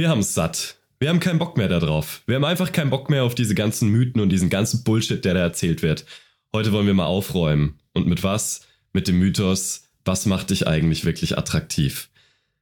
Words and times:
Wir 0.00 0.08
haben 0.08 0.20
es 0.20 0.32
satt. 0.32 0.78
Wir 0.98 1.10
haben 1.10 1.20
keinen 1.20 1.38
Bock 1.38 1.58
mehr 1.58 1.68
darauf. 1.68 2.22
Wir 2.26 2.36
haben 2.36 2.46
einfach 2.46 2.72
keinen 2.72 2.88
Bock 2.88 3.10
mehr 3.10 3.22
auf 3.22 3.34
diese 3.34 3.54
ganzen 3.54 3.90
Mythen 3.90 4.22
und 4.22 4.30
diesen 4.30 4.48
ganzen 4.48 4.82
Bullshit, 4.82 5.22
der 5.22 5.34
da 5.34 5.40
erzählt 5.40 5.82
wird. 5.82 6.06
Heute 6.54 6.72
wollen 6.72 6.86
wir 6.86 6.94
mal 6.94 7.04
aufräumen. 7.04 7.78
Und 7.92 8.06
mit 8.06 8.22
was? 8.22 8.66
Mit 8.94 9.08
dem 9.08 9.18
Mythos, 9.18 9.90
was 10.06 10.24
macht 10.24 10.48
dich 10.48 10.66
eigentlich 10.66 11.04
wirklich 11.04 11.36
attraktiv? 11.36 12.08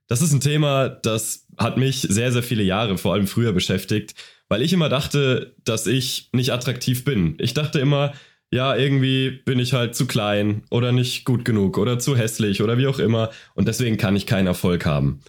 Das 0.08 0.20
ist 0.20 0.32
ein 0.32 0.40
Thema, 0.40 0.88
das 0.88 1.46
hat 1.56 1.76
mich 1.76 2.00
sehr, 2.00 2.32
sehr 2.32 2.42
viele 2.42 2.64
Jahre, 2.64 2.98
vor 2.98 3.14
allem 3.14 3.28
früher 3.28 3.52
beschäftigt, 3.52 4.16
weil 4.48 4.60
ich 4.60 4.72
immer 4.72 4.88
dachte, 4.88 5.54
dass 5.64 5.86
ich 5.86 6.30
nicht 6.32 6.52
attraktiv 6.52 7.04
bin. 7.04 7.36
Ich 7.38 7.54
dachte 7.54 7.78
immer, 7.78 8.14
ja, 8.50 8.74
irgendwie 8.74 9.30
bin 9.30 9.60
ich 9.60 9.74
halt 9.74 9.94
zu 9.94 10.08
klein 10.08 10.64
oder 10.70 10.90
nicht 10.90 11.24
gut 11.24 11.44
genug 11.44 11.78
oder 11.78 12.00
zu 12.00 12.16
hässlich 12.16 12.62
oder 12.62 12.78
wie 12.78 12.88
auch 12.88 12.98
immer 12.98 13.30
und 13.54 13.68
deswegen 13.68 13.96
kann 13.96 14.16
ich 14.16 14.26
keinen 14.26 14.48
Erfolg 14.48 14.86
haben. 14.86 15.20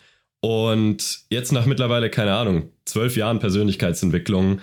Und 0.42 1.20
jetzt 1.30 1.52
nach 1.52 1.66
mittlerweile, 1.66 2.10
keine 2.10 2.34
Ahnung, 2.34 2.72
zwölf 2.86 3.18
Jahren 3.18 3.40
Persönlichkeitsentwicklung, 3.40 4.62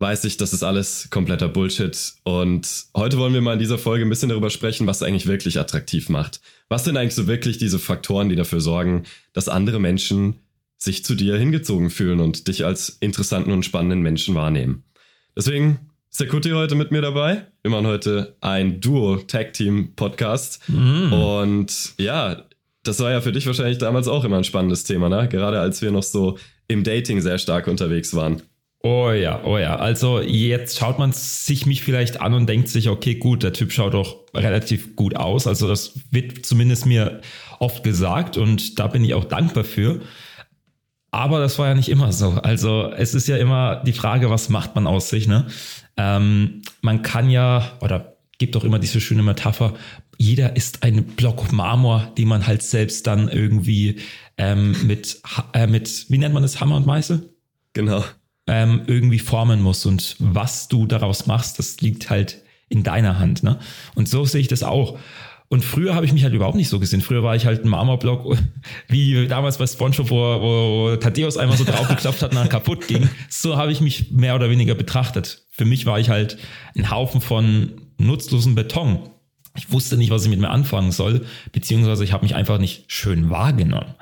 weiß 0.00 0.24
ich, 0.24 0.36
das 0.36 0.52
ist 0.52 0.62
alles 0.62 1.08
kompletter 1.10 1.48
Bullshit. 1.48 2.14
Und 2.24 2.86
heute 2.94 3.18
wollen 3.18 3.34
wir 3.34 3.40
mal 3.40 3.54
in 3.54 3.58
dieser 3.58 3.78
Folge 3.78 4.04
ein 4.04 4.10
bisschen 4.10 4.28
darüber 4.28 4.50
sprechen, 4.50 4.86
was 4.86 5.02
eigentlich 5.02 5.26
wirklich 5.26 5.58
attraktiv 5.58 6.08
macht. 6.08 6.40
Was 6.68 6.84
sind 6.84 6.96
eigentlich 6.96 7.14
so 7.14 7.26
wirklich 7.26 7.58
diese 7.58 7.78
Faktoren, 7.78 8.28
die 8.28 8.36
dafür 8.36 8.60
sorgen, 8.60 9.04
dass 9.32 9.48
andere 9.48 9.80
Menschen 9.80 10.40
sich 10.76 11.04
zu 11.04 11.14
dir 11.14 11.36
hingezogen 11.36 11.90
fühlen 11.90 12.20
und 12.20 12.46
dich 12.46 12.64
als 12.64 12.90
interessanten 13.00 13.50
und 13.50 13.64
spannenden 13.64 14.00
Menschen 14.00 14.36
wahrnehmen. 14.36 14.84
Deswegen 15.36 15.90
ist 16.10 16.20
der 16.20 16.28
Kuti 16.28 16.50
heute 16.50 16.76
mit 16.76 16.92
mir 16.92 17.02
dabei. 17.02 17.46
Wir 17.62 17.70
machen 17.72 17.86
heute 17.86 18.36
ein 18.40 18.80
Duo-Tag-Team-Podcast. 18.80 20.68
Mm. 20.68 21.12
Und 21.12 21.94
ja, 21.98 22.44
das 22.82 23.00
war 23.00 23.10
ja 23.10 23.20
für 23.20 23.32
dich 23.32 23.46
wahrscheinlich 23.46 23.78
damals 23.78 24.08
auch 24.08 24.24
immer 24.24 24.38
ein 24.38 24.44
spannendes 24.44 24.84
Thema, 24.84 25.08
ne? 25.08 25.28
Gerade 25.28 25.60
als 25.60 25.82
wir 25.82 25.90
noch 25.90 26.02
so 26.02 26.38
im 26.68 26.84
Dating 26.84 27.20
sehr 27.20 27.38
stark 27.38 27.66
unterwegs 27.66 28.14
waren. 28.14 28.42
Oh 28.82 29.10
ja, 29.10 29.42
oh 29.44 29.58
ja. 29.58 29.76
Also 29.76 30.20
jetzt 30.20 30.78
schaut 30.78 30.98
man 30.98 31.12
sich 31.12 31.66
mich 31.66 31.82
vielleicht 31.82 32.20
an 32.20 32.32
und 32.32 32.46
denkt 32.48 32.68
sich, 32.68 32.88
okay, 32.88 33.16
gut, 33.16 33.42
der 33.42 33.52
Typ 33.52 33.72
schaut 33.72 33.94
doch 33.94 34.18
relativ 34.34 34.94
gut 34.94 35.16
aus. 35.16 35.48
Also 35.48 35.66
das 35.66 35.98
wird 36.10 36.46
zumindest 36.46 36.86
mir 36.86 37.20
oft 37.58 37.82
gesagt 37.82 38.36
und 38.36 38.78
da 38.78 38.86
bin 38.86 39.04
ich 39.04 39.14
auch 39.14 39.24
dankbar 39.24 39.64
für. 39.64 40.00
Aber 41.10 41.40
das 41.40 41.58
war 41.58 41.68
ja 41.68 41.74
nicht 41.74 41.88
immer 41.88 42.12
so. 42.12 42.30
Also 42.30 42.92
es 42.96 43.14
ist 43.14 43.26
ja 43.26 43.36
immer 43.36 43.82
die 43.84 43.92
Frage, 43.92 44.30
was 44.30 44.48
macht 44.48 44.74
man 44.74 44.86
aus 44.86 45.08
sich, 45.08 45.26
ne? 45.26 45.46
Ähm, 45.96 46.62
man 46.80 47.02
kann 47.02 47.30
ja, 47.30 47.72
oder 47.80 48.17
gibt 48.38 48.56
auch 48.56 48.64
immer 48.64 48.78
diese 48.78 49.00
schöne 49.00 49.22
Metapher, 49.22 49.74
jeder 50.16 50.56
ist 50.56 50.82
ein 50.82 51.04
Block 51.04 51.52
Marmor, 51.52 52.12
den 52.16 52.28
man 52.28 52.46
halt 52.46 52.62
selbst 52.62 53.06
dann 53.06 53.28
irgendwie 53.28 53.96
ähm, 54.36 54.86
mit, 54.86 55.20
äh, 55.52 55.66
mit, 55.66 56.06
wie 56.08 56.18
nennt 56.18 56.34
man 56.34 56.42
das, 56.42 56.60
Hammer 56.60 56.76
und 56.76 56.86
Meißel? 56.86 57.32
Genau. 57.72 58.04
Ähm, 58.46 58.82
irgendwie 58.86 59.18
formen 59.18 59.60
muss. 59.60 59.86
Und 59.86 60.16
was 60.18 60.68
du 60.68 60.86
daraus 60.86 61.26
machst, 61.26 61.58
das 61.58 61.80
liegt 61.80 62.10
halt 62.10 62.42
in 62.68 62.82
deiner 62.82 63.18
Hand. 63.18 63.42
Ne? 63.42 63.58
Und 63.94 64.08
so 64.08 64.24
sehe 64.24 64.40
ich 64.40 64.48
das 64.48 64.62
auch. 64.62 64.98
Und 65.50 65.64
früher 65.64 65.94
habe 65.94 66.04
ich 66.04 66.12
mich 66.12 66.24
halt 66.24 66.34
überhaupt 66.34 66.56
nicht 66.56 66.68
so 66.68 66.78
gesehen. 66.78 67.00
Früher 67.00 67.22
war 67.22 67.34
ich 67.34 67.46
halt 67.46 67.64
ein 67.64 67.68
Marmorblock, 67.68 68.36
wie 68.88 69.26
damals 69.28 69.58
bei 69.58 69.66
SpongeBob, 69.66 70.10
wo, 70.10 70.90
wo 70.92 70.96
Thaddeus 70.96 71.36
einmal 71.36 71.56
so 71.56 71.64
draufgeklopft 71.64 72.22
hat 72.22 72.30
und 72.30 72.36
dann 72.36 72.48
kaputt 72.48 72.86
ging. 72.86 73.08
So 73.28 73.56
habe 73.56 73.72
ich 73.72 73.80
mich 73.80 74.10
mehr 74.10 74.34
oder 74.34 74.50
weniger 74.50 74.74
betrachtet. 74.74 75.46
Für 75.50 75.64
mich 75.64 75.86
war 75.86 75.98
ich 75.98 76.10
halt 76.10 76.38
ein 76.76 76.90
Haufen 76.90 77.20
von 77.20 77.87
nutzlosen 77.98 78.54
Beton. 78.54 79.10
Ich 79.56 79.72
wusste 79.72 79.96
nicht, 79.96 80.10
was 80.10 80.24
ich 80.24 80.30
mit 80.30 80.40
mir 80.40 80.50
anfangen 80.50 80.92
soll, 80.92 81.26
beziehungsweise 81.52 82.04
ich 82.04 82.12
habe 82.12 82.24
mich 82.24 82.34
einfach 82.34 82.58
nicht 82.58 82.84
schön 82.86 83.28
wahrgenommen. 83.28 83.94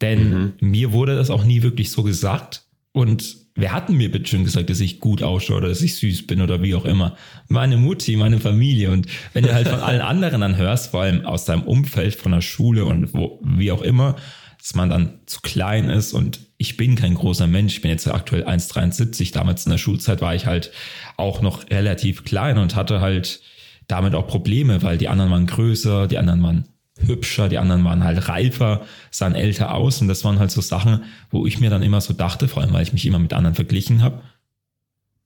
Denn 0.00 0.30
mhm. 0.30 0.52
mir 0.60 0.92
wurde 0.92 1.16
das 1.16 1.30
auch 1.30 1.44
nie 1.44 1.62
wirklich 1.62 1.90
so 1.90 2.02
gesagt. 2.02 2.62
Und 2.92 3.36
wer 3.54 3.72
hat 3.72 3.90
mir 3.90 4.10
bitte 4.10 4.30
schon 4.30 4.44
gesagt, 4.44 4.70
dass 4.70 4.80
ich 4.80 5.00
gut 5.00 5.22
ausschaue 5.22 5.58
oder 5.58 5.68
dass 5.68 5.82
ich 5.82 5.96
süß 5.96 6.26
bin 6.26 6.40
oder 6.40 6.62
wie 6.62 6.74
auch 6.74 6.84
immer? 6.84 7.16
Meine 7.48 7.76
Mutti, 7.76 8.16
meine 8.16 8.40
Familie. 8.40 8.90
Und 8.90 9.06
wenn 9.32 9.44
du 9.44 9.52
halt 9.52 9.68
von 9.68 9.80
allen 9.80 10.00
anderen 10.00 10.40
dann 10.40 10.56
hörst, 10.56 10.90
vor 10.90 11.02
allem 11.02 11.26
aus 11.26 11.44
deinem 11.44 11.62
Umfeld, 11.62 12.14
von 12.14 12.32
der 12.32 12.40
Schule 12.40 12.84
und 12.84 13.12
wo, 13.14 13.40
wie 13.44 13.72
auch 13.72 13.82
immer, 13.82 14.16
dass 14.58 14.74
man 14.74 14.90
dann 14.90 15.20
zu 15.26 15.40
klein 15.40 15.88
ist 15.88 16.12
und 16.12 16.40
ich 16.58 16.76
bin 16.76 16.94
kein 16.94 17.14
großer 17.14 17.46
Mensch, 17.46 17.76
ich 17.76 17.80
bin 17.80 17.90
jetzt 17.90 18.06
aktuell 18.06 18.46
1,73, 18.46 19.32
damals 19.32 19.64
in 19.64 19.70
der 19.70 19.78
Schulzeit 19.78 20.20
war 20.20 20.34
ich 20.34 20.44
halt 20.44 20.70
auch 21.16 21.40
noch 21.40 21.70
relativ 21.70 22.24
klein 22.24 22.58
und 22.58 22.76
hatte 22.76 23.00
halt 23.00 23.40
damit 23.90 24.14
auch 24.14 24.26
Probleme, 24.26 24.82
weil 24.82 24.98
die 24.98 25.08
anderen 25.08 25.30
waren 25.30 25.46
größer, 25.46 26.06
die 26.06 26.18
anderen 26.18 26.42
waren 26.42 26.64
hübscher, 26.98 27.48
die 27.48 27.58
anderen 27.58 27.84
waren 27.84 28.04
halt 28.04 28.28
reifer, 28.28 28.86
sahen 29.10 29.34
älter 29.34 29.74
aus 29.74 30.00
und 30.00 30.08
das 30.08 30.24
waren 30.24 30.38
halt 30.38 30.50
so 30.50 30.60
Sachen, 30.60 31.04
wo 31.30 31.46
ich 31.46 31.60
mir 31.60 31.70
dann 31.70 31.82
immer 31.82 32.00
so 32.00 32.12
dachte, 32.12 32.48
vor 32.48 32.62
allem 32.62 32.72
weil 32.72 32.82
ich 32.82 32.92
mich 32.92 33.06
immer 33.06 33.18
mit 33.18 33.32
anderen 33.32 33.54
verglichen 33.54 34.02
habe, 34.02 34.22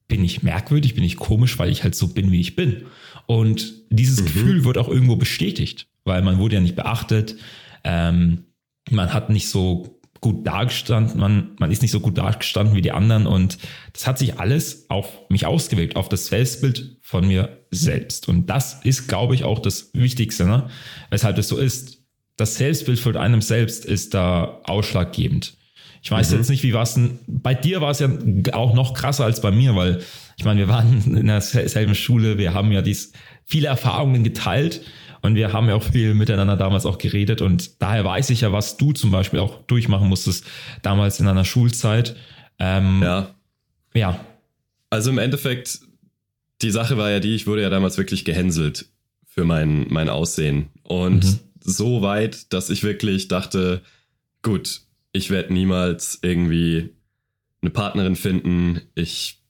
bin 0.07 0.25
ich 0.25 0.43
merkwürdig, 0.43 0.95
bin 0.95 1.05
ich 1.05 1.17
komisch, 1.17 1.59
weil 1.59 1.71
ich 1.71 1.83
halt 1.83 1.95
so 1.95 2.09
bin, 2.09 2.31
wie 2.31 2.41
ich 2.41 2.57
bin. 2.57 2.85
Und 3.27 3.73
dieses 3.91 4.21
mhm. 4.21 4.25
Gefühl 4.27 4.65
wird 4.65 4.79
auch 4.79 4.89
irgendwo 4.89 5.17
bestätigt, 5.17 5.89
weil 6.05 6.23
man 6.23 6.39
wurde 6.39 6.57
ja 6.57 6.61
nicht 6.61 6.77
beachtet, 6.77 7.37
ähm, 7.83 8.45
man 8.91 9.13
hat 9.13 9.31
nicht 9.31 9.49
so 9.49 9.99
gut 10.25 10.47
dargestanden, 10.47 11.21
man, 11.21 11.51
man 11.59 11.71
ist 11.71 11.83
nicht 11.83 11.91
so 11.91 12.01
gut 12.01 12.17
dargestanden 12.17 12.75
wie 12.75 12.81
die 12.81 12.93
anderen 12.93 13.27
und 13.27 13.59
das 13.93 14.07
hat 14.07 14.19
sich 14.19 14.41
alles 14.41 14.89
auf 14.89 15.07
mich 15.29 15.45
ausgewirkt, 15.45 15.97
auf 15.97 16.09
das 16.09 16.29
Selbstbild 16.29 16.97
von 17.03 17.29
mir 17.29 17.59
selbst. 17.71 18.27
Und 18.27 18.47
das 18.49 18.81
ist, 18.85 19.07
glaube 19.07 19.35
ich, 19.35 19.45
auch 19.45 19.59
das 19.59 19.91
Wichtigste, 19.93 20.47
ne? 20.47 20.71
weshalb 21.11 21.37
es 21.37 21.49
so 21.49 21.59
ist. 21.59 21.99
Das 22.39 22.57
Selbstbild 22.57 22.99
von 22.99 23.19
einem 23.19 23.43
selbst 23.43 23.85
ist 23.85 24.15
da 24.15 24.63
ausschlaggebend. 24.65 25.59
Ich 26.03 26.11
weiß 26.11 26.31
mhm. 26.31 26.39
jetzt 26.39 26.49
nicht, 26.49 26.63
wie 26.63 26.73
war 26.73 26.85
es 26.85 26.95
denn, 26.95 27.19
bei 27.27 27.53
dir 27.53 27.83
war 27.83 27.91
es 27.91 27.99
ja 27.99 28.09
auch 28.55 28.73
noch 28.73 28.95
krasser 28.95 29.27
als 29.27 29.43
bei 29.43 29.51
mir, 29.51 29.77
weil 29.77 30.01
ich 30.39 30.47
meine, 30.47 30.61
wir 30.61 30.69
waren 30.69 31.03
in 31.19 31.27
derselben 31.27 31.95
Schule, 31.95 32.39
wir 32.39 32.55
haben 32.55 32.73
ja 32.73 32.81
dies 32.81 33.13
viele 33.45 33.69
Erfahrungen 33.69 34.25
geteilt 34.25 34.81
und 35.25 35.37
wir 35.37 35.55
haben 35.55 35.69
ja 35.69 35.75
auch 35.75 35.83
viel 35.83 36.13
miteinander 36.13 36.55
damals 36.55 36.85
auch 36.85 36.99
geredet 36.99 37.41
und 37.41 37.81
daher 37.81 38.05
weiß 38.05 38.29
ich 38.29 38.43
ja, 38.43 38.53
was 38.53 38.77
du 38.77 38.93
zum 38.93 39.11
Beispiel 39.11 39.41
auch 39.41 39.63
durchmachen 39.63 40.07
musstest 40.07 40.45
damals 40.83 41.19
in 41.19 41.25
deiner 41.25 41.47
Schulzeit. 41.47 42.15
Ähm, 42.59 43.01
ja. 43.03 43.35
Ja. 43.95 44.23
Also 44.91 45.09
im 45.09 45.17
Endeffekt, 45.17 45.81
die 46.61 46.71
Sache 46.71 46.99
war 46.99 47.11
ja 47.11 47.21
die, 47.21 47.35
ich 47.35 47.47
wurde 47.47 47.63
ja 47.63 47.71
damals 47.71 47.97
wirklich 47.97 48.27
gehänselt 48.27 48.91
für 49.25 49.47
mein, 49.47 49.87
mein 49.89 50.11
Aussehen. 50.11 50.69
Und 50.83 51.25
mhm. 51.25 51.41
so 51.59 52.03
weit, 52.03 52.53
dass 52.53 52.69
ich 52.69 52.83
wirklich 52.83 53.29
dachte, 53.29 53.81
gut, 54.43 54.83
ich 55.13 55.31
werde 55.31 55.55
niemals 55.55 56.19
irgendwie 56.21 56.91
eine 57.63 57.71
Partnerin 57.71 58.17
finden. 58.17 58.83
Ich 58.95 59.43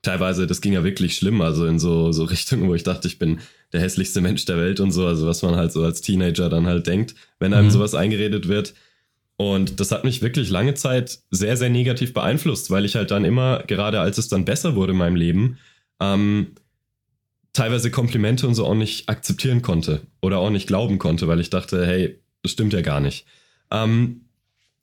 teilweise, 0.00 0.46
das 0.46 0.62
ging 0.62 0.72
ja 0.72 0.84
wirklich 0.84 1.16
schlimm, 1.16 1.42
also 1.42 1.66
in 1.66 1.78
so, 1.78 2.12
so 2.12 2.24
Richtungen, 2.24 2.66
wo 2.66 2.74
ich 2.74 2.82
dachte, 2.82 3.08
ich 3.08 3.18
bin 3.18 3.40
der 3.72 3.80
hässlichste 3.80 4.20
Mensch 4.20 4.44
der 4.44 4.56
Welt 4.56 4.80
und 4.80 4.92
so, 4.92 5.06
also 5.06 5.26
was 5.26 5.42
man 5.42 5.56
halt 5.56 5.72
so 5.72 5.82
als 5.84 6.00
Teenager 6.00 6.48
dann 6.48 6.66
halt 6.66 6.86
denkt, 6.86 7.14
wenn 7.38 7.52
einem 7.52 7.66
mhm. 7.66 7.72
sowas 7.72 7.94
eingeredet 7.94 8.48
wird. 8.48 8.74
Und 9.36 9.78
das 9.78 9.92
hat 9.92 10.04
mich 10.04 10.20
wirklich 10.20 10.50
lange 10.50 10.74
Zeit 10.74 11.20
sehr, 11.30 11.56
sehr 11.56 11.68
negativ 11.68 12.12
beeinflusst, 12.12 12.70
weil 12.70 12.84
ich 12.84 12.96
halt 12.96 13.10
dann 13.10 13.24
immer, 13.24 13.62
gerade 13.66 14.00
als 14.00 14.18
es 14.18 14.28
dann 14.28 14.44
besser 14.44 14.74
wurde 14.74 14.92
in 14.92 14.98
meinem 14.98 15.16
Leben, 15.16 15.58
ähm, 16.00 16.54
teilweise 17.52 17.90
Komplimente 17.90 18.46
und 18.46 18.54
so 18.54 18.66
auch 18.66 18.74
nicht 18.74 19.08
akzeptieren 19.08 19.62
konnte 19.62 20.02
oder 20.20 20.38
auch 20.38 20.50
nicht 20.50 20.66
glauben 20.66 20.98
konnte, 20.98 21.28
weil 21.28 21.40
ich 21.40 21.50
dachte, 21.50 21.86
hey, 21.86 22.20
das 22.42 22.52
stimmt 22.52 22.72
ja 22.72 22.80
gar 22.80 23.00
nicht. 23.00 23.26
Ähm, 23.70 24.22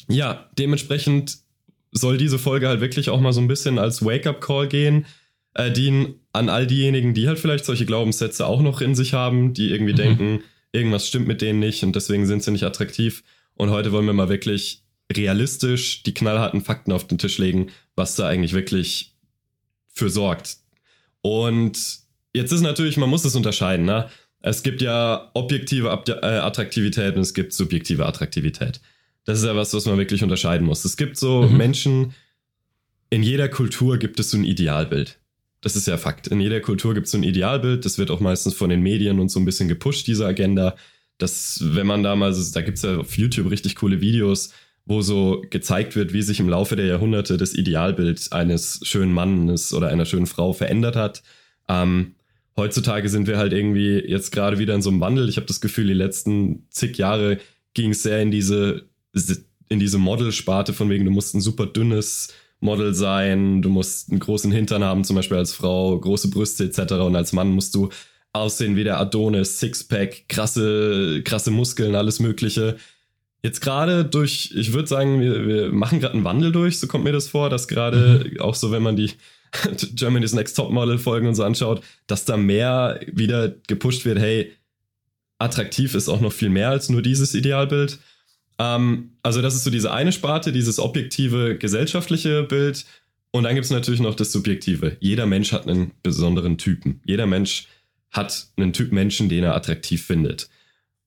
ja, 0.08 0.50
dementsprechend 0.58 1.38
soll 1.92 2.18
diese 2.18 2.38
Folge 2.38 2.68
halt 2.68 2.82
wirklich 2.82 3.10
auch 3.10 3.22
mal 3.22 3.34
so 3.34 3.42
ein 3.42 3.48
bisschen 3.48 3.80
als 3.80 4.06
Wake-up-Call 4.06 4.68
gehen, 4.68 5.06
äh, 5.54 5.72
dienen 5.72 6.16
an 6.36 6.50
all 6.50 6.68
diejenigen, 6.68 7.14
die 7.14 7.28
halt 7.28 7.40
vielleicht 7.40 7.66
solche 7.66 7.86
Glaubenssätze 7.86 8.46
auch 8.46 8.62
noch 8.62 8.82
in 8.82 8.96
sich 8.96 9.14
haben, 9.14 9.54
die 9.54 9.72
irgendwie 9.72 9.94
mhm. 9.94 9.98
denken, 9.98 10.44
irgendwas 10.72 11.08
stimmt 11.08 11.28
mit 11.28 11.42
denen 11.42 11.60
nicht 11.60 11.84
und 11.84 11.96
deswegen 11.96 12.26
sind 12.28 12.44
sie 12.44 12.52
nicht 12.52 12.64
attraktiv. 12.64 13.24
Und 13.56 13.70
heute 13.70 13.92
wollen 13.92 14.06
wir 14.06 14.14
mal 14.14 14.30
wirklich 14.30 14.84
realistisch 15.12 16.04
die 16.04 16.14
knallharten 16.14 16.62
Fakten 16.62 16.92
auf 16.92 17.08
den 17.08 17.18
Tisch 17.18 17.38
legen, 17.38 17.70
was 17.96 18.16
da 18.16 18.28
eigentlich 18.28 18.54
wirklich 18.54 19.16
für 19.94 20.10
sorgt. 20.10 20.58
Und 21.22 21.78
jetzt 22.34 22.52
ist 22.52 22.62
natürlich, 22.62 22.98
man 22.98 23.10
muss 23.10 23.26
es 23.26 23.36
unterscheiden, 23.36 23.86
ne? 23.86 24.10
Es 24.42 24.62
gibt 24.62 24.84
ja 24.84 25.32
objektive 25.34 25.88
äh, 26.08 26.26
Attraktivität 26.26 27.16
und 27.16 27.22
es 27.22 27.34
gibt 27.34 27.52
subjektive 27.52 28.06
Attraktivität. 28.06 28.80
Das 29.24 29.40
ist 29.40 29.46
ja 29.46 29.56
was, 29.56 29.74
was 29.74 29.88
man 29.88 29.98
wirklich 29.98 30.22
unterscheiden 30.22 30.68
muss. 30.68 30.86
Es 30.86 30.98
gibt 30.98 31.18
so 31.18 31.44
mhm. 31.44 31.58
Menschen, 31.58 32.14
in 33.10 33.24
jeder 33.24 33.50
Kultur 33.50 33.98
gibt 33.98 34.20
es 34.20 34.30
so 34.30 34.38
ein 34.38 34.44
Idealbild. 34.44 35.18
Das 35.66 35.76
ist 35.76 35.88
ja 35.88 35.98
Fakt. 35.98 36.28
In 36.28 36.40
jeder 36.40 36.62
Kultur 36.62 36.94
gibt 36.94 37.08
es 37.08 37.12
so 37.12 37.18
ein 37.18 37.24
Idealbild. 37.24 37.86
Das 37.86 37.98
wird 37.98 38.12
auch 38.12 38.20
meistens 38.20 38.54
von 38.54 38.70
den 38.70 38.82
Medien 38.82 39.20
und 39.20 39.30
so 39.30 39.40
ein 39.40 39.46
bisschen 39.46 39.68
gepusht, 39.68 40.06
diese 40.06 40.24
Agenda. 40.24 40.76
Das, 41.18 41.60
wenn 41.60 41.88
man 41.88 42.04
damals, 42.04 42.52
da 42.52 42.62
gibt 42.62 42.78
es 42.78 42.84
ja 42.84 42.98
auf 42.98 43.18
YouTube 43.18 43.50
richtig 43.50 43.76
coole 43.76 44.00
Videos, 44.00 44.52
wo 44.86 45.02
so 45.02 45.44
gezeigt 45.50 45.96
wird, 45.96 46.14
wie 46.14 46.22
sich 46.22 46.40
im 46.40 46.50
Laufe 46.50 46.76
der 46.76 46.86
Jahrhunderte 46.86 47.38
das 47.38 47.56
Idealbild 47.56 48.32
eines 48.32 48.82
schönen 48.84 49.12
Mannes 49.12 49.74
oder 49.74 49.88
einer 49.88 50.06
schönen 50.06 50.28
Frau 50.28 50.54
verändert 50.54 50.96
hat. 50.96 51.24
Ähm, 51.68 52.14
heutzutage 52.56 53.10
sind 53.10 53.26
wir 53.26 53.40
halt 53.40 53.52
irgendwie 53.52 54.04
jetzt 54.08 54.32
gerade 54.32 54.60
wieder 54.60 54.76
in 54.76 54.84
so 54.84 54.92
einem 54.92 55.02
Wandel. 55.02 55.30
Ich 55.30 55.38
habe 55.38 55.48
das 55.48 55.62
Gefühl, 55.62 55.88
die 55.88 55.94
letzten 55.94 56.68
zig 56.70 56.96
Jahre 57.00 57.40
ging 57.74 57.90
es 57.90 58.04
sehr 58.04 58.22
in 58.22 58.30
diese 58.30 58.88
in 59.68 59.80
diese 59.80 59.98
Model-Sparte 59.98 60.74
von 60.74 60.92
wegen, 60.92 61.06
du 61.06 61.12
musst 61.12 61.34
ein 61.34 61.42
super 61.42 61.66
dünnes 61.66 62.32
Model 62.66 62.94
sein, 62.94 63.62
du 63.62 63.70
musst 63.70 64.10
einen 64.10 64.20
großen 64.20 64.52
Hintern 64.52 64.84
haben, 64.84 65.04
zum 65.04 65.16
Beispiel 65.16 65.38
als 65.38 65.54
Frau, 65.54 65.98
große 65.98 66.30
Brüste 66.30 66.66
etc. 66.66 66.94
Und 66.96 67.16
als 67.16 67.32
Mann 67.32 67.52
musst 67.52 67.76
du 67.76 67.90
aussehen 68.34 68.76
wie 68.76 68.84
der 68.84 69.00
Adonis, 69.00 69.60
Sixpack, 69.60 70.28
krasse, 70.28 71.22
krasse 71.24 71.52
Muskeln, 71.52 71.96
alles 71.96 72.20
Mögliche. 72.20 72.76
Jetzt 73.44 73.62
gerade 73.62 74.04
durch, 74.04 74.52
ich 74.56 74.74
würde 74.74 74.88
sagen, 74.88 75.22
wir, 75.22 75.48
wir 75.48 75.72
machen 75.72 76.00
gerade 76.00 76.16
einen 76.16 76.24
Wandel 76.24 76.52
durch, 76.52 76.80
so 76.80 76.88
kommt 76.88 77.04
mir 77.04 77.12
das 77.14 77.28
vor, 77.28 77.50
dass 77.50 77.68
gerade 77.68 78.26
mhm. 78.30 78.42
auch 78.42 78.56
so, 78.56 78.72
wenn 78.72 78.84
man 78.84 78.96
die 78.96 79.12
Germany's 79.96 80.34
Next 80.34 80.56
Top 80.58 80.72
Model 80.72 80.98
Folgen 80.98 81.28
und 81.28 81.36
so 81.36 81.44
anschaut, 81.44 81.82
dass 82.08 82.26
da 82.26 82.38
mehr 82.38 83.00
wieder 83.12 83.50
gepusht 83.68 84.04
wird, 84.04 84.20
hey, 84.20 84.52
attraktiv 85.38 85.96
ist 85.96 86.10
auch 86.10 86.22
noch 86.22 86.34
viel 86.34 86.50
mehr 86.50 86.70
als 86.70 86.90
nur 86.90 87.02
dieses 87.02 87.34
Idealbild. 87.36 88.00
Ähm, 88.60 89.12
also 89.24 89.42
das 89.42 89.56
ist 89.56 89.64
so 89.64 89.70
diese 89.70 89.92
eine 89.92 90.12
Sparte, 90.12 90.52
dieses 90.52 90.80
objektive 90.80 91.58
gesellschaftliche 91.58 92.44
Bild. 92.44 92.86
Und 93.32 93.44
dann 93.44 93.56
gibt 93.56 93.66
es 93.66 93.72
natürlich 93.72 94.00
noch 94.00 94.16
das 94.16 94.32
subjektive. 94.32 94.98
Jeder 95.00 95.26
Mensch 95.26 95.52
hat 95.52 95.68
einen 95.68 95.92
besonderen 96.04 96.58
Typen. 96.58 97.02
Jeder 97.06 97.26
Mensch 97.26 97.68
hat 98.12 98.48
einen 98.56 98.72
Typ 98.72 98.92
Menschen, 98.92 99.28
den 99.28 99.44
er 99.44 99.56
attraktiv 99.56 100.06
findet. 100.06 100.50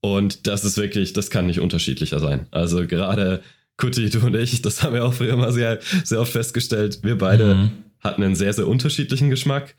Und 0.01 0.47
das 0.47 0.65
ist 0.65 0.77
wirklich, 0.77 1.13
das 1.13 1.31
kann 1.31 1.47
nicht 1.47 1.61
unterschiedlicher 1.61 2.21
sein. 2.21 2.47
Also 2.51 2.87
gerade 2.87 3.43
Kuti, 3.79 4.11
du 4.11 4.19
und 4.21 4.35
ich, 4.37 4.61
das 4.61 4.83
haben 4.83 4.95
wir 4.95 5.05
auch 5.05 5.15
früher 5.15 5.37
mal 5.37 5.53
sehr, 5.53 5.79
sehr 6.05 6.21
oft 6.21 6.33
festgestellt. 6.33 7.01
Wir 7.03 7.17
beide 7.17 7.55
mhm. 7.55 7.71
hatten 8.01 8.23
einen 8.23 8.35
sehr, 8.35 8.53
sehr 8.53 8.67
unterschiedlichen 8.67 9.31
Geschmack. 9.31 9.75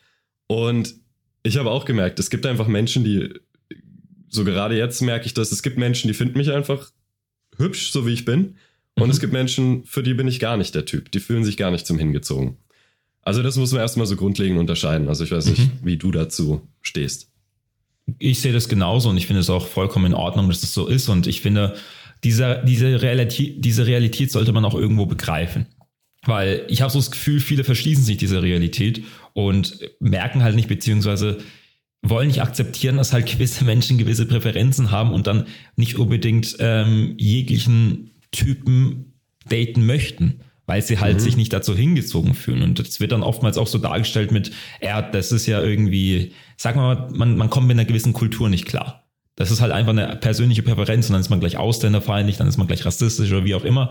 Und 0.48 0.95
ich 1.44 1.57
habe 1.57 1.69
auch 1.69 1.86
gemerkt, 1.86 2.19
es 2.19 2.30
gibt 2.30 2.45
einfach 2.45 2.68
Menschen, 2.68 3.04
die, 3.04 3.33
so 4.30 4.44
gerade 4.44 4.77
jetzt 4.77 5.01
merke 5.01 5.25
ich 5.25 5.33
das, 5.33 5.51
es 5.51 5.62
gibt 5.62 5.77
Menschen, 5.77 6.07
die 6.07 6.13
finden 6.13 6.38
mich 6.38 6.51
einfach 6.51 6.92
hübsch, 7.59 7.91
so 7.91 8.07
wie 8.07 8.13
ich 8.13 8.25
bin. 8.25 8.56
Und 8.95 9.06
mhm. 9.06 9.11
es 9.11 9.19
gibt 9.19 9.33
Menschen, 9.33 9.83
für 9.85 10.03
die 10.03 10.13
bin 10.13 10.27
ich 10.27 10.39
gar 10.39 10.57
nicht 10.57 10.73
der 10.75 10.85
Typ. 10.85 11.11
Die 11.11 11.19
fühlen 11.19 11.44
sich 11.44 11.57
gar 11.57 11.71
nicht 11.71 11.85
zum 11.85 12.00
Hingezogen. 12.00 12.57
Also 13.21 13.44
das 13.44 13.57
muss 13.57 13.71
man 13.71 13.81
erstmal 13.81 14.07
so 14.07 14.15
grundlegend 14.15 14.59
unterscheiden. 14.59 15.07
Also 15.07 15.23
ich 15.23 15.31
weiß 15.31 15.45
nicht, 15.45 15.59
mhm. 15.59 15.79
wie 15.83 15.97
du 15.97 16.11
dazu 16.11 16.67
stehst. 16.81 17.31
Ich 18.17 18.39
sehe 18.39 18.53
das 18.53 18.69
genauso 18.69 19.09
und 19.09 19.17
ich 19.17 19.27
finde 19.27 19.41
es 19.41 19.50
auch 19.50 19.67
vollkommen 19.67 20.07
in 20.07 20.13
Ordnung, 20.15 20.47
dass 20.47 20.61
das 20.61 20.73
so 20.73 20.88
ist. 20.88 21.09
Und 21.09 21.27
ich 21.27 21.41
finde, 21.41 21.75
diese, 22.23 22.63
diese, 22.65 23.01
Realität, 23.01 23.63
diese 23.63 23.85
Realität 23.85 24.31
sollte 24.31 24.51
man 24.51 24.65
auch 24.65 24.75
irgendwo 24.75 25.05
begreifen. 25.05 25.67
Weil 26.25 26.65
ich 26.67 26.81
habe 26.81 26.91
so 26.91 27.00
das 27.00 27.12
Gefühl, 27.12 27.39
viele 27.39 27.63
verschließen 27.63 28.03
sich 28.03 28.17
dieser 28.17 28.41
Realität 28.41 29.03
und 29.33 29.79
merken 30.00 30.44
halt 30.44 30.55
nicht, 30.55 30.67
beziehungsweise 30.67 31.38
wollen 32.01 32.28
nicht 32.28 32.42
akzeptieren, 32.42 32.98
dass 32.98 33.13
halt 33.13 33.25
gewisse 33.25 33.66
Menschen 33.66 33.98
gewisse 33.98 34.25
Präferenzen 34.25 34.92
haben 34.92 35.13
und 35.13 35.28
dann 35.28 35.48
nicht 35.75 35.98
unbedingt 35.98 36.56
ähm, 36.60 37.16
jeglichen 37.18 38.12
Typen 38.31 39.13
daten 39.50 39.86
möchten 39.86 40.42
weil 40.69 40.84
sie 40.84 41.00
halt 41.00 41.16
mhm. 41.16 41.19
sich 41.19 41.36
nicht 41.36 41.51
dazu 41.51 41.75
hingezogen 41.75 42.36
fühlen. 42.36 42.62
Und 42.62 42.78
das 42.78 43.00
wird 43.00 43.12
dann 43.12 43.24
oftmals 43.24 43.57
auch 43.57 43.66
so 43.66 43.80
dargestellt 43.80 44.31
mit, 44.31 44.51
ja, 44.80 45.01
das 45.01 45.31
ist 45.31 45.48
ja 45.48 45.63
irgendwie, 45.63 46.31
sag 46.57 46.75
mal, 46.75 47.10
man, 47.12 47.38
man 47.38 47.50
kommt 47.50 47.66
mit 47.66 47.74
einer 47.74 47.86
gewissen 47.86 48.13
Kultur 48.13 48.50
nicht 48.50 48.68
klar. 48.68 49.10
Das 49.36 49.50
ist 49.50 49.62
halt 49.62 49.72
einfach 49.72 49.94
eine 49.94 50.16
persönliche 50.18 50.62
Präferenz 50.62 51.10
und 51.10 51.13
dann 51.13 51.22
ist 51.22 51.31
man 51.31 51.40
gleich 51.40 51.57
ausländerfeindlich, 51.57 52.38
dann 52.38 52.48
ist 52.48 52.57
man 52.57 52.68
gleich 52.68 52.86
rassistisch 52.86 53.31
oder 53.31 53.46
wie 53.46 53.56
auch 53.56 53.63
immer. 53.63 53.90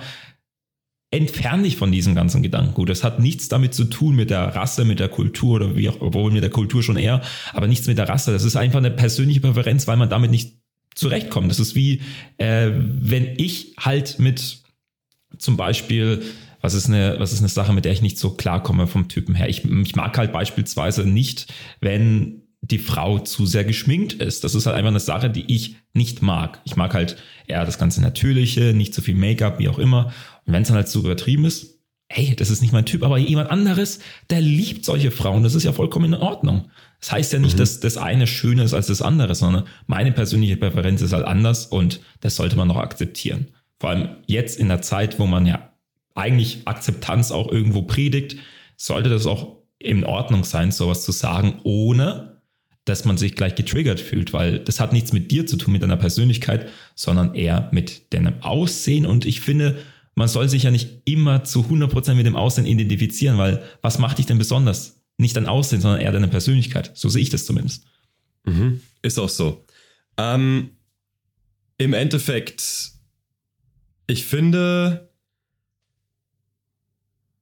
Entfern 1.10 1.62
dich 1.62 1.76
von 1.76 1.90
diesem 1.90 2.14
ganzen 2.14 2.42
Gedankengut. 2.42 2.90
Das 2.90 3.02
hat 3.02 3.18
nichts 3.18 3.48
damit 3.48 3.72
zu 3.72 3.84
tun 3.84 4.14
mit 4.14 4.30
der 4.30 4.54
Rasse, 4.54 4.84
mit 4.84 5.00
der 5.00 5.08
Kultur 5.08 5.56
oder 5.56 5.74
wie 5.74 5.88
auch, 5.88 6.00
obwohl 6.00 6.30
mit 6.30 6.42
der 6.42 6.50
Kultur 6.50 6.82
schon 6.82 6.98
eher, 6.98 7.22
aber 7.54 7.66
nichts 7.66 7.86
mit 7.86 7.96
der 7.96 8.08
Rasse. 8.08 8.32
Das 8.32 8.44
ist 8.44 8.56
einfach 8.56 8.78
eine 8.78 8.90
persönliche 8.90 9.40
Präferenz, 9.40 9.86
weil 9.86 9.96
man 9.96 10.10
damit 10.10 10.30
nicht 10.30 10.58
zurechtkommt. 10.94 11.50
Das 11.50 11.60
ist 11.60 11.74
wie, 11.74 12.02
äh, 12.36 12.70
wenn 12.72 13.34
ich 13.38 13.74
halt 13.78 14.18
mit 14.18 14.58
zum 15.38 15.56
Beispiel 15.56 16.22
was 16.60 16.74
ist 16.74 16.88
eine, 16.88 17.16
was 17.18 17.32
ist 17.32 17.38
eine 17.38 17.48
Sache, 17.48 17.72
mit 17.72 17.84
der 17.84 17.92
ich 17.92 18.02
nicht 18.02 18.18
so 18.18 18.30
klarkomme 18.30 18.86
vom 18.86 19.08
Typen 19.08 19.34
her. 19.34 19.48
Ich, 19.48 19.64
ich 19.64 19.96
mag 19.96 20.16
halt 20.18 20.32
beispielsweise 20.32 21.04
nicht, 21.04 21.52
wenn 21.80 22.42
die 22.60 22.78
Frau 22.78 23.20
zu 23.20 23.46
sehr 23.46 23.64
geschminkt 23.64 24.14
ist. 24.14 24.42
Das 24.42 24.54
ist 24.54 24.66
halt 24.66 24.76
einfach 24.76 24.90
eine 24.90 25.00
Sache, 25.00 25.30
die 25.30 25.44
ich 25.54 25.76
nicht 25.94 26.22
mag. 26.22 26.60
Ich 26.64 26.74
mag 26.74 26.92
halt 26.92 27.16
eher 27.46 27.64
das 27.64 27.78
ganze 27.78 28.02
Natürliche, 28.02 28.74
nicht 28.74 28.92
so 28.94 29.02
viel 29.02 29.14
Make-up, 29.14 29.60
wie 29.60 29.68
auch 29.68 29.78
immer. 29.78 30.12
Und 30.48 30.54
wenn 30.54 30.62
es 30.62 30.68
dann 30.68 30.76
halt 30.78 30.88
so 30.88 31.00
übertrieben 31.00 31.44
ist, 31.44 31.78
hey, 32.08 32.34
das 32.34 32.48
ist 32.48 32.62
nicht 32.62 32.72
mein 32.72 32.86
Typ, 32.86 33.02
aber 33.02 33.18
jemand 33.18 33.50
anderes, 33.50 33.98
der 34.30 34.40
liebt 34.40 34.82
solche 34.86 35.10
Frauen. 35.10 35.42
Das 35.42 35.54
ist 35.54 35.64
ja 35.64 35.74
vollkommen 35.74 36.14
in 36.14 36.18
Ordnung. 36.18 36.70
Das 37.00 37.12
heißt 37.12 37.34
ja 37.34 37.38
nicht, 37.38 37.54
mhm. 37.54 37.58
dass 37.58 37.80
das 37.80 37.98
eine 37.98 38.26
schöner 38.26 38.64
ist 38.64 38.72
als 38.72 38.86
das 38.86 39.02
andere, 39.02 39.34
sondern 39.34 39.64
meine 39.86 40.10
persönliche 40.10 40.56
Präferenz 40.56 41.02
ist 41.02 41.12
halt 41.12 41.26
anders 41.26 41.66
und 41.66 42.00
das 42.20 42.36
sollte 42.36 42.56
man 42.56 42.66
noch 42.66 42.78
akzeptieren. 42.78 43.48
Vor 43.78 43.90
allem 43.90 44.08
jetzt 44.26 44.58
in 44.58 44.68
der 44.68 44.80
Zeit, 44.80 45.18
wo 45.18 45.26
man 45.26 45.44
ja 45.44 45.70
eigentlich 46.14 46.62
Akzeptanz 46.64 47.30
auch 47.30 47.52
irgendwo 47.52 47.82
predigt, 47.82 48.36
sollte 48.78 49.10
das 49.10 49.26
auch 49.26 49.58
in 49.78 50.04
Ordnung 50.04 50.44
sein, 50.44 50.72
sowas 50.72 51.04
zu 51.04 51.12
sagen, 51.12 51.60
ohne 51.62 52.40
dass 52.86 53.04
man 53.04 53.18
sich 53.18 53.36
gleich 53.36 53.54
getriggert 53.54 54.00
fühlt, 54.00 54.32
weil 54.32 54.60
das 54.60 54.80
hat 54.80 54.94
nichts 54.94 55.12
mit 55.12 55.30
dir 55.30 55.46
zu 55.46 55.58
tun, 55.58 55.72
mit 55.72 55.82
deiner 55.82 55.98
Persönlichkeit, 55.98 56.70
sondern 56.94 57.34
eher 57.34 57.68
mit 57.70 58.14
deinem 58.14 58.42
Aussehen. 58.42 59.04
Und 59.04 59.26
ich 59.26 59.42
finde, 59.42 59.76
man 60.18 60.26
soll 60.26 60.48
sich 60.48 60.64
ja 60.64 60.72
nicht 60.72 61.02
immer 61.04 61.44
zu 61.44 61.60
100% 61.60 62.14
mit 62.14 62.26
dem 62.26 62.34
Aussehen 62.34 62.66
identifizieren, 62.66 63.38
weil 63.38 63.62
was 63.82 64.00
macht 64.00 64.18
dich 64.18 64.26
denn 64.26 64.36
besonders? 64.36 65.00
Nicht 65.16 65.36
dein 65.36 65.46
Aussehen, 65.46 65.80
sondern 65.80 66.00
eher 66.00 66.10
deine 66.10 66.26
Persönlichkeit. 66.26 66.90
So 66.94 67.08
sehe 67.08 67.22
ich 67.22 67.30
das 67.30 67.46
zumindest. 67.46 67.84
Mhm. 68.44 68.82
Ist 69.00 69.20
auch 69.20 69.28
so. 69.28 69.64
Ähm, 70.16 70.70
Im 71.76 71.92
Endeffekt, 71.92 72.90
ich 74.08 74.24
finde, 74.24 75.08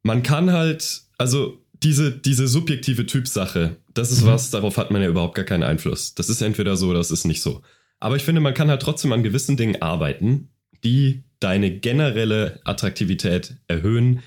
man 0.02 0.22
kann 0.22 0.52
halt, 0.52 1.00
also 1.16 1.64
diese, 1.82 2.12
diese 2.12 2.46
subjektive 2.46 3.06
Typsache, 3.06 3.78
das 3.94 4.12
ist 4.12 4.20
mhm. 4.20 4.26
was, 4.26 4.50
darauf 4.50 4.76
hat 4.76 4.90
man 4.90 5.00
ja 5.00 5.08
überhaupt 5.08 5.34
gar 5.34 5.46
keinen 5.46 5.62
Einfluss. 5.62 6.14
Das 6.14 6.28
ist 6.28 6.42
entweder 6.42 6.76
so, 6.76 6.92
das 6.92 7.10
ist 7.10 7.24
nicht 7.24 7.40
so. 7.40 7.62
Aber 8.00 8.16
ich 8.16 8.22
finde, 8.22 8.42
man 8.42 8.52
kann 8.52 8.68
halt 8.68 8.82
trotzdem 8.82 9.12
an 9.12 9.22
gewissen 9.22 9.56
Dingen 9.56 9.80
arbeiten, 9.80 10.50
die 10.84 11.24
deine 11.40 11.78
generelle 11.78 12.60
Attraktivität 12.64 13.56
erhöhen, 13.68 14.22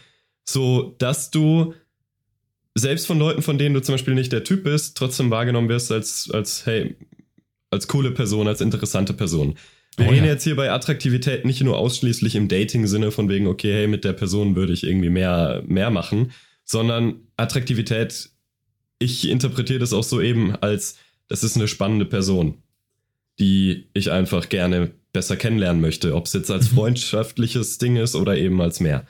so 0.45 0.95
dass 0.99 1.31
du 1.31 1.73
selbst 2.75 3.07
von 3.07 3.19
Leuten, 3.19 3.41
von 3.41 3.57
denen 3.57 3.75
du 3.75 3.81
zum 3.81 3.93
Beispiel 3.93 4.15
nicht 4.15 4.31
der 4.31 4.43
Typ 4.43 4.63
bist, 4.63 4.97
trotzdem 4.97 5.31
wahrgenommen 5.31 5.69
wirst 5.69 5.91
als, 5.91 6.29
als 6.31 6.65
hey, 6.65 6.95
als 7.71 7.87
coole 7.87 8.11
Person, 8.11 8.47
als 8.47 8.61
interessante 8.61 9.13
Person. 9.13 9.55
Wir 9.97 10.07
oh, 10.07 10.09
reden 10.09 10.25
ja. 10.25 10.31
jetzt 10.31 10.43
hier 10.43 10.55
bei 10.55 10.71
Attraktivität 10.71 11.45
nicht 11.45 11.61
nur 11.61 11.77
ausschließlich 11.77 12.35
im 12.35 12.47
Dating-Sinne 12.47 13.11
von 13.11 13.27
wegen, 13.29 13.47
okay, 13.47 13.73
hey, 13.73 13.87
mit 13.87 14.05
der 14.05 14.13
Person 14.13 14.55
würde 14.55 14.73
ich 14.73 14.83
irgendwie 14.83 15.09
mehr, 15.09 15.63
mehr 15.67 15.89
machen, 15.89 16.31
sondern 16.63 17.27
Attraktivität, 17.37 18.29
ich 18.99 19.27
interpretiere 19.29 19.79
das 19.79 19.93
auch 19.93 20.03
so 20.03 20.21
eben 20.21 20.55
als, 20.55 20.97
das 21.27 21.43
ist 21.43 21.57
eine 21.57 21.67
spannende 21.67 22.05
Person, 22.05 22.61
die 23.39 23.89
ich 23.93 24.11
einfach 24.11 24.49
gerne 24.49 24.91
besser 25.11 25.35
kennenlernen 25.35 25.81
möchte, 25.81 26.15
ob 26.15 26.25
es 26.25 26.33
jetzt 26.33 26.51
als 26.51 26.71
mhm. 26.71 26.75
freundschaftliches 26.75 27.77
Ding 27.77 27.95
ist 27.95 28.15
oder 28.15 28.37
eben 28.37 28.61
als 28.61 28.79
mehr. 28.79 29.05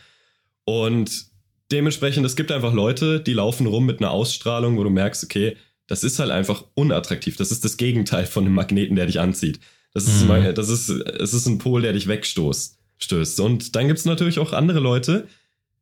Und 0.66 1.26
dementsprechend, 1.72 2.26
es 2.26 2.36
gibt 2.36 2.52
einfach 2.52 2.74
Leute, 2.74 3.20
die 3.20 3.34
laufen 3.34 3.68
rum 3.68 3.86
mit 3.86 4.00
einer 4.00 4.12
Ausstrahlung, 4.12 4.78
wo 4.78 4.84
du 4.84 4.90
merkst, 4.90 5.24
okay, 5.24 5.58
das 5.88 6.04
ist 6.04 6.20
halt 6.20 6.32
einfach 6.32 6.66
unattraktiv. 6.76 7.36
Das 7.36 7.52
ist 7.52 7.66
das 7.66 7.78
Gegenteil 7.78 8.26
von 8.26 8.46
einem 8.46 8.54
Magneten, 8.54 8.96
der 8.96 9.08
dich 9.08 9.20
anzieht. 9.20 9.60
Das 9.94 10.08
ist, 10.08 10.28
mhm. 10.28 10.54
das 10.54 10.70
ist, 10.70 10.90
es 10.90 11.34
ist 11.34 11.48
ein 11.48 11.58
Pol, 11.58 11.82
der 11.82 11.94
dich 11.94 12.08
wegstoßt. 12.08 12.78
Stößt. 13.00 13.40
Und 13.40 13.76
dann 13.76 13.88
gibt 13.88 14.00
es 14.00 14.06
natürlich 14.06 14.40
auch 14.40 14.54
andere 14.54 14.80
Leute, 14.80 15.28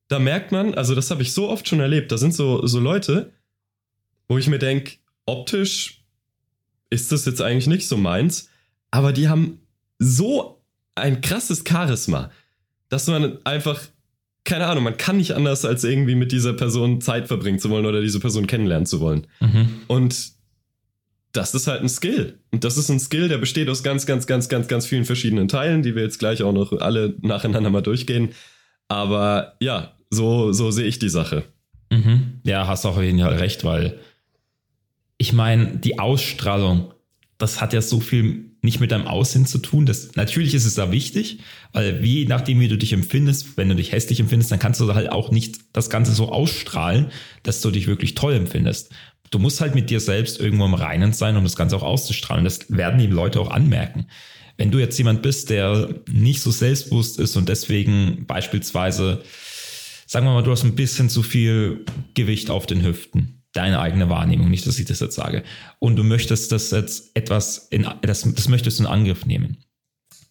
da 0.07 0.19
merkt 0.19 0.51
man, 0.51 0.75
also 0.75 0.95
das 0.95 1.11
habe 1.11 1.23
ich 1.23 1.33
so 1.33 1.49
oft 1.49 1.67
schon 1.67 1.79
erlebt, 1.79 2.11
da 2.11 2.17
sind 2.17 2.33
so, 2.33 2.65
so 2.65 2.79
Leute, 2.79 3.33
wo 4.27 4.37
ich 4.37 4.47
mir 4.47 4.59
denke, 4.59 4.93
optisch 5.25 6.03
ist 6.89 7.11
das 7.11 7.25
jetzt 7.25 7.41
eigentlich 7.41 7.67
nicht 7.67 7.87
so 7.87 7.97
meins, 7.97 8.49
aber 8.91 9.11
die 9.11 9.27
haben 9.27 9.59
so 9.99 10.61
ein 10.95 11.21
krasses 11.21 11.63
Charisma, 11.67 12.31
dass 12.89 13.07
man 13.07 13.37
einfach, 13.45 13.79
keine 14.43 14.67
Ahnung, 14.67 14.83
man 14.83 14.97
kann 14.97 15.17
nicht 15.17 15.33
anders, 15.33 15.65
als 15.65 15.83
irgendwie 15.83 16.15
mit 16.15 16.31
dieser 16.31 16.53
Person 16.53 17.01
Zeit 17.01 17.27
verbringen 17.27 17.59
zu 17.59 17.69
wollen 17.69 17.85
oder 17.85 18.01
diese 18.01 18.19
Person 18.19 18.47
kennenlernen 18.47 18.85
zu 18.85 18.99
wollen. 18.99 19.27
Mhm. 19.39 19.81
Und 19.87 20.31
das 21.33 21.53
ist 21.53 21.67
halt 21.67 21.81
ein 21.81 21.89
Skill. 21.89 22.39
Und 22.51 22.63
das 22.63 22.77
ist 22.77 22.89
ein 22.89 22.99
Skill, 22.99 23.27
der 23.27 23.37
besteht 23.37 23.69
aus 23.69 23.83
ganz, 23.83 24.05
ganz, 24.05 24.25
ganz, 24.25 24.49
ganz, 24.49 24.67
ganz 24.67 24.85
vielen 24.85 25.05
verschiedenen 25.05 25.47
Teilen, 25.47 25.83
die 25.83 25.95
wir 25.95 26.03
jetzt 26.03 26.19
gleich 26.19 26.41
auch 26.41 26.53
noch 26.53 26.73
alle 26.73 27.15
nacheinander 27.21 27.69
mal 27.69 27.81
durchgehen. 27.81 28.29
Aber 28.87 29.55
ja, 29.59 29.93
so, 30.09 30.53
so 30.53 30.71
sehe 30.71 30.85
ich 30.85 30.99
die 30.99 31.09
Sache. 31.09 31.43
Mhm. 31.91 32.39
Ja, 32.43 32.67
hast 32.67 32.85
auch 32.85 32.97
auf 32.97 33.03
jeden 33.03 33.19
Fall 33.19 33.35
recht, 33.35 33.63
weil 33.63 33.99
ich 35.17 35.33
meine, 35.33 35.77
die 35.77 35.99
Ausstrahlung, 35.99 36.93
das 37.37 37.61
hat 37.61 37.73
ja 37.73 37.81
so 37.81 37.99
viel 37.99 38.46
nicht 38.61 38.79
mit 38.79 38.91
deinem 38.91 39.07
Aussehen 39.07 39.45
zu 39.45 39.59
tun. 39.59 39.85
Das, 39.85 40.15
natürlich 40.15 40.53
ist 40.53 40.65
es 40.65 40.75
da 40.75 40.91
wichtig, 40.91 41.39
weil 41.73 42.01
wie 42.01 42.25
nachdem 42.25 42.59
wie 42.59 42.67
du 42.67 42.77
dich 42.77 42.93
empfindest, 42.93 43.57
wenn 43.57 43.69
du 43.69 43.75
dich 43.75 43.91
hässlich 43.91 44.19
empfindest, 44.19 44.51
dann 44.51 44.59
kannst 44.59 44.79
du 44.81 44.93
halt 44.93 45.11
auch 45.11 45.31
nicht 45.31 45.59
das 45.73 45.89
Ganze 45.89 46.13
so 46.13 46.31
ausstrahlen, 46.31 47.11
dass 47.43 47.61
du 47.61 47.71
dich 47.71 47.87
wirklich 47.87 48.15
toll 48.15 48.33
empfindest 48.33 48.91
du 49.31 49.39
musst 49.39 49.61
halt 49.61 49.75
mit 49.75 49.89
dir 49.89 49.99
selbst 49.99 50.39
irgendwo 50.39 50.65
im 50.65 50.73
Reinen 50.73 51.13
sein, 51.13 51.37
um 51.37 51.43
das 51.43 51.55
Ganze 51.55 51.75
auch 51.75 51.83
auszustrahlen. 51.83 52.43
Das 52.43 52.71
werden 52.71 52.99
die 52.99 53.07
Leute 53.07 53.39
auch 53.39 53.51
anmerken. 53.51 54.07
Wenn 54.57 54.71
du 54.71 54.79
jetzt 54.79 54.97
jemand 54.97 55.21
bist, 55.21 55.49
der 55.49 55.89
nicht 56.09 56.41
so 56.41 56.51
selbstbewusst 56.51 57.19
ist 57.19 57.35
und 57.35 57.47
deswegen 57.47 58.25
beispielsweise, 58.25 59.21
sagen 60.07 60.25
wir 60.25 60.33
mal, 60.33 60.43
du 60.43 60.51
hast 60.51 60.63
ein 60.63 60.75
bisschen 60.75 61.09
zu 61.09 61.21
viel 61.21 61.85
Gewicht 62.15 62.49
auf 62.49 62.65
den 62.65 62.83
Hüften, 62.83 63.36
deine 63.57 63.79
eigene 63.79 64.09
Wahrnehmung, 64.09 64.49
nicht, 64.49 64.67
dass 64.67 64.79
ich 64.79 64.85
das 64.85 64.99
jetzt 64.99 65.15
sage, 65.15 65.43
und 65.79 65.95
du 65.95 66.03
möchtest 66.03 66.51
das 66.51 66.71
jetzt 66.71 67.11
etwas 67.15 67.67
in, 67.69 67.87
das, 68.01 68.21
das 68.21 68.47
möchtest 68.47 68.79
du 68.79 68.83
in 68.83 68.89
Angriff 68.89 69.25
nehmen 69.25 69.57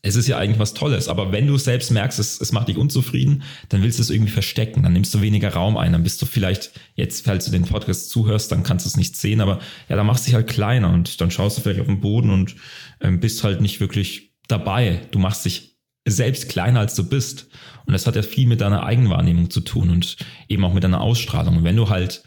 es 0.07 0.15
ist 0.15 0.29
ja 0.29 0.39
eigentlich 0.39 0.61
was 0.61 0.73
Tolles, 0.73 1.09
aber 1.09 1.33
wenn 1.33 1.49
du 1.49 1.59
selbst 1.59 1.91
merkst, 1.91 2.21
es, 2.21 2.41
es 2.41 2.53
macht 2.53 2.69
dich 2.69 2.77
unzufrieden, 2.77 3.43
dann 3.71 3.83
willst 3.83 3.99
du 3.99 4.03
es 4.03 4.11
irgendwie 4.11 4.31
verstecken, 4.31 4.85
dann 4.85 4.93
nimmst 4.93 5.13
du 5.13 5.21
weniger 5.21 5.53
Raum 5.53 5.77
ein, 5.77 5.93
dann 5.93 6.05
bist 6.05 6.23
du 6.23 6.27
vielleicht, 6.27 6.71
jetzt, 6.95 7.25
falls 7.25 7.47
du 7.47 7.51
den 7.51 7.65
Podcast 7.65 8.11
zuhörst, 8.11 8.53
dann 8.53 8.63
kannst 8.63 8.87
du 8.87 8.89
es 8.89 8.97
nicht 8.97 9.17
sehen, 9.17 9.41
aber 9.41 9.59
ja, 9.89 9.97
dann 9.97 10.07
machst 10.07 10.25
du 10.25 10.27
dich 10.27 10.35
halt 10.37 10.47
kleiner 10.47 10.93
und 10.93 11.21
dann 11.21 11.33
schaust 11.33 11.59
du 11.59 11.63
vielleicht 11.63 11.81
auf 11.81 11.87
den 11.87 12.01
Boden 12.01 12.31
und 12.31 12.55
ähm, 13.01 13.19
bist 13.19 13.43
halt 13.43 13.61
nicht 13.61 13.81
wirklich 13.81 14.35
dabei. 14.47 15.01
Du 15.11 15.19
machst 15.19 15.45
dich 15.45 15.77
selbst 16.07 16.49
kleiner, 16.49 16.81
als 16.81 16.95
du 16.95 17.09
bist. 17.09 17.49
Und 17.85 17.93
das 17.93 18.07
hat 18.07 18.15
ja 18.15 18.23
viel 18.23 18.47
mit 18.47 18.61
deiner 18.61 18.85
Eigenwahrnehmung 18.85 19.51
zu 19.51 19.61
tun 19.61 19.91
und 19.91 20.17
eben 20.49 20.65
auch 20.65 20.73
mit 20.73 20.85
deiner 20.85 21.01
Ausstrahlung. 21.01 21.57
Und 21.57 21.65
wenn 21.65 21.75
du 21.75 21.89
halt 21.89 22.23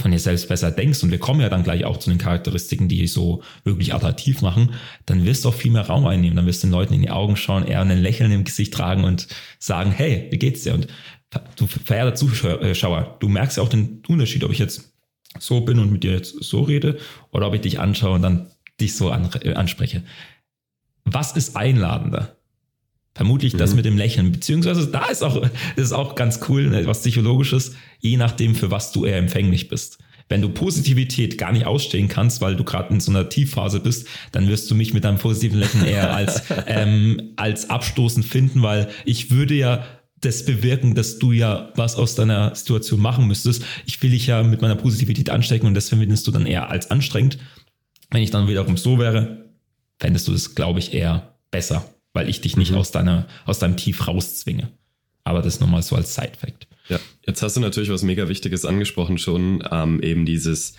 von 0.00 0.10
dir 0.10 0.18
selbst 0.18 0.48
besser 0.48 0.70
denkst, 0.70 1.02
und 1.02 1.10
wir 1.10 1.18
kommen 1.18 1.40
ja 1.40 1.48
dann 1.48 1.62
gleich 1.62 1.84
auch 1.84 1.96
zu 1.96 2.10
den 2.10 2.18
Charakteristiken, 2.18 2.88
die 2.88 2.98
dich 2.98 3.12
so 3.12 3.42
wirklich 3.64 3.94
attraktiv 3.94 4.42
machen, 4.42 4.74
dann 5.06 5.24
wirst 5.24 5.44
du 5.44 5.50
auch 5.50 5.54
viel 5.54 5.70
mehr 5.70 5.86
Raum 5.86 6.06
einnehmen. 6.06 6.36
Dann 6.36 6.46
wirst 6.46 6.62
du 6.62 6.66
den 6.66 6.72
Leuten 6.72 6.94
in 6.94 7.02
die 7.02 7.10
Augen 7.10 7.36
schauen, 7.36 7.66
eher 7.66 7.80
ein 7.80 8.02
Lächeln 8.02 8.32
im 8.32 8.44
Gesicht 8.44 8.74
tragen 8.74 9.04
und 9.04 9.28
sagen, 9.58 9.92
hey, 9.92 10.26
wie 10.30 10.38
geht's 10.38 10.64
dir? 10.64 10.74
Und 10.74 10.88
du 11.56 11.66
verehrter 11.66 12.14
Zuschauer, 12.14 13.16
du 13.20 13.28
merkst 13.28 13.56
ja 13.58 13.62
auch 13.62 13.68
den 13.68 14.02
Unterschied, 14.08 14.44
ob 14.44 14.50
ich 14.50 14.58
jetzt 14.58 14.92
so 15.38 15.60
bin 15.62 15.78
und 15.78 15.92
mit 15.92 16.02
dir 16.02 16.12
jetzt 16.12 16.42
so 16.42 16.62
rede 16.62 16.98
oder 17.30 17.46
ob 17.46 17.54
ich 17.54 17.60
dich 17.62 17.78
anschaue 17.78 18.16
und 18.16 18.22
dann 18.22 18.50
dich 18.80 18.96
so 18.96 19.10
anspreche. 19.10 20.02
Was 21.04 21.36
ist 21.36 21.56
einladender? 21.56 22.36
Vermutlich 23.14 23.52
mhm. 23.54 23.58
das 23.58 23.74
mit 23.74 23.84
dem 23.84 23.98
Lächeln. 23.98 24.32
Beziehungsweise 24.32 24.86
da 24.86 25.06
ist 25.06 25.22
auch, 25.22 25.42
ist 25.76 25.92
auch 25.92 26.14
ganz 26.14 26.40
cool, 26.48 26.68
ne, 26.68 26.86
was 26.86 27.00
psychologisches, 27.00 27.74
je 28.00 28.16
nachdem, 28.16 28.54
für 28.54 28.70
was 28.70 28.92
du 28.92 29.04
eher 29.04 29.18
empfänglich 29.18 29.68
bist. 29.68 29.98
Wenn 30.28 30.40
du 30.40 30.48
Positivität 30.48 31.36
gar 31.36 31.52
nicht 31.52 31.66
ausstehen 31.66 32.08
kannst, 32.08 32.40
weil 32.40 32.56
du 32.56 32.64
gerade 32.64 32.94
in 32.94 33.00
so 33.00 33.10
einer 33.10 33.28
Tiefphase 33.28 33.80
bist, 33.80 34.06
dann 34.30 34.48
wirst 34.48 34.70
du 34.70 34.74
mich 34.74 34.94
mit 34.94 35.04
deinem 35.04 35.18
positiven 35.18 35.58
Lächeln 35.58 35.84
eher 35.84 36.14
als, 36.14 36.42
ähm, 36.66 37.32
als 37.36 37.68
abstoßend 37.68 38.24
finden, 38.24 38.62
weil 38.62 38.88
ich 39.04 39.30
würde 39.30 39.54
ja 39.54 39.84
das 40.22 40.44
bewirken, 40.46 40.94
dass 40.94 41.18
du 41.18 41.32
ja 41.32 41.70
was 41.74 41.96
aus 41.96 42.14
deiner 42.14 42.54
Situation 42.54 43.00
machen 43.00 43.26
müsstest. 43.26 43.64
Ich 43.84 44.00
will 44.02 44.10
dich 44.10 44.28
ja 44.28 44.42
mit 44.42 44.62
meiner 44.62 44.76
Positivität 44.76 45.28
anstecken 45.28 45.66
und 45.66 45.74
das 45.74 45.90
findest 45.90 46.26
du 46.26 46.30
dann 46.30 46.46
eher 46.46 46.70
als 46.70 46.90
anstrengend. 46.90 47.38
Wenn 48.10 48.22
ich 48.22 48.30
dann 48.30 48.48
wiederum 48.48 48.76
so 48.76 48.98
wäre, 48.98 49.50
fändest 49.98 50.28
du 50.28 50.32
das, 50.32 50.54
glaube 50.54 50.78
ich, 50.78 50.94
eher 50.94 51.34
besser 51.50 51.91
weil 52.12 52.28
ich 52.28 52.40
dich 52.40 52.56
nicht 52.56 52.72
mhm. 52.72 52.78
aus, 52.78 52.90
deiner, 52.90 53.26
aus 53.44 53.58
deinem 53.58 53.76
Tief 53.76 54.06
rauszwinge. 54.06 54.70
Aber 55.24 55.42
das 55.42 55.60
nochmal 55.60 55.82
so 55.82 55.96
als 55.96 56.14
Side-Fact. 56.14 56.66
Ja, 56.88 56.98
jetzt 57.26 57.42
hast 57.42 57.56
du 57.56 57.60
natürlich 57.60 57.90
was 57.90 58.02
mega 58.02 58.28
Wichtiges 58.28 58.64
angesprochen 58.64 59.18
schon, 59.18 59.62
ähm, 59.70 60.02
eben 60.02 60.26
dieses, 60.26 60.74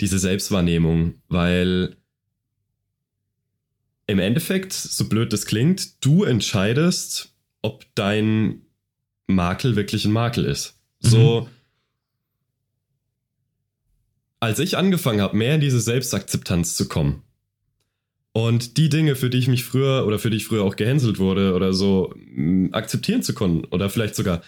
diese 0.00 0.18
Selbstwahrnehmung, 0.18 1.14
weil 1.28 1.96
im 4.06 4.18
Endeffekt, 4.18 4.72
so 4.72 5.08
blöd 5.08 5.32
das 5.32 5.46
klingt, 5.46 6.04
du 6.04 6.24
entscheidest, 6.24 7.32
ob 7.62 7.86
dein 7.94 8.62
Makel 9.26 9.76
wirklich 9.76 10.04
ein 10.04 10.12
Makel 10.12 10.44
ist. 10.44 10.78
So, 11.00 11.42
mhm. 11.42 11.48
als 14.40 14.58
ich 14.58 14.76
angefangen 14.76 15.20
habe, 15.20 15.36
mehr 15.36 15.54
in 15.54 15.60
diese 15.60 15.80
Selbstakzeptanz 15.80 16.74
zu 16.76 16.88
kommen, 16.88 17.22
und 18.36 18.78
die 18.78 18.88
Dinge, 18.88 19.14
für 19.14 19.30
die 19.30 19.38
ich 19.38 19.46
mich 19.46 19.64
früher 19.64 20.04
oder 20.06 20.18
für 20.18 20.28
die 20.28 20.38
ich 20.38 20.46
früher 20.46 20.64
auch 20.64 20.74
gehänselt 20.74 21.20
wurde 21.20 21.54
oder 21.54 21.72
so, 21.72 22.12
akzeptieren 22.72 23.22
zu 23.22 23.32
können. 23.32 23.64
Oder 23.66 23.88
vielleicht 23.88 24.16
sogar, 24.16 24.42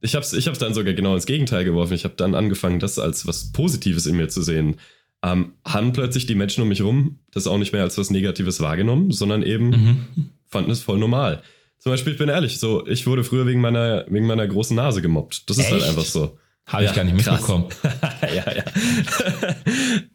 ich 0.00 0.14
habe 0.14 0.24
es 0.24 0.32
ich 0.32 0.48
hab's 0.48 0.58
dann 0.58 0.72
sogar 0.72 0.94
genau 0.94 1.14
ins 1.14 1.26
Gegenteil 1.26 1.66
geworfen. 1.66 1.92
Ich 1.92 2.04
habe 2.04 2.14
dann 2.16 2.34
angefangen, 2.34 2.80
das 2.80 2.98
als 2.98 3.26
was 3.26 3.52
Positives 3.52 4.06
in 4.06 4.16
mir 4.16 4.28
zu 4.28 4.40
sehen. 4.40 4.76
Ähm, 5.22 5.52
haben 5.66 5.92
plötzlich 5.92 6.24
die 6.24 6.34
Menschen 6.34 6.62
um 6.62 6.68
mich 6.68 6.80
rum 6.80 7.18
das 7.30 7.46
auch 7.46 7.58
nicht 7.58 7.74
mehr 7.74 7.82
als 7.82 7.98
was 7.98 8.10
Negatives 8.10 8.60
wahrgenommen, 8.60 9.10
sondern 9.10 9.42
eben 9.42 9.68
mhm. 9.68 10.30
fanden 10.48 10.70
es 10.70 10.80
voll 10.80 10.98
normal. 10.98 11.42
Zum 11.78 11.92
Beispiel, 11.92 12.14
ich 12.14 12.18
bin 12.18 12.30
ehrlich, 12.30 12.58
so, 12.58 12.86
ich 12.86 13.06
wurde 13.06 13.22
früher 13.22 13.46
wegen 13.46 13.60
meiner, 13.60 14.06
wegen 14.08 14.26
meiner 14.26 14.48
großen 14.48 14.74
Nase 14.74 15.02
gemobbt. 15.02 15.50
Das 15.50 15.58
ist 15.58 15.64
halt 15.64 15.76
Echt? 15.76 15.86
halt 15.88 15.98
einfach 15.98 16.10
so. 16.10 16.38
Habe 16.66 16.84
ich 16.84 16.90
ja, 16.90 16.96
gar 16.96 17.04
nicht 17.04 17.16
mitbekommen. 17.16 17.66
ja, 18.22 18.44
ja. 18.52 18.64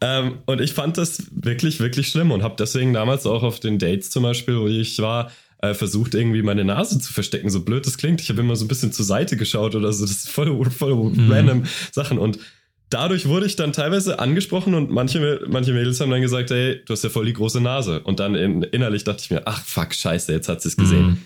ähm, 0.00 0.38
und 0.46 0.60
ich 0.60 0.72
fand 0.72 0.98
das 0.98 1.22
wirklich, 1.30 1.78
wirklich 1.78 2.08
schlimm 2.08 2.32
und 2.32 2.42
habe 2.42 2.56
deswegen 2.58 2.92
damals 2.92 3.24
auch 3.24 3.44
auf 3.44 3.60
den 3.60 3.78
Dates 3.78 4.10
zum 4.10 4.24
Beispiel, 4.24 4.58
wo 4.58 4.66
ich 4.66 4.98
war, 4.98 5.30
äh, 5.58 5.74
versucht 5.74 6.14
irgendwie 6.14 6.42
meine 6.42 6.64
Nase 6.64 6.98
zu 6.98 7.12
verstecken. 7.12 7.50
So 7.50 7.64
blöd 7.64 7.86
das 7.86 7.98
klingt. 7.98 8.20
Ich 8.20 8.28
habe 8.30 8.40
immer 8.40 8.56
so 8.56 8.64
ein 8.64 8.68
bisschen 8.68 8.92
zur 8.92 9.04
Seite 9.04 9.36
geschaut 9.36 9.76
oder 9.76 9.92
so. 9.92 10.04
Das 10.04 10.10
ist 10.10 10.28
voll, 10.28 10.68
voll 10.70 10.94
mhm. 10.94 11.30
random 11.30 11.64
Sachen. 11.92 12.18
Und 12.18 12.40
dadurch 12.88 13.26
wurde 13.26 13.46
ich 13.46 13.54
dann 13.54 13.72
teilweise 13.72 14.18
angesprochen 14.18 14.74
und 14.74 14.90
manche, 14.90 15.42
manche 15.46 15.72
Mädels 15.72 16.00
haben 16.00 16.10
dann 16.10 16.22
gesagt, 16.22 16.50
hey, 16.50 16.82
du 16.84 16.92
hast 16.92 17.04
ja 17.04 17.10
voll 17.10 17.26
die 17.26 17.32
große 17.32 17.60
Nase. 17.60 18.00
Und 18.00 18.18
dann 18.18 18.34
in, 18.34 18.64
innerlich 18.64 19.04
dachte 19.04 19.22
ich 19.22 19.30
mir, 19.30 19.42
ach 19.46 19.64
fuck, 19.64 19.94
scheiße, 19.94 20.32
jetzt 20.32 20.48
hat 20.48 20.62
sie 20.62 20.68
es 20.70 20.76
gesehen. 20.76 21.06
Mhm 21.06 21.18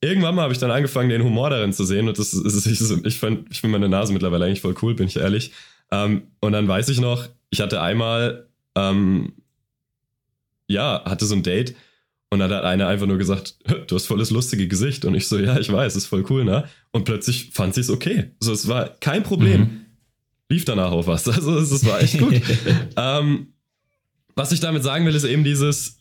irgendwann 0.00 0.34
mal 0.34 0.42
habe 0.42 0.52
ich 0.52 0.58
dann 0.58 0.70
angefangen, 0.70 1.10
den 1.10 1.24
Humor 1.24 1.50
darin 1.50 1.72
zu 1.72 1.84
sehen. 1.84 2.08
Und 2.08 2.18
das 2.18 2.32
ist, 2.32 2.66
ich, 2.66 3.04
ich, 3.04 3.18
fand, 3.18 3.50
ich 3.50 3.60
finde 3.60 3.78
meine 3.78 3.88
Nase 3.88 4.12
mittlerweile 4.12 4.46
eigentlich 4.46 4.60
voll 4.60 4.74
cool, 4.82 4.94
bin 4.94 5.06
ich 5.06 5.16
ehrlich. 5.16 5.52
Ähm, 5.90 6.22
und 6.40 6.52
dann 6.52 6.68
weiß 6.68 6.88
ich 6.88 7.00
noch, 7.00 7.28
ich 7.50 7.60
hatte 7.60 7.80
einmal, 7.82 8.48
ähm, 8.74 9.32
ja, 10.68 11.02
hatte 11.04 11.26
so 11.26 11.34
ein 11.34 11.42
Date 11.42 11.74
und 12.30 12.38
dann 12.38 12.52
hat 12.52 12.64
einer 12.64 12.86
einfach 12.86 13.06
nur 13.06 13.18
gesagt, 13.18 13.56
du 13.88 13.94
hast 13.94 14.06
volles 14.06 14.30
lustige 14.30 14.68
Gesicht. 14.68 15.04
Und 15.04 15.14
ich 15.14 15.26
so, 15.26 15.38
ja, 15.38 15.58
ich 15.58 15.70
weiß, 15.70 15.96
ist 15.96 16.06
voll 16.06 16.24
cool, 16.30 16.44
ne? 16.44 16.64
Und 16.92 17.04
plötzlich 17.04 17.50
fand 17.52 17.74
sie 17.74 17.80
es 17.80 17.90
okay. 17.90 18.30
So, 18.38 18.52
es 18.52 18.68
war 18.68 18.88
kein 19.00 19.22
Problem. 19.22 19.60
Mhm. 19.60 19.86
Lief 20.48 20.64
danach 20.64 20.92
auch 20.92 21.06
was. 21.06 21.26
Also, 21.28 21.58
es 21.58 21.84
war 21.84 22.00
echt 22.00 22.18
gut. 22.18 22.40
ähm, 22.96 23.48
was 24.36 24.52
ich 24.52 24.60
damit 24.60 24.84
sagen 24.84 25.06
will, 25.06 25.14
ist 25.14 25.24
eben 25.24 25.44
dieses, 25.44 25.98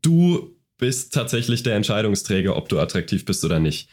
du 0.00 0.53
bist 0.78 1.12
tatsächlich 1.12 1.62
der 1.62 1.76
Entscheidungsträger, 1.76 2.56
ob 2.56 2.68
du 2.68 2.78
attraktiv 2.78 3.24
bist 3.24 3.44
oder 3.44 3.60
nicht. 3.60 3.88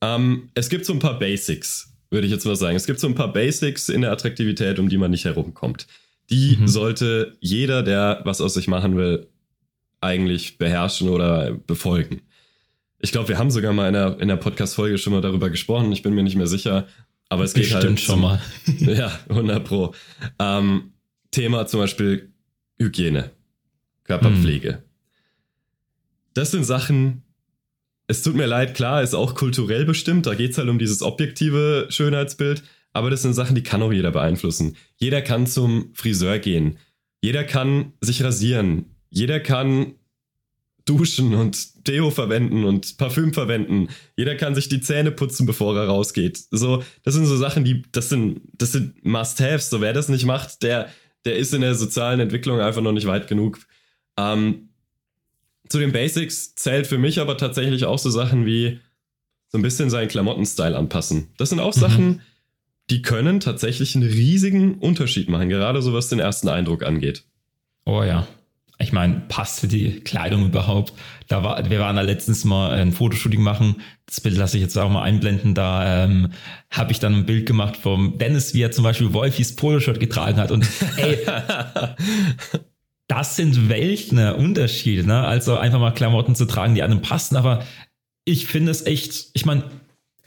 Ähm, 0.00 0.50
es 0.54 0.68
gibt 0.68 0.86
so 0.86 0.92
ein 0.92 0.98
paar 0.98 1.18
Basics, 1.18 1.92
würde 2.10 2.26
ich 2.26 2.32
jetzt 2.32 2.46
mal 2.46 2.56
sagen. 2.56 2.76
Es 2.76 2.86
gibt 2.86 3.00
so 3.00 3.06
ein 3.06 3.14
paar 3.14 3.32
Basics 3.32 3.88
in 3.88 4.02
der 4.02 4.12
Attraktivität, 4.12 4.78
um 4.78 4.88
die 4.88 4.98
man 4.98 5.10
nicht 5.10 5.24
herumkommt. 5.24 5.86
Die 6.30 6.56
mhm. 6.58 6.68
sollte 6.68 7.36
jeder, 7.40 7.82
der 7.82 8.20
was 8.24 8.40
aus 8.40 8.54
sich 8.54 8.68
machen 8.68 8.96
will, 8.96 9.26
eigentlich 10.00 10.58
beherrschen 10.58 11.08
oder 11.08 11.52
befolgen. 11.52 12.22
Ich 12.98 13.12
glaube, 13.12 13.28
wir 13.28 13.38
haben 13.38 13.50
sogar 13.50 13.72
mal 13.72 13.88
in 13.88 13.94
der, 13.94 14.20
in 14.20 14.28
der 14.28 14.36
Podcast-Folge 14.36 14.98
schon 14.98 15.12
mal 15.12 15.22
darüber 15.22 15.50
gesprochen. 15.50 15.90
Ich 15.92 16.02
bin 16.02 16.14
mir 16.14 16.22
nicht 16.22 16.36
mehr 16.36 16.46
sicher. 16.46 16.86
Aber 17.28 17.44
es 17.44 17.54
geht 17.54 17.72
halt. 17.72 18.00
schon 18.00 18.20
mal. 18.20 18.40
ja, 18.78 19.18
100 19.28 19.64
Pro. 19.64 19.94
Ähm, 20.38 20.92
Thema 21.30 21.66
zum 21.66 21.80
Beispiel 21.80 22.32
Hygiene, 22.78 23.30
Körperpflege. 24.04 24.72
Mhm. 24.72 24.89
Das 26.34 26.50
sind 26.50 26.64
Sachen, 26.64 27.22
es 28.06 28.22
tut 28.22 28.34
mir 28.34 28.46
leid, 28.46 28.74
klar, 28.74 29.02
ist 29.02 29.14
auch 29.14 29.34
kulturell 29.34 29.84
bestimmt, 29.84 30.26
da 30.26 30.34
geht 30.34 30.52
es 30.52 30.58
halt 30.58 30.68
um 30.68 30.78
dieses 30.78 31.02
objektive 31.02 31.86
Schönheitsbild, 31.90 32.62
aber 32.92 33.10
das 33.10 33.22
sind 33.22 33.34
Sachen, 33.34 33.54
die 33.54 33.62
kann 33.62 33.82
auch 33.82 33.92
jeder 33.92 34.10
beeinflussen. 34.10 34.76
Jeder 34.96 35.22
kann 35.22 35.46
zum 35.46 35.90
Friseur 35.94 36.38
gehen, 36.38 36.78
jeder 37.20 37.44
kann 37.44 37.92
sich 38.00 38.22
rasieren, 38.22 38.96
jeder 39.10 39.40
kann 39.40 39.94
duschen 40.84 41.34
und 41.34 41.86
Deo 41.86 42.10
verwenden 42.10 42.64
und 42.64 42.96
Parfüm 42.98 43.32
verwenden. 43.32 43.88
Jeder 44.16 44.34
kann 44.34 44.54
sich 44.54 44.68
die 44.68 44.80
Zähne 44.80 45.12
putzen, 45.12 45.46
bevor 45.46 45.76
er 45.76 45.86
rausgeht. 45.86 46.42
So, 46.50 46.82
das 47.04 47.14
sind 47.14 47.26
so 47.26 47.36
Sachen, 47.36 47.64
die, 47.64 47.82
das 47.92 48.08
sind, 48.08 48.40
das 48.54 48.72
sind 48.72 49.04
Must-Haves. 49.04 49.70
So, 49.70 49.80
wer 49.80 49.92
das 49.92 50.08
nicht 50.08 50.24
macht, 50.24 50.62
der, 50.62 50.88
der 51.24 51.36
ist 51.36 51.54
in 51.54 51.60
der 51.60 51.74
sozialen 51.74 52.18
Entwicklung 52.18 52.60
einfach 52.60 52.82
noch 52.82 52.92
nicht 52.92 53.06
weit 53.06 53.28
genug. 53.28 53.60
Ähm, 54.16 54.69
zu 55.70 55.78
den 55.78 55.92
Basics 55.92 56.54
zählt 56.56 56.86
für 56.86 56.98
mich 56.98 57.20
aber 57.20 57.38
tatsächlich 57.38 57.86
auch 57.86 57.98
so 57.98 58.10
Sachen 58.10 58.44
wie 58.44 58.80
so 59.48 59.56
ein 59.56 59.62
bisschen 59.62 59.88
seinen 59.88 60.08
Klamottenstyle 60.08 60.76
anpassen. 60.76 61.28
Das 61.38 61.48
sind 61.48 61.60
auch 61.60 61.74
mhm. 61.74 61.80
Sachen, 61.80 62.20
die 62.90 63.02
können 63.02 63.40
tatsächlich 63.40 63.94
einen 63.94 64.08
riesigen 64.08 64.74
Unterschied 64.78 65.28
machen, 65.28 65.48
gerade 65.48 65.80
so 65.80 65.94
was 65.94 66.08
den 66.08 66.18
ersten 66.18 66.48
Eindruck 66.48 66.82
angeht. 66.84 67.24
Oh 67.86 68.02
ja. 68.02 68.26
Ich 68.82 68.92
meine, 68.92 69.22
passt 69.28 69.70
die 69.70 70.00
Kleidung 70.00 70.46
überhaupt? 70.46 70.94
Da 71.28 71.44
war, 71.44 71.68
wir 71.68 71.80
waren 71.80 71.96
da 71.96 72.02
letztens 72.02 72.44
mal 72.44 72.72
ein 72.72 72.92
Fotoshooting 72.92 73.42
machen. 73.42 73.76
Das 74.06 74.22
Bild 74.22 74.36
lasse 74.38 74.56
ich 74.56 74.62
jetzt 74.62 74.76
auch 74.78 74.88
mal 74.88 75.02
einblenden. 75.02 75.54
Da 75.54 76.04
ähm, 76.04 76.30
habe 76.70 76.90
ich 76.90 76.98
dann 76.98 77.14
ein 77.14 77.26
Bild 77.26 77.44
gemacht 77.44 77.76
vom 77.76 78.16
Dennis, 78.16 78.54
wie 78.54 78.62
er 78.62 78.70
zum 78.70 78.82
Beispiel 78.82 79.12
Wolfis 79.12 79.54
Poloshirt 79.54 80.00
getragen 80.00 80.38
hat. 80.38 80.50
Und 80.50 80.66
ey, 80.96 81.18
das 83.10 83.34
sind 83.34 83.68
welche 83.68 84.36
Unterschiede, 84.36 85.04
ne? 85.04 85.24
Also 85.24 85.56
einfach 85.56 85.80
mal 85.80 85.90
Klamotten 85.90 86.36
zu 86.36 86.44
tragen, 86.46 86.76
die 86.76 86.82
einem 86.84 87.02
passen, 87.02 87.34
aber 87.34 87.64
ich 88.24 88.46
finde 88.46 88.70
es 88.70 88.86
echt, 88.86 89.30
ich 89.34 89.44
meine, 89.44 89.64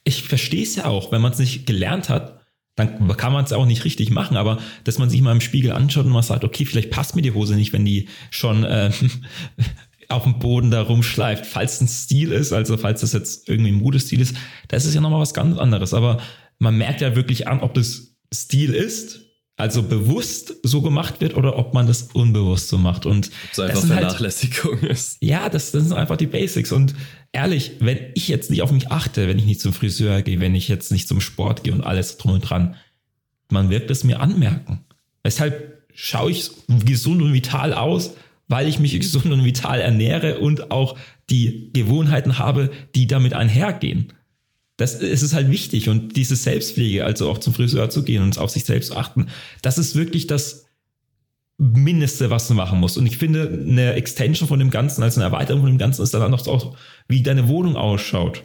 ich 0.03 0.23
verstehe 0.23 0.63
es 0.63 0.75
ja 0.75 0.85
auch, 0.85 1.13
wenn 1.13 1.21
man 1.21 1.31
es 1.31 1.39
nicht 1.39 1.65
gelernt 1.65 2.09
hat, 2.09 2.41
dann 2.75 3.07
kann 3.15 3.31
man 3.31 3.45
es 3.45 3.53
auch 3.53 3.65
nicht 3.65 3.85
richtig 3.85 4.09
machen, 4.09 4.35
aber 4.35 4.59
dass 4.83 4.97
man 4.97 5.09
sich 5.09 5.21
mal 5.21 5.31
im 5.31 5.39
Spiegel 5.39 5.71
anschaut 5.71 6.05
und 6.05 6.11
mal 6.11 6.23
sagt, 6.23 6.43
okay, 6.43 6.65
vielleicht 6.65 6.89
passt 6.89 7.15
mir 7.15 7.21
die 7.21 7.31
Hose 7.31 7.55
nicht, 7.55 7.71
wenn 7.71 7.85
die 7.85 8.09
schon 8.31 8.65
äh, 8.65 8.91
auf 10.09 10.23
dem 10.23 10.39
Boden 10.39 10.69
da 10.69 10.81
rumschleift, 10.81 11.45
falls 11.45 11.79
ein 11.79 11.87
Stil 11.87 12.33
ist, 12.33 12.51
also 12.51 12.75
falls 12.75 12.99
das 12.99 13.13
jetzt 13.13 13.47
irgendwie 13.47 13.71
ein 13.71 13.79
Modestil 13.79 14.19
ist, 14.19 14.35
das 14.67 14.83
ist 14.83 14.93
ja 14.93 14.99
nochmal 14.99 15.21
was 15.21 15.33
ganz 15.33 15.57
anderes. 15.57 15.93
Aber 15.93 16.17
man 16.59 16.77
merkt 16.77 16.99
ja 16.99 17.15
wirklich 17.15 17.47
an, 17.47 17.61
ob 17.61 17.75
das 17.75 18.17
Stil 18.33 18.73
ist, 18.73 19.22
also 19.55 19.83
bewusst 19.83 20.55
so 20.63 20.81
gemacht 20.81 21.21
wird 21.21 21.35
oder 21.35 21.57
ob 21.57 21.73
man 21.73 21.85
das 21.85 22.09
unbewusst 22.13 22.69
so 22.69 22.77
macht. 22.77 23.05
Und 23.05 23.29
es 23.51 23.59
einfach 23.59 23.81
halt 23.81 23.87
Vernachlässigung 23.87 24.81
halt, 24.81 24.91
ist. 24.91 25.17
Ja, 25.21 25.49
das, 25.49 25.71
das 25.71 25.83
sind 25.83 25.93
einfach 25.93 26.17
die 26.17 26.27
Basics. 26.27 26.71
Und 26.71 26.95
ehrlich, 27.31 27.73
wenn 27.79 27.99
ich 28.15 28.27
jetzt 28.27 28.49
nicht 28.49 28.61
auf 28.61 28.71
mich 28.71 28.91
achte, 28.91 29.27
wenn 29.27 29.37
ich 29.37 29.45
nicht 29.45 29.61
zum 29.61 29.73
Friseur 29.73 30.21
gehe, 30.23 30.39
wenn 30.39 30.55
ich 30.55 30.67
jetzt 30.67 30.91
nicht 30.91 31.07
zum 31.07 31.21
Sport 31.21 31.63
gehe 31.63 31.73
und 31.73 31.81
alles 31.81 32.17
drum 32.17 32.33
und 32.33 32.41
dran, 32.41 32.75
man 33.49 33.69
wird 33.69 33.91
es 33.91 34.03
mir 34.03 34.19
anmerken. 34.19 34.85
Deshalb 35.23 35.83
schaue 35.93 36.31
ich 36.31 36.49
gesund 36.67 37.21
und 37.21 37.33
vital 37.33 37.73
aus, 37.73 38.15
weil 38.47 38.67
ich 38.67 38.79
mich 38.79 38.93
gesund 38.99 39.27
und 39.27 39.45
vital 39.45 39.79
ernähre 39.79 40.39
und 40.39 40.71
auch 40.71 40.97
die 41.29 41.69
Gewohnheiten 41.73 42.39
habe, 42.39 42.71
die 42.95 43.05
damit 43.05 43.33
einhergehen. 43.33 44.13
Das 44.77 44.95
es 44.95 45.21
ist 45.21 45.33
halt 45.33 45.51
wichtig 45.51 45.89
und 45.89 46.15
diese 46.15 46.35
Selbstpflege, 46.35 47.05
also 47.05 47.29
auch 47.29 47.37
zum 47.37 47.53
Friseur 47.53 47.89
zu 47.89 48.03
gehen 48.03 48.23
und 48.23 48.37
auf 48.39 48.49
sich 48.49 48.65
selbst 48.65 48.87
zu 48.87 48.97
achten, 48.97 49.27
das 49.61 49.77
ist 49.77 49.95
wirklich 49.95 50.25
das 50.25 50.65
Mindeste, 51.57 52.29
was 52.29 52.47
du 52.47 52.55
machen 52.55 52.79
musst. 52.79 52.97
Und 52.97 53.05
ich 53.05 53.17
finde, 53.17 53.47
eine 53.47 53.93
Extension 53.93 54.47
von 54.47 54.59
dem 54.59 54.71
Ganzen, 54.71 55.03
also 55.03 55.19
eine 55.21 55.29
Erweiterung 55.29 55.61
von 55.61 55.71
dem 55.71 55.77
Ganzen, 55.77 56.01
ist 56.01 56.13
dann 56.13 56.33
auch, 56.33 56.77
wie 57.07 57.21
deine 57.21 57.47
Wohnung 57.47 57.75
ausschaut. 57.75 58.43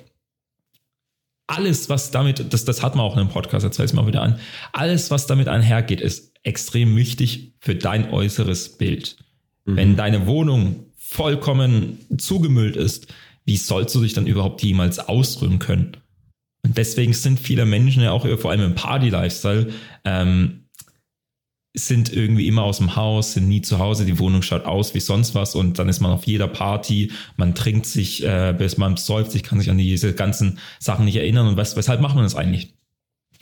Alles, 1.46 1.88
was 1.88 2.10
damit, 2.10 2.52
das, 2.52 2.66
das 2.66 2.82
hat 2.82 2.94
man 2.94 3.06
auch 3.06 3.14
in 3.14 3.20
einem 3.20 3.30
Podcast, 3.30 3.64
jetzt 3.64 3.78
es 3.78 3.94
mal 3.94 4.06
wieder 4.06 4.20
an, 4.20 4.38
alles, 4.72 5.10
was 5.10 5.26
damit 5.26 5.48
einhergeht, 5.48 6.02
ist 6.02 6.34
extrem 6.42 6.94
wichtig 6.94 7.54
für 7.60 7.74
dein 7.74 8.10
äußeres 8.10 8.76
Bild. 8.76 9.16
Mhm. 9.64 9.76
Wenn 9.76 9.96
deine 9.96 10.26
Wohnung 10.26 10.84
vollkommen 10.96 11.98
zugemüllt 12.18 12.76
ist, 12.76 13.06
wie 13.46 13.56
sollst 13.56 13.94
du 13.94 14.02
dich 14.02 14.12
dann 14.12 14.26
überhaupt 14.26 14.62
jemals 14.62 14.98
ausruhen 14.98 15.58
können? 15.58 15.96
Deswegen 16.76 17.12
sind 17.12 17.40
viele 17.40 17.66
Menschen 17.66 18.02
ja 18.02 18.12
auch 18.12 18.26
vor 18.38 18.50
allem 18.50 18.62
im 18.62 18.74
Party-Lifestyle, 18.74 19.72
ähm, 20.04 20.64
sind 21.74 22.12
irgendwie 22.12 22.48
immer 22.48 22.62
aus 22.62 22.78
dem 22.78 22.96
Haus, 22.96 23.34
sind 23.34 23.48
nie 23.48 23.62
zu 23.62 23.78
Hause, 23.78 24.04
die 24.04 24.18
Wohnung 24.18 24.42
schaut 24.42 24.64
aus 24.64 24.94
wie 24.94 25.00
sonst 25.00 25.34
was 25.34 25.54
und 25.54 25.78
dann 25.78 25.88
ist 25.88 26.00
man 26.00 26.10
auf 26.10 26.26
jeder 26.26 26.48
Party, 26.48 27.12
man 27.36 27.54
trinkt 27.54 27.86
sich, 27.86 28.24
äh, 28.24 28.54
bis 28.56 28.78
man 28.78 28.96
säuft 28.96 29.30
sich, 29.30 29.42
kann 29.42 29.60
sich 29.60 29.70
an 29.70 29.78
diese 29.78 30.14
ganzen 30.14 30.58
Sachen 30.78 31.04
nicht 31.04 31.16
erinnern 31.16 31.46
und 31.46 31.56
was, 31.56 31.76
weshalb 31.76 32.00
macht 32.00 32.14
man 32.14 32.24
das 32.24 32.34
eigentlich? 32.34 32.74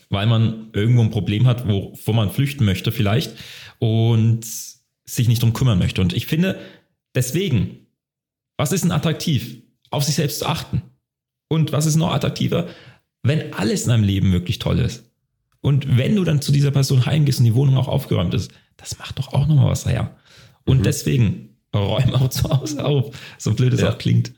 Weil 0.09 0.27
man 0.27 0.69
irgendwo 0.73 1.01
ein 1.01 1.09
Problem 1.09 1.47
hat, 1.47 1.67
wovor 1.67 2.13
man 2.13 2.29
flüchten 2.29 2.65
möchte 2.65 2.91
vielleicht 2.91 3.33
und 3.79 4.45
sich 5.05 5.27
nicht 5.27 5.41
drum 5.41 5.53
kümmern 5.53 5.79
möchte. 5.79 6.01
Und 6.01 6.13
ich 6.13 6.27
finde, 6.27 6.59
deswegen, 7.15 7.87
was 8.57 8.71
ist 8.71 8.83
denn 8.83 8.91
attraktiv? 8.91 9.61
Auf 9.89 10.03
sich 10.03 10.15
selbst 10.15 10.39
zu 10.39 10.45
achten. 10.45 10.81
Und 11.49 11.71
was 11.71 11.85
ist 11.85 11.95
noch 11.95 12.11
attraktiver? 12.11 12.67
Wenn 13.27 13.53
alles 13.53 13.83
in 13.83 13.89
deinem 13.89 14.03
Leben 14.03 14.31
wirklich 14.31 14.59
toll 14.59 14.79
ist 14.79 15.03
und 15.61 15.97
wenn 15.97 16.15
du 16.15 16.23
dann 16.23 16.41
zu 16.41 16.51
dieser 16.51 16.71
Person 16.71 17.05
heimgehst 17.05 17.39
und 17.39 17.45
die 17.45 17.55
Wohnung 17.55 17.77
auch 17.77 17.87
aufgeräumt 17.87 18.33
ist, 18.33 18.51
das 18.77 18.99
macht 18.99 19.17
doch 19.19 19.33
auch 19.33 19.47
nochmal 19.47 19.71
was 19.71 19.85
her. 19.85 20.15
Und 20.65 20.79
mhm. 20.79 20.83
deswegen 20.83 21.57
räum 21.73 22.13
auch 22.13 22.29
zu 22.29 22.49
Hause 22.49 22.85
auf, 22.85 23.15
so 23.37 23.53
blöd 23.53 23.73
es 23.73 23.81
ja. 23.81 23.91
auch 23.91 23.97
klingt. 23.97 24.33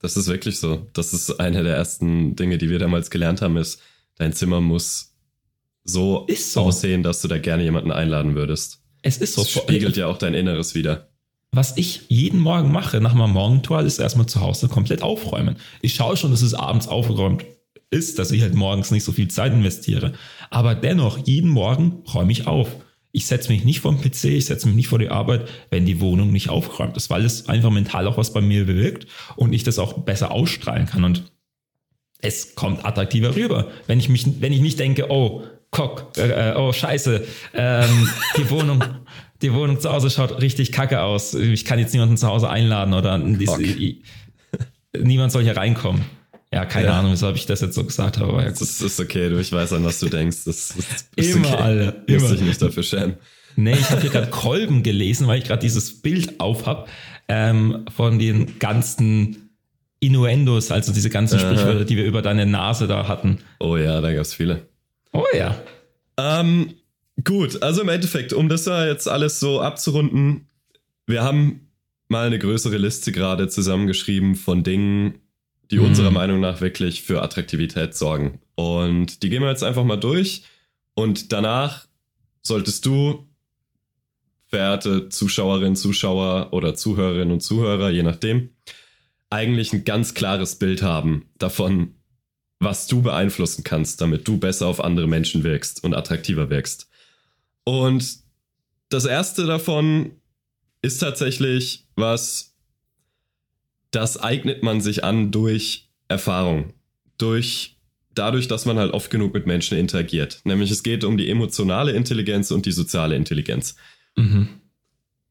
Das 0.00 0.16
ist 0.16 0.28
wirklich 0.28 0.58
so. 0.58 0.86
Das 0.92 1.12
ist 1.12 1.40
eine 1.40 1.62
der 1.62 1.76
ersten 1.76 2.36
Dinge, 2.36 2.58
die 2.58 2.70
wir 2.70 2.78
damals 2.78 3.10
gelernt 3.10 3.42
haben, 3.42 3.56
ist, 3.56 3.80
dein 4.16 4.32
Zimmer 4.32 4.60
muss 4.60 5.14
so, 5.84 6.26
so. 6.36 6.60
aussehen, 6.62 7.02
dass 7.02 7.22
du 7.22 7.28
da 7.28 7.38
gerne 7.38 7.62
jemanden 7.62 7.92
einladen 7.92 8.34
würdest. 8.34 8.82
Es 9.02 9.18
ist 9.18 9.34
so. 9.34 9.42
Das 9.42 9.50
spiegelt 9.50 9.96
ja 9.96 10.06
auch 10.06 10.18
dein 10.18 10.34
Inneres 10.34 10.74
wieder. 10.74 11.08
Was 11.52 11.76
ich 11.76 12.02
jeden 12.08 12.40
Morgen 12.40 12.72
mache 12.72 13.00
nach 13.00 13.14
meinem 13.14 13.32
Morgentor, 13.32 13.82
ist 13.82 13.98
erstmal 13.98 14.26
zu 14.26 14.40
Hause 14.40 14.68
komplett 14.68 15.02
aufräumen. 15.02 15.56
Ich 15.80 15.94
schaue 15.94 16.16
schon, 16.16 16.32
dass 16.32 16.42
es 16.42 16.54
abends 16.54 16.88
aufgeräumt 16.88 17.44
ist, 17.90 18.18
dass 18.18 18.30
ich 18.30 18.42
halt 18.42 18.54
morgens 18.54 18.90
nicht 18.90 19.04
so 19.04 19.12
viel 19.12 19.28
Zeit 19.28 19.52
investiere. 19.52 20.12
Aber 20.50 20.74
dennoch, 20.74 21.18
jeden 21.26 21.50
Morgen 21.50 22.02
räume 22.12 22.32
ich 22.32 22.46
auf. 22.46 22.68
Ich 23.12 23.26
setze 23.26 23.50
mich 23.50 23.64
nicht 23.64 23.80
vor 23.80 23.94
den 23.94 24.02
PC, 24.02 24.24
ich 24.24 24.46
setze 24.46 24.66
mich 24.66 24.76
nicht 24.76 24.88
vor 24.88 24.98
die 24.98 25.08
Arbeit, 25.08 25.48
wenn 25.70 25.86
die 25.86 26.00
Wohnung 26.00 26.32
nicht 26.32 26.50
aufgeräumt 26.50 26.96
ist, 26.96 27.08
weil 27.08 27.24
es 27.24 27.48
einfach 27.48 27.70
mental 27.70 28.06
auch 28.06 28.18
was 28.18 28.32
bei 28.32 28.42
mir 28.42 28.66
bewirkt 28.66 29.06
und 29.36 29.52
ich 29.52 29.62
das 29.62 29.78
auch 29.78 29.94
besser 30.04 30.32
ausstrahlen 30.32 30.86
kann. 30.86 31.04
Und 31.04 31.32
es 32.20 32.54
kommt 32.54 32.84
attraktiver 32.84 33.34
rüber. 33.34 33.70
Wenn 33.86 34.00
ich 34.00 34.08
mich, 34.08 34.26
wenn 34.40 34.52
ich 34.52 34.60
nicht 34.60 34.78
denke, 34.78 35.10
oh, 35.10 35.44
Kock, 35.70 36.16
äh, 36.16 36.54
oh 36.56 36.72
Scheiße, 36.72 37.26
ähm, 37.54 38.08
die 38.36 38.48
Wohnung, 38.50 38.82
die 39.42 39.52
Wohnung 39.52 39.80
zu 39.80 39.92
Hause 39.92 40.10
schaut 40.10 40.40
richtig 40.40 40.72
kacke 40.72 41.02
aus. 41.02 41.34
Ich 41.34 41.64
kann 41.64 41.78
jetzt 41.78 41.92
niemanden 41.92 42.16
zu 42.16 42.28
Hause 42.28 42.48
einladen 42.48 42.94
oder 42.94 43.18
diese, 43.18 43.58
niemand 44.98 45.32
soll 45.32 45.42
hier 45.42 45.56
reinkommen. 45.56 46.04
Ja, 46.52 46.64
keine 46.64 46.86
ja. 46.86 46.98
Ahnung, 46.98 47.12
wieso 47.12 47.30
ich 47.32 47.46
das 47.46 47.60
jetzt 47.60 47.74
so 47.74 47.84
gesagt 47.84 48.18
habe. 48.18 48.32
Aber 48.32 48.42
ja, 48.44 48.50
das 48.50 48.80
ist 48.80 49.00
okay, 49.00 49.28
du, 49.28 49.38
ich 49.38 49.50
weiß 49.52 49.72
an, 49.72 49.84
was 49.84 49.98
du 49.98 50.08
denkst. 50.08 50.44
Das, 50.44 50.74
das 50.76 51.08
ist 51.16 51.34
immer 51.34 51.52
okay. 51.52 51.62
alle. 51.62 52.04
Immer. 52.06 52.20
Muss 52.20 52.30
dich 52.30 52.40
nicht 52.40 52.62
dafür 52.62 52.82
schämen. 52.82 53.16
Nee, 53.56 53.72
ich 53.72 53.90
habe 53.90 54.00
hier 54.00 54.10
gerade 54.10 54.26
Kolben 54.30 54.82
gelesen, 54.82 55.26
weil 55.26 55.38
ich 55.38 55.44
gerade 55.44 55.60
dieses 55.60 56.02
Bild 56.02 56.40
auf 56.40 56.66
habe 56.66 56.86
ähm, 57.28 57.84
von 57.94 58.18
den 58.18 58.58
ganzen 58.58 59.50
Innuendos, 59.98 60.70
also 60.70 60.92
diese 60.92 61.10
ganzen 61.10 61.38
Aha. 61.38 61.46
Sprichwörter, 61.46 61.84
die 61.84 61.96
wir 61.96 62.04
über 62.04 62.22
deine 62.22 62.46
Nase 62.46 62.86
da 62.86 63.08
hatten. 63.08 63.38
Oh 63.58 63.76
ja, 63.76 64.00
da 64.00 64.12
gab's 64.12 64.34
viele. 64.34 64.68
Oh 65.12 65.24
ja. 65.36 65.56
Ähm, 66.18 66.74
gut, 67.24 67.62
also 67.62 67.82
im 67.82 67.88
Endeffekt, 67.88 68.32
um 68.32 68.48
das 68.48 68.66
ja 68.66 68.86
jetzt 68.86 69.08
alles 69.08 69.40
so 69.40 69.60
abzurunden, 69.60 70.48
wir 71.06 71.22
haben 71.22 71.72
mal 72.08 72.26
eine 72.26 72.38
größere 72.38 72.76
Liste 72.76 73.10
gerade 73.10 73.48
zusammengeschrieben 73.48 74.36
von 74.36 74.62
Dingen, 74.62 75.14
die 75.70 75.78
mhm. 75.78 75.86
unserer 75.86 76.10
Meinung 76.10 76.40
nach 76.40 76.60
wirklich 76.60 77.02
für 77.02 77.22
Attraktivität 77.22 77.94
sorgen. 77.94 78.40
Und 78.54 79.22
die 79.22 79.30
gehen 79.30 79.42
wir 79.42 79.50
jetzt 79.50 79.64
einfach 79.64 79.84
mal 79.84 79.96
durch. 79.96 80.44
Und 80.94 81.32
danach 81.32 81.86
solltest 82.42 82.86
du, 82.86 83.26
verehrte 84.46 85.08
Zuschauerinnen, 85.08 85.76
Zuschauer 85.76 86.52
oder 86.52 86.74
Zuhörerinnen 86.74 87.32
und 87.32 87.40
Zuhörer, 87.40 87.90
je 87.90 88.02
nachdem, 88.02 88.50
eigentlich 89.28 89.72
ein 89.72 89.84
ganz 89.84 90.14
klares 90.14 90.56
Bild 90.56 90.82
haben 90.82 91.28
davon, 91.36 91.96
was 92.58 92.86
du 92.86 93.02
beeinflussen 93.02 93.64
kannst, 93.64 94.00
damit 94.00 94.26
du 94.26 94.38
besser 94.38 94.66
auf 94.66 94.82
andere 94.82 95.08
Menschen 95.08 95.44
wirkst 95.44 95.84
und 95.84 95.94
attraktiver 95.94 96.48
wirkst. 96.48 96.88
Und 97.64 98.20
das 98.88 99.04
erste 99.04 99.46
davon 99.46 100.12
ist 100.80 100.98
tatsächlich 100.98 101.86
was, 101.96 102.55
das 103.96 104.20
eignet 104.20 104.62
man 104.62 104.82
sich 104.82 105.04
an 105.04 105.30
durch 105.30 105.88
Erfahrung. 106.08 106.74
Durch 107.16 107.78
dadurch, 108.14 108.46
dass 108.46 108.66
man 108.66 108.78
halt 108.78 108.92
oft 108.92 109.10
genug 109.10 109.32
mit 109.32 109.46
Menschen 109.46 109.78
interagiert. 109.78 110.40
Nämlich 110.44 110.70
es 110.70 110.82
geht 110.82 111.02
um 111.02 111.16
die 111.16 111.30
emotionale 111.30 111.92
Intelligenz 111.92 112.50
und 112.50 112.66
die 112.66 112.72
soziale 112.72 113.16
Intelligenz. 113.16 113.76
Mhm. 114.14 114.48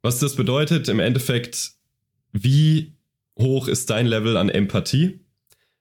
Was 0.01 0.19
das 0.19 0.35
bedeutet 0.35 0.89
im 0.89 0.99
Endeffekt, 0.99 1.73
wie 2.31 2.93
hoch 3.37 3.67
ist 3.67 3.91
dein 3.91 4.07
Level 4.07 4.35
an 4.35 4.49
Empathie? 4.49 5.19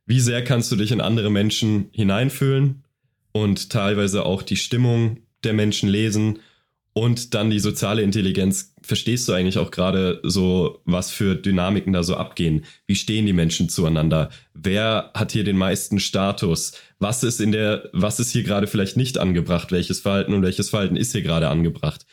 Wie 0.07 0.20
sehr 0.20 0.44
kannst 0.44 0.70
du 0.70 0.77
dich 0.77 0.92
in 0.92 1.01
andere 1.01 1.31
Menschen 1.31 1.88
hineinfühlen 1.92 2.85
und 3.33 3.70
teilweise 3.70 4.27
auch 4.27 4.42
die 4.42 4.57
Stimmung 4.57 5.20
der 5.42 5.55
Menschen 5.55 5.88
lesen 5.88 6.40
und 6.94 7.35
dann 7.35 7.50
die 7.50 7.59
soziale 7.59 8.02
Intelligenz. 8.02 8.72
Verstehst 8.80 9.28
du 9.28 9.33
eigentlich 9.33 9.59
auch 9.59 9.70
gerade 9.72 10.20
so, 10.22 10.80
was 10.85 11.11
für 11.11 11.35
Dynamiken 11.35 11.92
da 11.92 12.04
so 12.04 12.16
abgehen? 12.16 12.64
Wie 12.87 12.94
stehen 12.94 13.26
die 13.26 13.33
Menschen 13.33 13.68
zueinander? 13.68 14.30
Wer 14.54 15.11
hat 15.12 15.33
hier 15.33 15.42
den 15.42 15.59
meisten 15.59 15.98
Status? 15.98 16.72
Was 17.00 17.24
ist 17.24 17.40
in 17.40 17.50
der, 17.50 17.90
was 17.92 18.20
ist 18.20 18.30
hier 18.30 18.44
gerade 18.44 18.68
vielleicht 18.68 18.96
nicht 18.96 19.18
angebracht? 19.18 19.72
Welches 19.72 20.00
Verhalten 20.00 20.33
und 20.35 20.42
welches 20.42 20.70
Verhalten 20.70 20.96
ist 20.96 21.12
hier 21.12 21.22
gerade 21.22 21.48
angebracht? 21.48 22.07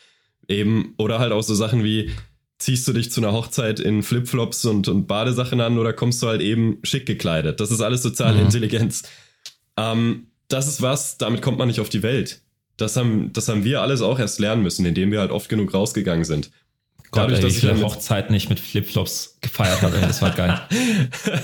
Eben, 0.48 0.94
oder 0.98 1.20
halt 1.20 1.32
auch 1.32 1.42
so 1.42 1.54
Sachen 1.54 1.84
wie, 1.84 2.10
ziehst 2.58 2.86
du 2.88 2.92
dich 2.92 3.12
zu 3.12 3.20
einer 3.20 3.32
Hochzeit 3.32 3.78
in 3.78 4.02
Flipflops 4.02 4.64
und, 4.64 4.88
und 4.88 5.06
Badesachen 5.06 5.60
an 5.60 5.78
oder 5.78 5.92
kommst 5.92 6.20
du 6.22 6.26
halt 6.26 6.40
eben 6.40 6.78
schick 6.82 7.06
gekleidet? 7.06 7.60
Das 7.60 7.70
ist 7.70 7.80
alles 7.82 8.02
soziale 8.02 8.38
mhm. 8.38 8.46
Intelligenz. 8.46 9.04
Ähm, 9.76 10.26
das 10.48 10.66
ist 10.66 10.82
was, 10.82 11.18
damit 11.18 11.40
kommt 11.40 11.58
man 11.58 11.68
nicht 11.68 11.80
auf 11.80 11.88
die 11.88 12.02
Welt 12.02 12.42
das 12.76 12.96
haben, 12.96 13.32
das 13.32 13.48
haben 13.48 13.64
wir 13.64 13.82
alles 13.82 14.02
auch 14.02 14.18
erst 14.18 14.40
lernen 14.40 14.62
müssen, 14.62 14.86
indem 14.86 15.12
wir 15.12 15.20
halt 15.20 15.30
oft 15.30 15.48
genug 15.48 15.74
rausgegangen 15.74 16.24
sind. 16.24 16.50
Gott, 17.10 17.24
Dadurch, 17.24 17.40
ey, 17.40 17.44
dass 17.44 17.56
ich 17.58 17.68
eine 17.68 17.82
Hochzeit 17.82 18.30
nicht 18.30 18.48
mit 18.48 18.58
Flipflops 18.58 19.36
gefeiert 19.42 19.82
habe, 19.82 19.98
das 20.00 20.22
war 20.22 20.30
geil. 20.30 20.60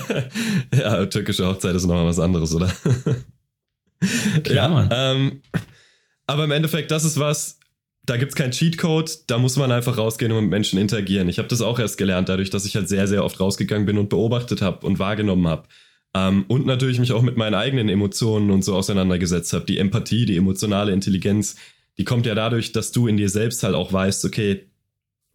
ja, 0.73 1.05
türkische 1.05 1.45
Hochzeit 1.45 1.75
ist 1.75 1.85
nochmal 1.85 2.07
was 2.07 2.19
anderes, 2.19 2.55
oder? 2.55 2.67
Klar, 4.43 4.55
ja, 4.55 4.67
Mann. 4.67 4.89
Ähm, 4.91 5.41
aber 6.25 6.45
im 6.45 6.51
Endeffekt, 6.51 6.89
das 6.89 7.05
ist 7.05 7.19
was, 7.19 7.59
da 8.03 8.17
gibt's 8.17 8.35
keinen 8.35 8.51
Cheatcode, 8.51 9.29
da 9.29 9.37
muss 9.37 9.57
man 9.57 9.71
einfach 9.71 9.97
rausgehen 9.97 10.31
und 10.31 10.41
mit 10.41 10.49
Menschen 10.49 10.79
interagieren. 10.79 11.29
Ich 11.29 11.37
habe 11.37 11.47
das 11.47 11.61
auch 11.61 11.77
erst 11.77 11.99
gelernt, 11.99 12.29
dadurch, 12.29 12.49
dass 12.49 12.65
ich 12.65 12.75
halt 12.75 12.89
sehr, 12.89 13.07
sehr 13.07 13.23
oft 13.23 13.39
rausgegangen 13.39 13.85
bin 13.85 13.99
und 13.99 14.09
beobachtet 14.09 14.63
habe 14.63 14.85
und 14.87 14.97
wahrgenommen 14.97 15.47
habe. 15.47 15.67
Ähm, 16.15 16.45
und 16.47 16.65
natürlich 16.65 16.99
mich 16.99 17.11
auch 17.11 17.21
mit 17.21 17.37
meinen 17.37 17.53
eigenen 17.53 17.89
Emotionen 17.89 18.51
und 18.51 18.63
so 18.63 18.75
auseinandergesetzt 18.75 19.53
habe. 19.53 19.65
Die 19.65 19.77
Empathie, 19.77 20.25
die 20.25 20.37
emotionale 20.37 20.91
Intelligenz, 20.91 21.55
die 21.97 22.05
kommt 22.05 22.25
ja 22.25 22.33
dadurch, 22.35 22.71
dass 22.71 22.91
du 22.91 23.07
in 23.07 23.17
dir 23.17 23.29
selbst 23.29 23.63
halt 23.63 23.75
auch 23.75 23.93
weißt, 23.93 24.25
okay, 24.25 24.65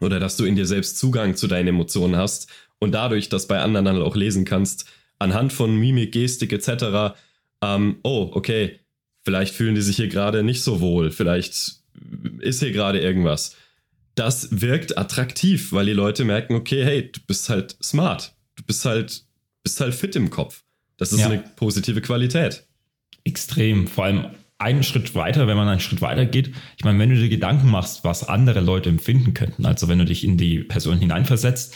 oder 0.00 0.18
dass 0.18 0.36
du 0.36 0.44
in 0.44 0.56
dir 0.56 0.66
selbst 0.66 0.98
Zugang 0.98 1.36
zu 1.36 1.46
deinen 1.46 1.68
Emotionen 1.68 2.16
hast 2.16 2.48
und 2.78 2.92
dadurch 2.92 3.28
das 3.28 3.46
bei 3.46 3.60
anderen 3.60 3.84
dann 3.84 4.02
auch 4.02 4.16
lesen 4.16 4.44
kannst, 4.44 4.86
anhand 5.18 5.52
von 5.52 5.76
Mimik, 5.76 6.12
Gestik 6.12 6.52
etc., 6.52 7.16
ähm, 7.62 7.96
oh, 8.02 8.30
okay, 8.32 8.80
vielleicht 9.24 9.54
fühlen 9.54 9.74
die 9.74 9.80
sich 9.80 9.96
hier 9.96 10.08
gerade 10.08 10.42
nicht 10.42 10.62
so 10.62 10.80
wohl, 10.80 11.10
vielleicht 11.10 11.76
ist 12.40 12.60
hier 12.60 12.72
gerade 12.72 13.00
irgendwas. 13.00 13.56
Das 14.16 14.60
wirkt 14.60 14.98
attraktiv, 14.98 15.72
weil 15.72 15.86
die 15.86 15.92
Leute 15.92 16.24
merken, 16.24 16.54
okay, 16.54 16.84
hey, 16.84 17.10
du 17.10 17.20
bist 17.26 17.48
halt 17.48 17.76
smart, 17.82 18.34
du 18.56 18.64
bist 18.64 18.84
halt, 18.84 19.24
bist 19.62 19.80
halt 19.80 19.94
fit 19.94 20.14
im 20.16 20.30
Kopf. 20.30 20.63
Das 20.96 21.12
ist 21.12 21.20
ja. 21.20 21.26
eine 21.26 21.38
positive 21.56 22.00
Qualität. 22.00 22.66
Extrem, 23.24 23.86
vor 23.86 24.04
allem 24.04 24.26
einen 24.58 24.82
Schritt 24.82 25.14
weiter, 25.14 25.46
wenn 25.46 25.56
man 25.56 25.68
einen 25.68 25.80
Schritt 25.80 26.00
weiter 26.00 26.26
geht. 26.26 26.52
Ich 26.76 26.84
meine, 26.84 26.98
wenn 26.98 27.10
du 27.10 27.16
dir 27.16 27.28
Gedanken 27.28 27.70
machst, 27.70 28.04
was 28.04 28.28
andere 28.28 28.60
Leute 28.60 28.88
empfinden 28.88 29.34
könnten, 29.34 29.66
also 29.66 29.88
wenn 29.88 29.98
du 29.98 30.04
dich 30.04 30.24
in 30.24 30.36
die 30.36 30.60
Person 30.60 30.98
hineinversetzt, 30.98 31.74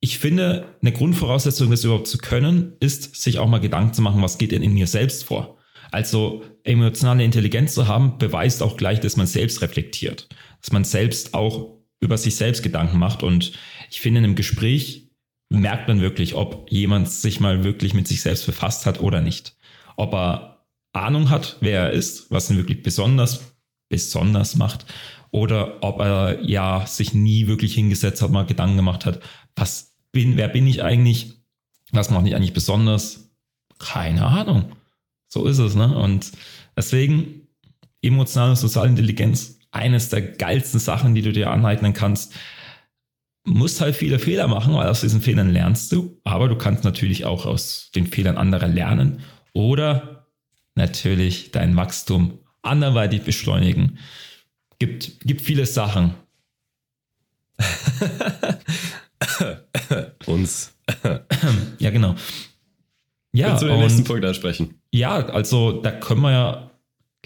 ich 0.00 0.18
finde, 0.18 0.76
eine 0.80 0.92
Grundvoraussetzung, 0.92 1.70
das 1.70 1.84
überhaupt 1.84 2.06
zu 2.06 2.18
können, 2.18 2.74
ist, 2.80 3.16
sich 3.16 3.38
auch 3.38 3.48
mal 3.48 3.58
Gedanken 3.58 3.94
zu 3.94 4.02
machen, 4.02 4.22
was 4.22 4.38
geht 4.38 4.52
denn 4.52 4.62
in 4.62 4.74
mir 4.74 4.86
selbst 4.86 5.24
vor. 5.24 5.58
Also 5.90 6.44
emotionale 6.64 7.24
Intelligenz 7.24 7.74
zu 7.74 7.88
haben, 7.88 8.18
beweist 8.18 8.62
auch 8.62 8.76
gleich, 8.76 9.00
dass 9.00 9.16
man 9.16 9.26
selbst 9.26 9.62
reflektiert, 9.62 10.28
dass 10.60 10.70
man 10.70 10.84
selbst 10.84 11.34
auch 11.34 11.78
über 12.00 12.18
sich 12.18 12.36
selbst 12.36 12.62
Gedanken 12.62 12.98
macht. 12.98 13.22
Und 13.22 13.52
ich 13.90 14.00
finde, 14.00 14.18
in 14.18 14.24
einem 14.24 14.34
Gespräch 14.34 15.07
merkt 15.50 15.88
man 15.88 16.00
wirklich, 16.00 16.34
ob 16.34 16.70
jemand 16.70 17.10
sich 17.10 17.40
mal 17.40 17.64
wirklich 17.64 17.94
mit 17.94 18.06
sich 18.06 18.22
selbst 18.22 18.46
befasst 18.46 18.86
hat 18.86 19.00
oder 19.00 19.20
nicht. 19.20 19.56
Ob 19.96 20.14
er 20.14 20.66
Ahnung 20.92 21.30
hat, 21.30 21.56
wer 21.60 21.84
er 21.84 21.90
ist, 21.90 22.30
was 22.30 22.50
ihn 22.50 22.56
wirklich 22.56 22.82
besonders, 22.82 23.54
besonders 23.88 24.56
macht, 24.56 24.86
oder 25.30 25.82
ob 25.82 26.00
er 26.00 26.42
ja 26.42 26.86
sich 26.86 27.12
nie 27.12 27.46
wirklich 27.46 27.74
hingesetzt 27.74 28.22
hat, 28.22 28.30
mal 28.30 28.46
Gedanken 28.46 28.76
gemacht 28.76 29.04
hat, 29.04 29.20
was 29.56 29.94
bin, 30.12 30.36
wer 30.36 30.48
bin 30.48 30.66
ich 30.66 30.82
eigentlich, 30.82 31.42
was 31.92 32.10
macht 32.10 32.24
mich 32.24 32.34
eigentlich 32.34 32.54
besonders? 32.54 33.30
Keine 33.78 34.24
Ahnung. 34.24 34.72
So 35.28 35.46
ist 35.46 35.58
es, 35.58 35.74
ne? 35.74 35.96
Und 35.96 36.32
deswegen 36.76 37.48
emotionale 38.02 38.56
soziale 38.56 38.88
Intelligenz, 38.88 39.58
eines 39.70 40.08
der 40.08 40.22
geilsten 40.22 40.80
Sachen, 40.80 41.14
die 41.14 41.22
du 41.22 41.32
dir 41.32 41.50
aneignen 41.50 41.92
kannst. 41.92 42.34
Musst 43.50 43.80
halt 43.80 43.96
viele 43.96 44.18
Fehler 44.18 44.46
machen, 44.46 44.74
weil 44.74 44.88
aus 44.88 45.00
diesen 45.00 45.22
Fehlern 45.22 45.50
lernst 45.50 45.90
du, 45.92 46.20
aber 46.24 46.48
du 46.48 46.56
kannst 46.56 46.84
natürlich 46.84 47.24
auch 47.24 47.46
aus 47.46 47.90
den 47.94 48.06
Fehlern 48.06 48.36
anderer 48.36 48.68
lernen 48.68 49.20
oder 49.54 50.26
natürlich 50.74 51.50
dein 51.50 51.74
Wachstum 51.74 52.40
anderweitig 52.62 53.22
beschleunigen. 53.22 53.98
Gibt, 54.78 55.20
gibt 55.20 55.40
viele 55.40 55.66
Sachen. 55.66 56.14
Uns. 60.26 60.74
ja, 61.78 61.90
genau. 61.90 62.14
Ja, 63.32 63.50
Willst 63.50 63.62
du 63.62 63.66
den 63.66 63.80
nächsten 63.80 64.04
Punkt 64.04 64.24
ansprechen? 64.24 64.80
Ja, 64.90 65.26
also 65.26 65.82
da 65.82 65.90
können 65.90 66.20
wir 66.20 66.32
ja, 66.32 66.70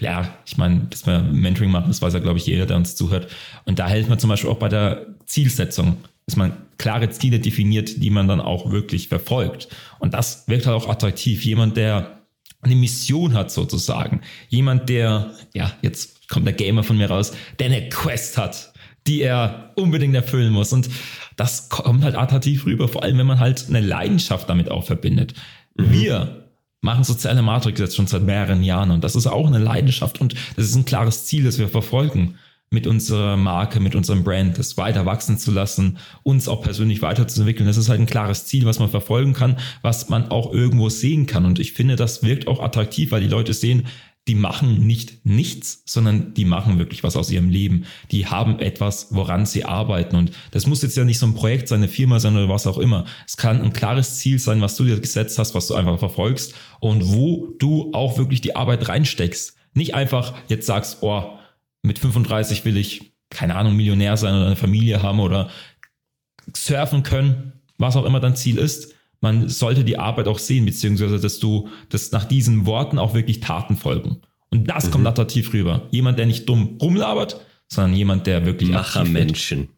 ja, 0.01 0.37
ich 0.45 0.57
meine, 0.57 0.87
dass 0.89 1.05
wir 1.05 1.19
Mentoring 1.19 1.71
machen, 1.71 1.87
das 1.87 2.01
weiß 2.01 2.13
ja, 2.13 2.19
glaube 2.19 2.39
ich, 2.39 2.45
jeder, 2.45 2.65
der 2.65 2.77
uns 2.77 2.95
zuhört. 2.95 3.31
Und 3.65 3.79
da 3.79 3.87
hilft 3.87 4.09
man 4.09 4.19
zum 4.19 4.29
Beispiel 4.29 4.49
auch 4.49 4.57
bei 4.57 4.69
der 4.69 5.05
Zielsetzung, 5.25 5.97
dass 6.25 6.35
man 6.35 6.53
klare 6.77 7.09
Ziele 7.09 7.39
definiert, 7.39 8.01
die 8.01 8.09
man 8.09 8.27
dann 8.27 8.41
auch 8.41 8.71
wirklich 8.71 9.07
verfolgt. 9.07 9.67
Und 9.99 10.13
das 10.13 10.47
wirkt 10.47 10.65
halt 10.65 10.75
auch 10.75 10.89
attraktiv. 10.89 11.43
Jemand, 11.43 11.77
der 11.77 12.19
eine 12.61 12.75
Mission 12.75 13.33
hat 13.33 13.51
sozusagen. 13.51 14.21
Jemand, 14.49 14.89
der, 14.89 15.31
ja, 15.53 15.71
jetzt 15.81 16.29
kommt 16.29 16.45
der 16.45 16.53
Gamer 16.53 16.83
von 16.83 16.97
mir 16.97 17.09
raus, 17.09 17.33
der 17.59 17.67
eine 17.67 17.89
Quest 17.89 18.37
hat, 18.37 18.73
die 19.05 19.21
er 19.21 19.71
unbedingt 19.75 20.15
erfüllen 20.15 20.53
muss. 20.53 20.71
Und 20.71 20.89
das 21.35 21.69
kommt 21.69 22.03
halt 22.03 22.15
attraktiv 22.15 22.65
rüber, 22.65 22.87
vor 22.87 23.03
allem 23.03 23.17
wenn 23.17 23.27
man 23.27 23.39
halt 23.39 23.65
eine 23.67 23.81
Leidenschaft 23.81 24.49
damit 24.49 24.71
auch 24.71 24.85
verbindet. 24.85 25.33
Mhm. 25.75 25.91
Wir 25.91 26.49
machen 26.81 27.03
soziale 27.03 27.41
Matrix 27.41 27.79
jetzt 27.79 27.95
schon 27.95 28.07
seit 28.07 28.23
mehreren 28.23 28.63
Jahren 28.63 28.91
und 28.91 29.03
das 29.03 29.15
ist 29.15 29.27
auch 29.27 29.47
eine 29.47 29.57
Leidenschaft 29.57 30.19
und 30.19 30.35
das 30.57 30.65
ist 30.65 30.75
ein 30.75 30.85
klares 30.85 31.25
Ziel, 31.25 31.45
das 31.45 31.57
wir 31.57 31.69
verfolgen 31.69 32.35
mit 32.69 32.87
unserer 32.87 33.37
Marke, 33.37 33.79
mit 33.79 33.95
unserem 33.95 34.23
Brand, 34.23 34.57
das 34.57 34.77
weiter 34.77 35.05
wachsen 35.05 35.37
zu 35.37 35.51
lassen, 35.51 35.97
uns 36.23 36.47
auch 36.47 36.63
persönlich 36.63 37.01
weiterzuentwickeln. 37.01 37.67
Das 37.67 37.77
ist 37.77 37.89
halt 37.89 37.99
ein 37.99 38.07
klares 38.07 38.45
Ziel, 38.45 38.65
was 38.65 38.79
man 38.79 38.89
verfolgen 38.89 39.33
kann, 39.33 39.57
was 39.83 40.09
man 40.09 40.29
auch 40.29 40.51
irgendwo 40.51 40.89
sehen 40.89 41.27
kann. 41.27 41.45
Und 41.45 41.59
ich 41.59 41.73
finde, 41.73 41.95
das 41.95 42.23
wirkt 42.23 42.47
auch 42.47 42.61
attraktiv, 42.61 43.11
weil 43.11 43.21
die 43.21 43.27
Leute 43.27 43.53
sehen, 43.53 43.87
die 44.27 44.35
machen 44.35 44.87
nicht 44.87 45.25
nichts, 45.25 45.83
sondern 45.85 46.33
die 46.33 46.45
machen 46.45 46.79
wirklich 46.79 47.03
was 47.03 47.17
aus 47.17 47.29
ihrem 47.29 47.49
Leben. 47.49 47.85
Die 48.11 48.25
haben 48.25 48.59
etwas, 48.59 49.07
woran 49.11 49.45
sie 49.45 49.65
arbeiten. 49.65 50.15
Und 50.15 50.31
das 50.51 50.65
muss 50.65 50.81
jetzt 50.81 50.95
ja 50.95 51.03
nicht 51.03 51.19
so 51.19 51.25
ein 51.25 51.35
Projekt 51.35 51.67
sein, 51.67 51.79
eine 51.79 51.89
Firma 51.89 52.19
sein 52.19 52.35
oder 52.35 52.47
was 52.47 52.65
auch 52.65 52.77
immer. 52.77 53.05
Es 53.27 53.35
kann 53.35 53.61
ein 53.61 53.73
klares 53.73 54.17
Ziel 54.17 54.39
sein, 54.39 54.61
was 54.61 54.77
du 54.77 54.85
dir 54.85 54.99
gesetzt 54.99 55.37
hast, 55.39 55.55
was 55.55 55.67
du 55.67 55.75
einfach 55.75 55.99
verfolgst 55.99 56.55
und 56.79 57.11
wo 57.11 57.53
du 57.59 57.91
auch 57.93 58.17
wirklich 58.17 58.39
die 58.39 58.55
Arbeit 58.55 58.87
reinsteckst. 58.87 59.57
Nicht 59.73 59.93
einfach 59.93 60.33
jetzt 60.47 60.67
sagst, 60.67 60.99
oh, 61.01 61.37
mit 61.83 61.99
35 61.99 62.65
will 62.65 62.77
ich, 62.77 63.13
keine 63.29 63.55
Ahnung, 63.55 63.75
Millionär 63.75 64.17
sein 64.17 64.33
oder 64.33 64.47
eine 64.47 64.55
Familie 64.55 65.03
haben 65.03 65.19
oder 65.19 65.49
surfen 66.55 67.03
können, 67.03 67.53
was 67.77 67.95
auch 67.95 68.05
immer 68.05 68.19
dein 68.19 68.35
Ziel 68.35 68.57
ist. 68.57 68.95
Man 69.21 69.47
sollte 69.47 69.83
die 69.83 69.99
Arbeit 69.99 70.27
auch 70.27 70.39
sehen, 70.39 70.65
beziehungsweise 70.65 71.19
dass 71.19 71.39
du, 71.39 71.69
dass 71.89 72.11
nach 72.11 72.25
diesen 72.25 72.65
Worten 72.65 72.99
auch 72.99 73.13
wirklich 73.13 73.39
Taten 73.39 73.77
folgen. 73.77 74.21
Und 74.49 74.69
das 74.69 74.87
mhm. 74.87 74.91
kommt 74.91 75.07
attraktiv 75.07 75.53
rüber. 75.53 75.87
Jemand, 75.91 76.19
der 76.19 76.25
nicht 76.25 76.47
dumm 76.47 76.77
rumlabert, 76.81 77.39
sondern 77.67 77.95
jemand, 77.95 78.27
der 78.27 78.45
wirklich 78.45 78.69
Machermenschen. 78.69 79.69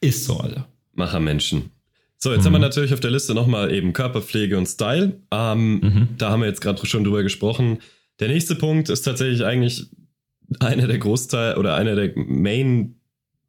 Ist 0.00 0.24
so, 0.24 0.38
Alter. 0.38 0.68
Machermenschen. 0.94 1.70
So, 2.18 2.32
jetzt 2.32 2.42
mhm. 2.42 2.46
haben 2.46 2.52
wir 2.54 2.58
natürlich 2.60 2.94
auf 2.94 3.00
der 3.00 3.10
Liste 3.10 3.34
nochmal 3.34 3.72
eben 3.74 3.92
Körperpflege 3.92 4.56
und 4.56 4.66
Style. 4.66 5.20
Ähm, 5.30 5.80
mhm. 5.80 6.08
Da 6.18 6.30
haben 6.30 6.40
wir 6.40 6.46
jetzt 6.46 6.60
gerade 6.60 6.84
schon 6.86 7.04
drüber 7.04 7.22
gesprochen. 7.22 7.78
Der 8.20 8.28
nächste 8.28 8.54
Punkt 8.54 8.88
ist 8.88 9.02
tatsächlich 9.02 9.44
eigentlich 9.44 9.88
einer 10.60 10.86
der 10.86 10.98
Großteil 10.98 11.56
oder 11.56 11.74
einer 11.74 11.94
der 11.94 12.12
Main, 12.16 12.96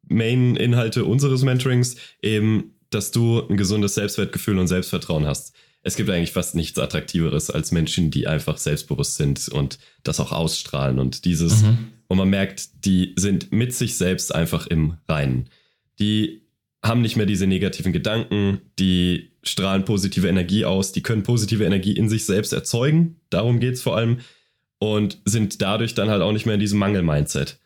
Main 0.08 0.56
Inhalte 0.56 1.04
unseres 1.04 1.42
Mentorings, 1.42 1.96
eben, 2.22 2.74
dass 2.90 3.10
du 3.10 3.40
ein 3.48 3.56
gesundes 3.56 3.94
Selbstwertgefühl 3.94 4.58
und 4.58 4.68
Selbstvertrauen 4.68 5.26
hast. 5.26 5.54
Es 5.82 5.96
gibt 5.96 6.08
eigentlich 6.08 6.32
fast 6.32 6.54
nichts 6.54 6.78
Attraktiveres 6.78 7.50
als 7.50 7.72
Menschen, 7.72 8.10
die 8.10 8.26
einfach 8.26 8.56
selbstbewusst 8.56 9.16
sind 9.16 9.48
und 9.48 9.78
das 10.02 10.20
auch 10.20 10.32
ausstrahlen 10.32 10.98
und 10.98 11.24
dieses, 11.26 11.62
mhm. 11.62 11.78
und 12.08 12.18
man 12.18 12.30
merkt, 12.30 12.84
die 12.86 13.12
sind 13.16 13.52
mit 13.52 13.74
sich 13.74 13.96
selbst 13.96 14.34
einfach 14.34 14.66
im 14.66 14.96
Reinen. 15.08 15.50
Die 15.98 16.42
haben 16.82 17.02
nicht 17.02 17.16
mehr 17.16 17.26
diese 17.26 17.46
negativen 17.46 17.92
Gedanken, 17.92 18.60
die 18.78 19.32
strahlen 19.42 19.84
positive 19.84 20.28
Energie 20.28 20.64
aus, 20.64 20.92
die 20.92 21.02
können 21.02 21.22
positive 21.22 21.64
Energie 21.64 21.92
in 21.92 22.08
sich 22.08 22.24
selbst 22.26 22.52
erzeugen. 22.52 23.16
Darum 23.30 23.60
geht 23.60 23.74
es 23.74 23.82
vor 23.82 23.96
allem 23.96 24.18
und 24.92 25.18
sind 25.24 25.60
dadurch 25.62 25.94
dann 25.94 26.10
halt 26.10 26.22
auch 26.22 26.32
nicht 26.32 26.46
mehr 26.46 26.54
in 26.54 26.60
diesem 26.60 26.78
Mangel-Mindset. 26.78 27.58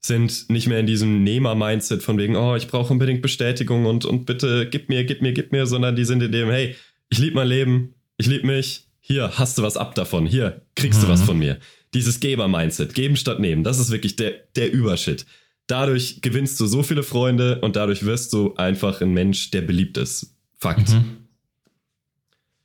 Sind 0.00 0.48
nicht 0.48 0.68
mehr 0.68 0.80
in 0.80 0.86
diesem 0.86 1.24
Nehmer-Mindset 1.24 2.02
von 2.02 2.18
wegen, 2.18 2.36
oh, 2.36 2.54
ich 2.56 2.68
brauche 2.68 2.92
unbedingt 2.92 3.22
Bestätigung 3.22 3.86
und, 3.86 4.04
und 4.04 4.26
bitte 4.26 4.68
gib 4.70 4.88
mir, 4.88 5.04
gib 5.04 5.22
mir, 5.22 5.32
gib 5.32 5.52
mir, 5.52 5.66
sondern 5.66 5.96
die 5.96 6.04
sind 6.04 6.22
in 6.22 6.32
dem, 6.32 6.48
hey, 6.50 6.76
ich 7.10 7.18
liebe 7.18 7.36
mein 7.36 7.48
Leben, 7.48 7.94
ich 8.16 8.26
liebe 8.26 8.46
mich, 8.46 8.86
hier 9.00 9.38
hast 9.38 9.58
du 9.58 9.62
was 9.62 9.76
ab 9.76 9.94
davon, 9.94 10.26
hier 10.26 10.62
kriegst 10.74 11.00
mhm. 11.00 11.06
du 11.06 11.12
was 11.12 11.20
mhm. 11.22 11.26
von 11.26 11.38
mir. 11.38 11.58
Dieses 11.94 12.20
Geber-Mindset, 12.20 12.94
geben 12.94 13.16
statt 13.16 13.40
nehmen, 13.40 13.64
das 13.64 13.78
ist 13.78 13.90
wirklich 13.90 14.16
der, 14.16 14.32
der 14.56 14.72
Übershit. 14.72 15.26
Dadurch 15.66 16.20
gewinnst 16.22 16.58
du 16.60 16.66
so 16.66 16.82
viele 16.82 17.02
Freunde 17.02 17.60
und 17.60 17.76
dadurch 17.76 18.04
wirst 18.04 18.32
du 18.32 18.54
einfach 18.54 19.00
ein 19.00 19.12
Mensch, 19.12 19.50
der 19.50 19.62
beliebt 19.62 19.98
ist. 19.98 20.34
Fakt. 20.56 20.90
Mhm. 20.90 21.28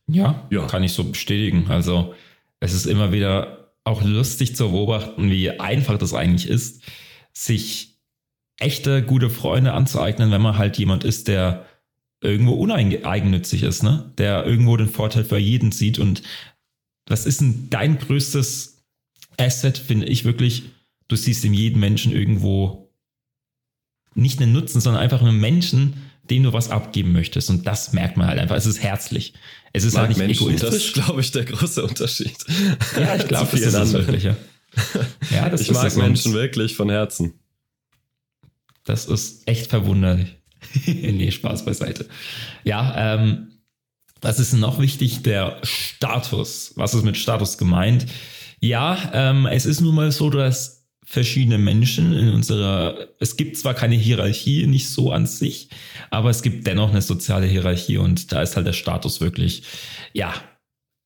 Ja, 0.07 0.47
ja, 0.49 0.67
kann 0.67 0.83
ich 0.83 0.93
so 0.93 1.03
bestätigen. 1.03 1.65
Also 1.69 2.13
es 2.59 2.73
ist 2.73 2.85
immer 2.85 3.11
wieder 3.11 3.62
auch 3.83 4.01
lustig 4.03 4.55
zu 4.55 4.71
beobachten, 4.71 5.29
wie 5.29 5.59
einfach 5.59 5.97
das 5.97 6.13
eigentlich 6.13 6.47
ist, 6.47 6.83
sich 7.33 7.99
echte 8.59 9.03
gute 9.03 9.29
Freunde 9.29 9.73
anzueignen, 9.73 10.31
wenn 10.31 10.41
man 10.41 10.57
halt 10.57 10.77
jemand 10.77 11.03
ist, 11.03 11.27
der 11.27 11.65
irgendwo 12.21 12.53
uneigennützig 12.53 13.63
ist, 13.63 13.83
ne? 13.83 14.11
Der 14.17 14.45
irgendwo 14.45 14.77
den 14.77 14.87
Vorteil 14.87 15.25
für 15.25 15.37
jeden 15.37 15.71
sieht. 15.71 15.99
Und 15.99 16.23
was 17.07 17.25
ist 17.25 17.41
denn 17.41 17.67
dein 17.69 17.97
größtes 17.97 18.85
Asset, 19.37 19.77
finde 19.77 20.05
ich 20.05 20.23
wirklich? 20.23 20.63
Du 21.09 21.17
siehst 21.17 21.43
in 21.43 21.53
jedem 21.53 21.81
Menschen 21.81 22.13
irgendwo 22.13 22.89
nicht 24.15 24.41
einen 24.41 24.53
Nutzen, 24.53 24.79
sondern 24.79 25.01
einfach 25.01 25.21
einen 25.21 25.39
Menschen, 25.39 25.95
dem 26.29 26.43
du 26.43 26.53
was 26.53 26.69
abgeben 26.69 27.11
möchtest. 27.11 27.49
Und 27.49 27.67
das 27.67 27.93
merkt 27.93 28.17
man 28.17 28.27
halt 28.27 28.39
einfach. 28.39 28.55
Es 28.55 28.65
ist 28.65 28.81
herzlich. 28.81 29.33
Es 29.73 29.83
ist 29.83 29.93
Mag 29.93 30.01
halt 30.01 30.09
nicht 30.09 30.19
Menschen, 30.19 30.47
egoistisch. 30.47 30.69
Das 30.69 30.83
ist, 30.83 30.93
glaube 30.93 31.21
ich, 31.21 31.31
der 31.31 31.45
große 31.45 31.83
Unterschied. 31.83 32.37
Ja, 32.97 33.15
ich 33.15 33.27
glaube, 33.27 33.49
das 33.51 33.61
ist 33.61 33.73
es 33.73 33.93
wirklich. 33.93 34.23
Ja. 34.23 34.35
ja 35.31 35.49
das 35.49 35.61
ich 35.61 35.69
ist 35.69 35.75
mag 35.75 35.95
Menschen 35.97 36.33
wirklich 36.33 36.75
von 36.75 36.89
Herzen. 36.89 37.33
Das 38.85 39.05
ist 39.05 39.47
echt 39.47 39.69
verwunderlich. 39.69 40.35
nee, 40.85 41.31
Spaß 41.31 41.65
beiseite. 41.65 42.07
Ja, 42.63 43.15
ähm, 43.15 43.49
was 44.21 44.39
ist 44.39 44.53
noch 44.53 44.79
wichtig? 44.79 45.23
Der 45.23 45.59
Status. 45.63 46.73
Was 46.75 46.93
ist 46.93 47.03
mit 47.03 47.17
Status 47.17 47.57
gemeint? 47.57 48.05
Ja, 48.59 49.11
ähm, 49.13 49.45
es 49.45 49.65
ist 49.65 49.81
nun 49.81 49.95
mal 49.95 50.11
so, 50.11 50.29
dass 50.29 50.82
verschiedene 51.05 51.57
Menschen 51.57 52.13
in 52.13 52.29
unserer, 52.29 53.07
es 53.19 53.35
gibt 53.37 53.57
zwar 53.57 53.73
keine 53.73 53.95
Hierarchie, 53.95 54.65
nicht 54.67 54.89
so 54.89 55.11
an 55.11 55.25
sich, 55.25 55.69
aber 56.09 56.29
es 56.29 56.41
gibt 56.41 56.65
dennoch 56.65 56.89
eine 56.89 57.01
soziale 57.01 57.47
Hierarchie 57.47 57.97
und 57.97 58.31
da 58.31 58.41
ist 58.41 58.55
halt 58.55 58.67
der 58.67 58.73
Status 58.73 59.21
wirklich, 59.21 59.63
ja, 60.13 60.33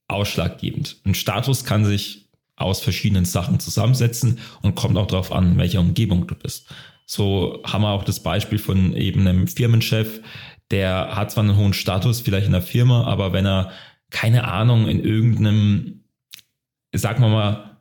ausschlaggebend. 0.07 0.97
Ein 1.05 1.15
Status 1.15 1.65
kann 1.65 1.83
sich 1.85 2.29
aus 2.55 2.79
verschiedenen 2.79 3.25
Sachen 3.25 3.59
zusammensetzen 3.59 4.39
und 4.61 4.75
kommt 4.75 4.97
auch 4.97 5.07
darauf 5.07 5.31
an, 5.31 5.53
in 5.53 5.57
welcher 5.57 5.79
Umgebung 5.79 6.27
du 6.27 6.35
bist. 6.35 6.73
So 7.05 7.61
haben 7.65 7.83
wir 7.83 7.91
auch 7.91 8.03
das 8.03 8.21
Beispiel 8.21 8.59
von 8.59 8.95
eben 8.95 9.27
einem 9.27 9.47
Firmenchef, 9.47 10.21
der 10.71 11.15
hat 11.15 11.31
zwar 11.31 11.43
einen 11.43 11.55
hohen 11.55 11.73
Status 11.73 12.21
vielleicht 12.21 12.47
in 12.47 12.51
der 12.51 12.61
Firma, 12.61 13.05
aber 13.05 13.31
wenn 13.31 13.45
er 13.45 13.71
keine 14.09 14.45
Ahnung 14.45 14.87
in 14.87 15.03
irgendeinem, 15.03 16.03
sagen 16.93 17.21
wir 17.21 17.29
mal, 17.29 17.76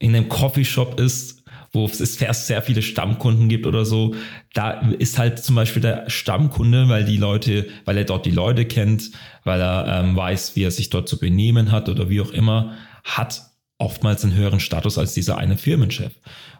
in 0.00 0.16
einem 0.16 0.28
Coffeeshop 0.28 0.98
ist, 0.98 1.44
wo 1.72 1.86
es 1.86 1.98
sehr 1.98 2.62
viele 2.62 2.82
Stammkunden 2.82 3.48
gibt 3.48 3.64
oder 3.64 3.84
so, 3.84 4.16
da 4.54 4.80
ist 4.98 5.18
halt 5.18 5.38
zum 5.38 5.54
Beispiel 5.54 5.82
der 5.82 6.10
Stammkunde, 6.10 6.88
weil 6.88 7.04
die 7.04 7.16
Leute, 7.16 7.68
weil 7.84 7.96
er 7.96 8.04
dort 8.04 8.26
die 8.26 8.32
Leute 8.32 8.64
kennt, 8.64 9.12
weil 9.44 9.60
er 9.60 10.00
ähm, 10.00 10.16
weiß, 10.16 10.56
wie 10.56 10.64
er 10.64 10.72
sich 10.72 10.90
dort 10.90 11.08
zu 11.08 11.20
benehmen 11.20 11.70
hat 11.70 11.88
oder 11.88 12.10
wie 12.10 12.20
auch 12.20 12.32
immer, 12.32 12.74
hat 13.04 13.42
oftmals 13.78 14.24
einen 14.24 14.34
höheren 14.34 14.58
Status 14.58 14.98
als 14.98 15.14
dieser 15.14 15.38
eine 15.38 15.56
Firmenchef, 15.56 16.12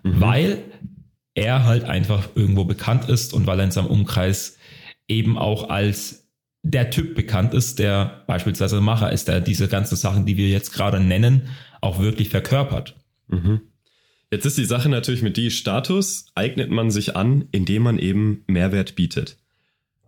mhm. 0.05 0.21
weil 0.21 0.59
er 1.35 1.65
halt 1.65 1.85
einfach 1.85 2.29
irgendwo 2.37 2.65
bekannt 2.65 3.09
ist 3.09 3.35
und 3.35 3.47
weil 3.47 3.59
er 3.59 3.65
in 3.65 3.71
seinem 3.73 3.87
Umkreis 3.87 4.59
eben 5.09 5.39
auch 5.39 5.71
als 5.71 6.29
der 6.63 6.91
Typ 6.91 7.15
bekannt 7.15 7.55
ist, 7.55 7.79
der 7.79 8.23
beispielsweise 8.27 8.81
Macher 8.81 9.11
ist, 9.11 9.29
der 9.29 9.41
diese 9.41 9.67
ganzen 9.67 9.97
Sachen, 9.97 10.27
die 10.27 10.37
wir 10.37 10.49
jetzt 10.49 10.73
gerade 10.73 11.01
nennen, 11.01 11.49
auch 11.81 11.99
wirklich 11.99 12.29
verkörpert. 12.29 13.00
Mhm. 13.31 13.61
Jetzt 14.31 14.47
ist 14.47 14.59
die 14.59 14.65
Sache 14.65 14.89
natürlich 14.89 15.23
mit 15.23 15.37
die 15.37 15.51
Status 15.51 16.27
eignet 16.35 16.71
man 16.71 16.91
sich 16.91 17.17
an, 17.17 17.47
indem 17.51 17.83
man 17.83 17.99
eben 17.99 18.45
Mehrwert 18.47 18.95
bietet. 18.95 19.39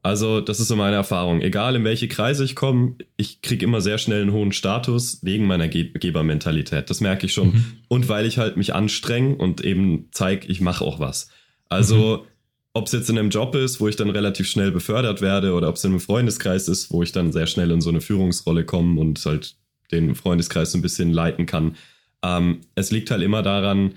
Also 0.05 0.41
das 0.41 0.59
ist 0.59 0.69
so 0.69 0.75
meine 0.75 0.97
Erfahrung. 0.97 1.41
Egal 1.41 1.77
in 1.77 1.85
welche 1.85 2.09
Kreise 2.09 2.45
ich 2.45 2.57
komme, 2.57 2.97
ich 3.17 3.41
kriege 3.41 3.65
immer 3.65 3.81
sehr 3.81 3.99
schnell 3.99 4.23
einen 4.23 4.33
hohen 4.33 4.53
Status 4.53 5.21
wegen 5.23 5.47
meiner 5.47 5.69
Ge 5.69 5.93
Gebermentalität. 5.93 6.91
Das 6.91 7.01
merke 7.01 7.27
ich 7.27 7.33
schon. 7.33 7.53
Mhm. 7.53 7.65
Und 7.89 8.09
weil 8.09 8.27
ich 8.27 8.39
halt 8.39 8.57
mich 8.57 8.75
anstrenge 8.75 9.37
und 9.37 9.65
eben 9.65 10.09
zeige, 10.11 10.49
ich 10.49 10.61
mache 10.61 10.85
auch 10.85 10.99
was. 10.99 11.31
Also 11.69 12.23
mhm. 12.23 12.29
ob 12.75 12.87
es 12.87 12.93
jetzt 12.93 13.11
in 13.11 13.19
einem 13.19 13.31
Job 13.31 13.55
ist, 13.55 13.81
wo 13.81 13.87
ich 13.87 13.95
dann 13.95 14.11
relativ 14.11 14.49
schnell 14.49 14.73
befördert 14.73 15.21
werde 15.21 15.53
oder 15.55 15.69
ob 15.69 15.77
es 15.77 15.85
in 15.85 15.93
einem 15.93 16.01
Freundeskreis 16.01 16.67
ist, 16.67 16.91
wo 16.91 17.05
ich 17.05 17.13
dann 17.13 17.31
sehr 17.31 17.47
schnell 17.47 17.71
in 17.71 17.81
so 17.81 17.91
eine 17.91 18.01
Führungsrolle 18.01 18.65
komme 18.65 19.01
und 19.01 19.25
halt 19.25 19.55
den 19.93 20.17
Freundeskreis 20.17 20.73
so 20.73 20.79
ein 20.79 20.83
bisschen 20.83 21.13
leiten 21.13 21.47
kann. 21.47 21.77
Ähm, 22.23 22.61
es 22.75 22.91
liegt 22.91 23.11
halt 23.11 23.23
immer 23.23 23.43
daran, 23.43 23.95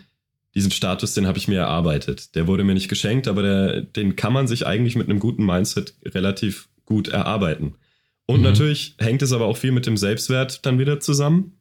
diesen 0.56 0.72
Status, 0.72 1.14
den 1.14 1.28
habe 1.28 1.38
ich 1.38 1.48
mir 1.48 1.60
erarbeitet. 1.60 2.36
Der 2.36 2.48
wurde 2.48 2.64
mir 2.64 2.74
nicht 2.74 2.88
geschenkt, 2.88 3.28
aber 3.28 3.42
der, 3.42 3.82
den 3.82 4.16
kann 4.16 4.34
man 4.34 4.48
sich 4.48 4.66
eigentlich 4.66 4.96
mit 4.96 5.10
einem 5.10 5.20
guten 5.20 5.46
Mindset 5.46 5.96
relativ 6.06 6.70
gut 6.86 7.10
erarbeiten. 7.10 7.76
Und 8.26 8.38
mhm. 8.38 8.44
natürlich 8.44 8.96
hängt 8.98 9.22
es 9.22 9.34
aber 9.34 9.46
auch 9.46 9.58
viel 9.58 9.72
mit 9.72 9.86
dem 9.86 9.98
Selbstwert 9.98 10.66
dann 10.66 10.80
wieder 10.80 11.00
zusammen, 11.00 11.60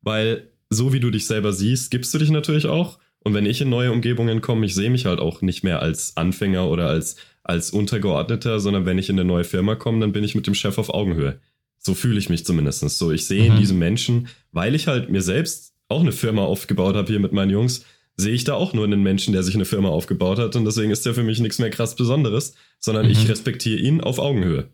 weil 0.00 0.48
so 0.70 0.92
wie 0.92 1.00
du 1.00 1.10
dich 1.10 1.26
selber 1.26 1.52
siehst, 1.52 1.90
gibst 1.90 2.14
du 2.14 2.18
dich 2.18 2.30
natürlich 2.30 2.66
auch. 2.66 2.98
Und 3.22 3.34
wenn 3.34 3.44
ich 3.44 3.60
in 3.60 3.68
neue 3.68 3.92
Umgebungen 3.92 4.40
komme, 4.40 4.64
ich 4.64 4.74
sehe 4.74 4.88
mich 4.88 5.04
halt 5.04 5.20
auch 5.20 5.42
nicht 5.42 5.62
mehr 5.62 5.82
als 5.82 6.16
Anfänger 6.16 6.68
oder 6.68 6.88
als, 6.88 7.16
als 7.42 7.70
Untergeordneter, 7.70 8.60
sondern 8.60 8.86
wenn 8.86 8.98
ich 8.98 9.10
in 9.10 9.18
eine 9.18 9.26
neue 9.26 9.44
Firma 9.44 9.74
komme, 9.74 10.00
dann 10.00 10.12
bin 10.12 10.24
ich 10.24 10.34
mit 10.34 10.46
dem 10.46 10.54
Chef 10.54 10.78
auf 10.78 10.88
Augenhöhe. 10.94 11.38
So 11.78 11.94
fühle 11.94 12.18
ich 12.18 12.30
mich 12.30 12.46
zumindest. 12.46 12.80
So, 12.80 13.10
ich 13.10 13.26
sehe 13.26 13.42
mhm. 13.42 13.52
in 13.52 13.60
diesem 13.60 13.78
Menschen, 13.78 14.28
weil 14.52 14.74
ich 14.74 14.86
halt 14.86 15.10
mir 15.10 15.22
selbst 15.22 15.69
auch 15.90 16.00
eine 16.00 16.12
Firma 16.12 16.42
aufgebaut 16.42 16.96
habe 16.96 17.08
hier 17.08 17.20
mit 17.20 17.32
meinen 17.32 17.50
Jungs, 17.50 17.84
sehe 18.16 18.34
ich 18.34 18.44
da 18.44 18.54
auch 18.54 18.72
nur 18.72 18.84
einen 18.84 19.02
Menschen, 19.02 19.32
der 19.32 19.42
sich 19.42 19.54
eine 19.54 19.64
Firma 19.64 19.88
aufgebaut 19.88 20.38
hat. 20.38 20.56
Und 20.56 20.64
deswegen 20.64 20.90
ist 20.90 21.06
der 21.06 21.14
für 21.14 21.22
mich 21.22 21.40
nichts 21.40 21.58
mehr 21.58 21.70
krass 21.70 21.96
Besonderes, 21.96 22.54
sondern 22.78 23.06
mhm. 23.06 23.12
ich 23.12 23.28
respektiere 23.28 23.80
ihn 23.80 24.00
auf 24.00 24.18
Augenhöhe. 24.18 24.68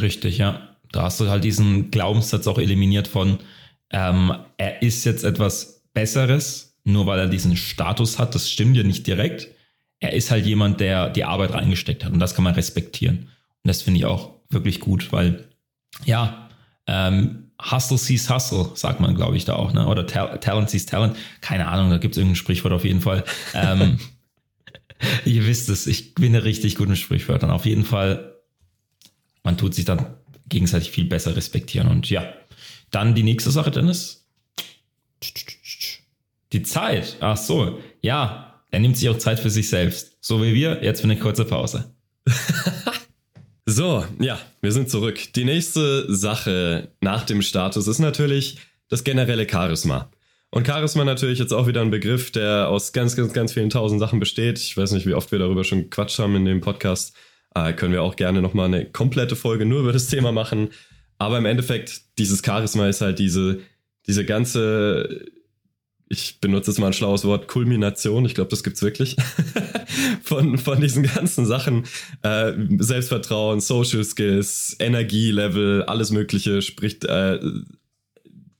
Richtig, 0.00 0.38
ja. 0.38 0.76
Da 0.92 1.02
hast 1.02 1.20
du 1.20 1.28
halt 1.28 1.44
diesen 1.44 1.90
Glaubenssatz 1.90 2.46
auch 2.46 2.58
eliminiert 2.58 3.08
von, 3.08 3.38
ähm, 3.90 4.32
er 4.56 4.82
ist 4.82 5.04
jetzt 5.04 5.24
etwas 5.24 5.82
Besseres, 5.92 6.76
nur 6.84 7.06
weil 7.06 7.18
er 7.18 7.28
diesen 7.28 7.56
Status 7.56 8.18
hat. 8.18 8.34
Das 8.34 8.50
stimmt 8.50 8.76
ja 8.76 8.82
nicht 8.82 9.06
direkt. 9.06 9.48
Er 9.98 10.14
ist 10.14 10.30
halt 10.30 10.46
jemand, 10.46 10.80
der 10.80 11.10
die 11.10 11.24
Arbeit 11.24 11.52
reingesteckt 11.52 12.04
hat 12.04 12.12
und 12.12 12.20
das 12.20 12.34
kann 12.34 12.44
man 12.44 12.54
respektieren. 12.54 13.28
Und 13.62 13.68
das 13.68 13.82
finde 13.82 13.98
ich 13.98 14.06
auch 14.06 14.32
wirklich 14.48 14.80
gut, 14.80 15.12
weil 15.12 15.44
ja, 16.04 16.48
ähm, 16.86 17.39
Hustle 17.60 17.98
sees 17.98 18.30
Hustle, 18.30 18.70
sagt 18.74 19.00
man, 19.00 19.14
glaube 19.14 19.36
ich, 19.36 19.44
da 19.44 19.54
auch, 19.54 19.72
ne? 19.72 19.86
Oder 19.86 20.06
Talent 20.06 20.70
sees 20.70 20.86
Talent. 20.86 21.16
Keine 21.40 21.68
Ahnung, 21.68 21.90
da 21.90 21.98
gibt 21.98 22.14
es 22.14 22.18
irgendein 22.18 22.36
Sprichwort 22.36 22.72
auf 22.72 22.84
jeden 22.84 23.00
Fall. 23.00 23.24
Ähm, 23.54 23.98
ihr 25.24 25.46
wisst 25.46 25.68
es, 25.68 25.86
ich 25.86 26.14
bin 26.14 26.34
richtig 26.34 26.76
gut 26.76 26.88
in 26.88 26.96
Sprichwörtern. 26.96 27.50
Auf 27.50 27.66
jeden 27.66 27.84
Fall, 27.84 28.36
man 29.42 29.58
tut 29.58 29.74
sich 29.74 29.84
dann 29.84 30.06
gegenseitig 30.48 30.90
viel 30.90 31.04
besser 31.04 31.36
respektieren. 31.36 31.88
Und 31.88 32.08
ja, 32.10 32.32
dann 32.90 33.14
die 33.14 33.22
nächste 33.22 33.50
Sache, 33.50 33.70
Dennis. 33.70 34.26
Die 36.52 36.62
Zeit. 36.62 37.16
Ach 37.20 37.36
so, 37.36 37.80
ja, 38.00 38.62
er 38.70 38.80
nimmt 38.80 38.96
sich 38.96 39.08
auch 39.08 39.18
Zeit 39.18 39.38
für 39.38 39.50
sich 39.50 39.68
selbst. 39.68 40.16
So 40.20 40.42
wie 40.42 40.54
wir, 40.54 40.82
jetzt 40.82 41.00
für 41.00 41.04
eine 41.04 41.18
kurze 41.18 41.44
Pause. 41.44 41.94
So, 43.72 44.04
ja, 44.18 44.40
wir 44.62 44.72
sind 44.72 44.90
zurück. 44.90 45.32
Die 45.36 45.44
nächste 45.44 46.12
Sache 46.12 46.88
nach 47.00 47.24
dem 47.24 47.40
Status 47.40 47.86
ist 47.86 48.00
natürlich 48.00 48.58
das 48.88 49.04
generelle 49.04 49.46
Charisma. 49.48 50.10
Und 50.50 50.66
Charisma 50.66 51.04
natürlich 51.04 51.38
jetzt 51.38 51.52
auch 51.52 51.68
wieder 51.68 51.80
ein 51.80 51.92
Begriff, 51.92 52.32
der 52.32 52.66
aus 52.66 52.92
ganz, 52.92 53.14
ganz, 53.14 53.32
ganz 53.32 53.52
vielen 53.52 53.70
tausend 53.70 54.00
Sachen 54.00 54.18
besteht. 54.18 54.58
Ich 54.58 54.76
weiß 54.76 54.90
nicht, 54.90 55.06
wie 55.06 55.14
oft 55.14 55.30
wir 55.30 55.38
darüber 55.38 55.62
schon 55.62 55.84
gequatscht 55.84 56.18
haben 56.18 56.34
in 56.34 56.46
dem 56.46 56.60
Podcast. 56.60 57.14
Äh, 57.54 57.72
können 57.72 57.92
wir 57.92 58.02
auch 58.02 58.16
gerne 58.16 58.42
nochmal 58.42 58.66
eine 58.66 58.86
komplette 58.86 59.36
Folge 59.36 59.64
nur 59.64 59.82
über 59.82 59.92
das 59.92 60.08
Thema 60.08 60.32
machen. 60.32 60.70
Aber 61.18 61.38
im 61.38 61.46
Endeffekt, 61.46 62.18
dieses 62.18 62.42
Charisma 62.44 62.88
ist 62.88 63.02
halt 63.02 63.20
diese, 63.20 63.60
diese 64.08 64.24
ganze 64.24 65.26
ich 66.12 66.40
benutze 66.40 66.72
jetzt 66.72 66.78
mal 66.78 66.88
ein 66.88 66.92
schlaues 66.92 67.24
Wort, 67.24 67.46
Kulmination, 67.46 68.24
ich 68.24 68.34
glaube, 68.34 68.50
das 68.50 68.64
gibt's 68.64 68.82
wirklich, 68.82 69.16
von, 70.22 70.58
von 70.58 70.80
diesen 70.80 71.04
ganzen 71.04 71.46
Sachen, 71.46 71.84
äh, 72.22 72.52
Selbstvertrauen, 72.78 73.60
Social 73.60 74.02
Skills, 74.02 74.76
Energielevel, 74.80 75.84
alles 75.84 76.10
Mögliche, 76.10 76.62
spricht, 76.62 77.04
äh, 77.04 77.38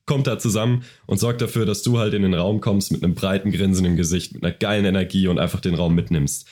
kommt 0.06 0.28
da 0.28 0.38
zusammen 0.38 0.84
und 1.06 1.18
sorgt 1.18 1.42
dafür, 1.42 1.66
dass 1.66 1.82
du 1.82 1.98
halt 1.98 2.14
in 2.14 2.22
den 2.22 2.34
Raum 2.34 2.60
kommst 2.60 2.92
mit 2.92 3.02
einem 3.02 3.16
breiten 3.16 3.50
Grinsen 3.50 3.84
im 3.84 3.96
Gesicht, 3.96 4.32
mit 4.32 4.44
einer 4.44 4.54
geilen 4.54 4.84
Energie 4.84 5.26
und 5.26 5.40
einfach 5.40 5.60
den 5.60 5.74
Raum 5.74 5.96
mitnimmst. 5.96 6.46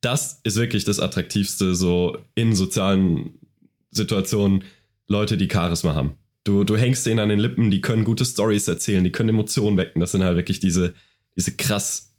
Das 0.00 0.40
ist 0.44 0.56
wirklich 0.56 0.84
das 0.84 0.98
Attraktivste 0.98 1.74
so 1.74 2.16
in 2.34 2.54
sozialen 2.54 3.34
Situationen, 3.90 4.64
Leute, 5.08 5.36
die 5.36 5.48
Charisma 5.50 5.94
haben. 5.94 6.16
Du, 6.48 6.64
du 6.64 6.78
hängst 6.78 7.04
denen 7.04 7.20
an 7.20 7.28
den 7.28 7.40
Lippen, 7.40 7.70
die 7.70 7.82
können 7.82 8.04
gute 8.04 8.24
Stories 8.24 8.66
erzählen, 8.68 9.04
die 9.04 9.12
können 9.12 9.28
Emotionen 9.28 9.76
wecken. 9.76 10.00
Das 10.00 10.12
sind 10.12 10.24
halt 10.24 10.38
wirklich 10.38 10.60
diese, 10.60 10.94
diese 11.36 11.54
krass 11.54 12.16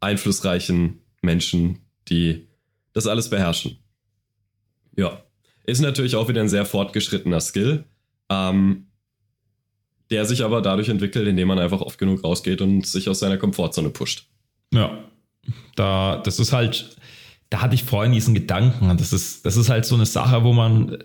einflussreichen 0.00 1.02
Menschen, 1.20 1.80
die 2.08 2.48
das 2.94 3.06
alles 3.06 3.28
beherrschen. 3.28 3.80
Ja. 4.96 5.24
Ist 5.64 5.82
natürlich 5.82 6.16
auch 6.16 6.30
wieder 6.30 6.40
ein 6.40 6.48
sehr 6.48 6.64
fortgeschrittener 6.64 7.42
Skill, 7.42 7.84
ähm, 8.30 8.86
der 10.08 10.24
sich 10.24 10.42
aber 10.42 10.62
dadurch 10.62 10.88
entwickelt, 10.88 11.28
indem 11.28 11.48
man 11.48 11.58
einfach 11.58 11.82
oft 11.82 11.98
genug 11.98 12.24
rausgeht 12.24 12.62
und 12.62 12.86
sich 12.86 13.10
aus 13.10 13.18
seiner 13.18 13.36
Komfortzone 13.36 13.90
pusht. 13.90 14.26
Ja. 14.72 15.04
Da, 15.76 16.16
das 16.24 16.38
ist 16.38 16.54
halt, 16.54 16.96
da 17.50 17.60
hatte 17.60 17.74
ich 17.74 17.84
vorhin 17.84 18.12
diesen 18.12 18.32
Gedanken. 18.32 18.96
Das 18.96 19.12
ist, 19.12 19.44
das 19.44 19.58
ist 19.58 19.68
halt 19.68 19.84
so 19.84 19.96
eine 19.96 20.06
Sache, 20.06 20.44
wo 20.44 20.54
man 20.54 20.96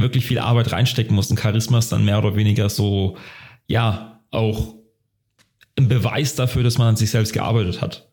wirklich 0.00 0.26
viel 0.26 0.38
Arbeit 0.38 0.72
reinstecken 0.72 1.14
muss. 1.14 1.30
Und 1.30 1.40
Charisma 1.40 1.78
ist 1.78 1.92
dann 1.92 2.04
mehr 2.04 2.18
oder 2.18 2.36
weniger 2.36 2.68
so, 2.68 3.16
ja, 3.66 4.20
auch 4.30 4.74
ein 5.76 5.88
Beweis 5.88 6.34
dafür, 6.34 6.62
dass 6.62 6.78
man 6.78 6.88
an 6.88 6.96
sich 6.96 7.10
selbst 7.10 7.32
gearbeitet 7.32 7.80
hat, 7.80 8.08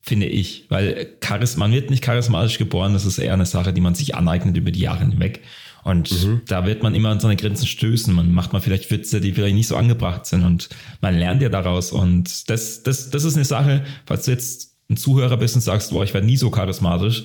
finde 0.00 0.26
ich. 0.26 0.66
Weil 0.68 1.16
Charisma, 1.22 1.66
man 1.66 1.72
wird 1.72 1.90
nicht 1.90 2.02
charismatisch 2.02 2.58
geboren, 2.58 2.92
das 2.92 3.04
ist 3.04 3.18
eher 3.18 3.34
eine 3.34 3.46
Sache, 3.46 3.72
die 3.72 3.80
man 3.80 3.94
sich 3.94 4.14
aneignet 4.14 4.56
über 4.56 4.70
die 4.70 4.80
Jahre 4.80 5.00
hinweg. 5.00 5.42
Und 5.82 6.12
mhm. 6.24 6.42
da 6.46 6.66
wird 6.66 6.82
man 6.82 6.94
immer 6.94 7.08
an 7.08 7.20
seine 7.20 7.36
Grenzen 7.36 7.66
stößen. 7.66 8.12
Man 8.12 8.32
macht 8.32 8.52
mal 8.52 8.60
vielleicht 8.60 8.90
Witze, 8.90 9.20
die 9.20 9.32
vielleicht 9.32 9.54
nicht 9.54 9.68
so 9.68 9.76
angebracht 9.76 10.26
sind 10.26 10.44
und 10.44 10.68
man 11.00 11.16
lernt 11.16 11.42
ja 11.42 11.48
daraus. 11.48 11.92
Und 11.92 12.50
das, 12.50 12.82
das, 12.82 13.10
das 13.10 13.24
ist 13.24 13.36
eine 13.36 13.44
Sache, 13.44 13.84
falls 14.06 14.26
du 14.26 14.32
jetzt 14.32 14.76
ein 14.90 14.96
Zuhörer 14.96 15.36
bist 15.36 15.54
und 15.54 15.62
sagst, 15.62 15.90
boah, 15.90 16.04
ich 16.04 16.12
werde 16.12 16.26
nie 16.26 16.36
so 16.36 16.50
charismatisch, 16.50 17.24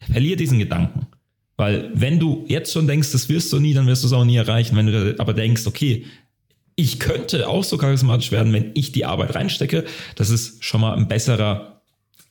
verlier 0.00 0.36
diesen 0.36 0.58
Gedanken. 0.58 1.06
Weil 1.56 1.90
wenn 1.94 2.18
du 2.18 2.44
jetzt 2.48 2.72
schon 2.72 2.86
denkst, 2.86 3.12
das 3.12 3.28
wirst 3.28 3.52
du 3.52 3.60
nie, 3.60 3.74
dann 3.74 3.86
wirst 3.86 4.02
du 4.02 4.08
es 4.08 4.12
auch 4.12 4.24
nie 4.24 4.36
erreichen. 4.36 4.76
Wenn 4.76 4.86
du 4.86 5.14
aber 5.18 5.34
denkst, 5.34 5.66
okay, 5.66 6.04
ich 6.76 6.98
könnte 6.98 7.48
auch 7.48 7.62
so 7.62 7.78
charismatisch 7.78 8.32
werden, 8.32 8.52
wenn 8.52 8.72
ich 8.74 8.92
die 8.92 9.04
Arbeit 9.04 9.34
reinstecke, 9.34 9.84
das 10.16 10.30
ist 10.30 10.64
schon 10.64 10.80
mal 10.80 10.96
ein 10.96 11.06
besserer 11.06 11.82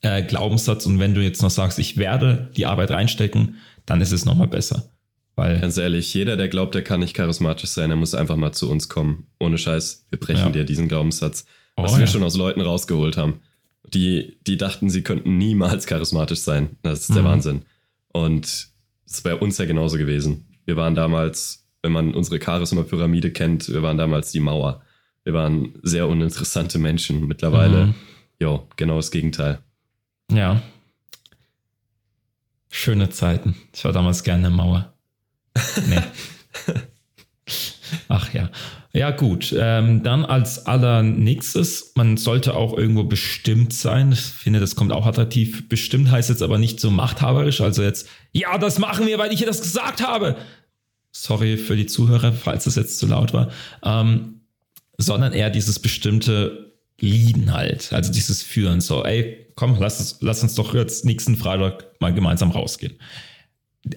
äh, 0.01 0.23
Glaubenssatz. 0.23 0.85
Und 0.85 0.99
wenn 0.99 1.13
du 1.13 1.21
jetzt 1.21 1.41
noch 1.41 1.49
sagst, 1.49 1.79
ich 1.79 1.97
werde 1.97 2.51
die 2.57 2.65
Arbeit 2.65 2.91
reinstecken, 2.91 3.55
dann 3.85 4.01
ist 4.01 4.11
es 4.11 4.25
nochmal 4.25 4.47
besser. 4.47 4.89
Weil 5.35 5.59
Ganz 5.59 5.77
ehrlich, 5.77 6.13
jeder, 6.13 6.37
der 6.37 6.47
glaubt, 6.47 6.75
der 6.75 6.83
kann 6.83 6.99
nicht 6.99 7.15
charismatisch 7.15 7.69
sein, 7.69 7.89
der 7.89 7.97
muss 7.97 8.13
einfach 8.13 8.35
mal 8.35 8.51
zu 8.51 8.69
uns 8.69 8.89
kommen. 8.89 9.27
Ohne 9.39 9.57
Scheiß, 9.57 10.05
wir 10.09 10.19
brechen 10.19 10.47
ja. 10.47 10.51
dir 10.51 10.63
diesen 10.65 10.87
Glaubenssatz. 10.87 11.45
was 11.75 11.93
oh, 11.93 11.95
wir 11.95 12.01
ja. 12.01 12.07
schon 12.07 12.23
aus 12.23 12.35
Leuten 12.35 12.61
rausgeholt 12.61 13.17
haben. 13.17 13.39
Die, 13.93 14.37
die 14.45 14.57
dachten, 14.57 14.89
sie 14.89 15.01
könnten 15.01 15.37
niemals 15.37 15.87
charismatisch 15.87 16.39
sein. 16.39 16.77
Das 16.83 17.01
ist 17.01 17.15
der 17.15 17.23
mhm. 17.23 17.27
Wahnsinn. 17.27 17.61
Und 18.11 18.72
ist 19.05 19.23
bei 19.23 19.35
uns 19.35 19.57
ja 19.57 19.65
genauso 19.65 19.97
gewesen. 19.97 20.47
Wir 20.65 20.75
waren 20.75 20.95
damals, 20.95 21.67
wenn 21.81 21.91
man 21.91 22.13
unsere 22.13 22.43
Charisma-Pyramide 22.43 23.31
kennt, 23.31 23.69
wir 23.69 23.83
waren 23.83 23.97
damals 23.97 24.31
die 24.31 24.39
Mauer. 24.39 24.81
Wir 25.23 25.33
waren 25.33 25.73
sehr 25.83 26.07
uninteressante 26.07 26.79
Menschen. 26.79 27.27
Mittlerweile, 27.27 27.87
mhm. 27.87 27.95
jo, 28.39 28.67
genau 28.75 28.97
das 28.97 29.11
Gegenteil. 29.11 29.59
Ja. 30.31 30.61
Schöne 32.69 33.09
Zeiten. 33.09 33.55
Ich 33.73 33.85
war 33.85 33.91
damals 33.91 34.23
gerne 34.23 34.47
eine 34.47 34.55
Mauer. 34.55 34.93
Nee. 35.87 36.01
Ach 38.07 38.33
ja. 38.33 38.49
Ja, 38.95 39.09
gut. 39.09 39.55
Ähm, 39.57 40.03
dann 40.03 40.23
als 40.23 40.67
allernächstes, 40.67 41.93
man 41.95 42.15
sollte 42.15 42.53
auch 42.53 42.77
irgendwo 42.77 43.03
bestimmt 43.03 43.73
sein. 43.73 44.11
Ich 44.11 44.19
finde, 44.19 44.59
das 44.59 44.75
kommt 44.75 44.91
auch 44.91 45.07
attraktiv. 45.07 45.67
Bestimmt 45.67 46.11
heißt 46.11 46.29
jetzt 46.29 46.43
aber 46.43 46.59
nicht 46.59 46.79
so 46.79 46.91
machthaberisch. 46.91 47.61
Also 47.61 47.81
jetzt, 47.81 48.07
ja, 48.33 48.55
das 48.59 48.77
machen 48.77 49.07
wir, 49.07 49.17
weil 49.17 49.33
ich 49.33 49.43
das 49.43 49.63
gesagt 49.63 50.05
habe. 50.05 50.35
Sorry 51.11 51.57
für 51.57 51.75
die 51.75 51.87
Zuhörer, 51.87 52.33
falls 52.33 52.65
das 52.65 52.75
jetzt 52.75 52.99
zu 52.99 53.07
laut 53.07 53.33
war. 53.33 53.49
Ähm, 53.83 54.41
sondern 54.99 55.33
eher 55.33 55.49
dieses 55.49 55.79
bestimmte 55.79 56.73
Lieden 56.99 57.51
halt. 57.51 57.93
Also 57.93 58.11
dieses 58.11 58.43
Führen. 58.43 58.79
So, 58.79 59.03
ey, 59.03 59.47
komm, 59.55 59.75
lass 59.79 59.99
uns, 59.99 60.17
lass 60.21 60.43
uns 60.43 60.53
doch 60.53 60.75
jetzt 60.75 61.03
nächsten 61.03 61.35
Freitag 61.35 61.99
mal 61.99 62.13
gemeinsam 62.13 62.51
rausgehen 62.51 62.99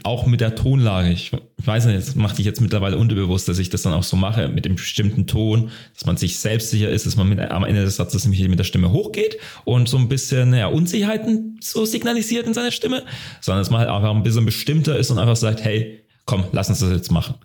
auch 0.03 0.27
mit 0.27 0.41
der 0.41 0.57
Tonlage, 0.57 1.11
ich 1.11 1.31
weiß 1.59 1.87
nicht, 1.87 1.99
das 1.99 2.17
macht 2.17 2.39
dich 2.39 2.47
jetzt 2.47 2.61
mittlerweile 2.61 2.99
unterbewusst, 2.99 3.49
dass 3.49 3.59
ich 3.61 3.71
das 3.71 3.83
dann 3.83 3.93
auch 3.93 4.03
so 4.03 4.17
mache, 4.17 4.49
mit 4.49 4.65
dem 4.65 4.75
bestimmten 4.75 5.29
Ton, 5.29 5.71
dass 5.95 6.07
man 6.07 6.17
sich 6.17 6.39
selbstsicher 6.39 6.89
ist, 6.89 7.07
dass 7.07 7.17
man 7.17 7.29
mit, 7.29 7.39
am 7.39 7.65
Ende 7.65 7.85
des 7.85 7.97
Satzes 7.97 8.25
nämlich 8.25 8.47
mit 8.49 8.59
der 8.59 8.65
Stimme 8.65 8.91
hochgeht 8.91 9.39
und 9.65 9.89
so 9.89 9.97
ein 9.97 10.09
bisschen 10.09 10.53
ja, 10.55 10.67
Unsicherheiten 10.67 11.59
so 11.61 11.85
signalisiert 11.85 12.47
in 12.47 12.55
seiner 12.55 12.73
Stimme, 12.73 13.05
sondern 13.41 13.61
dass 13.61 13.71
man 13.71 13.81
halt 13.81 13.91
einfach 13.91 14.11
ein 14.11 14.25
bisschen 14.25 14.45
bestimmter 14.45 14.99
ist 14.99 15.11
und 15.11 15.21
einfach 15.21 15.37
sagt, 15.37 15.63
hey, 15.65 16.01
komm, 16.25 16.45
lass 16.51 16.69
uns 16.69 16.81
das 16.81 16.91
jetzt 16.91 17.13
machen. 17.13 17.37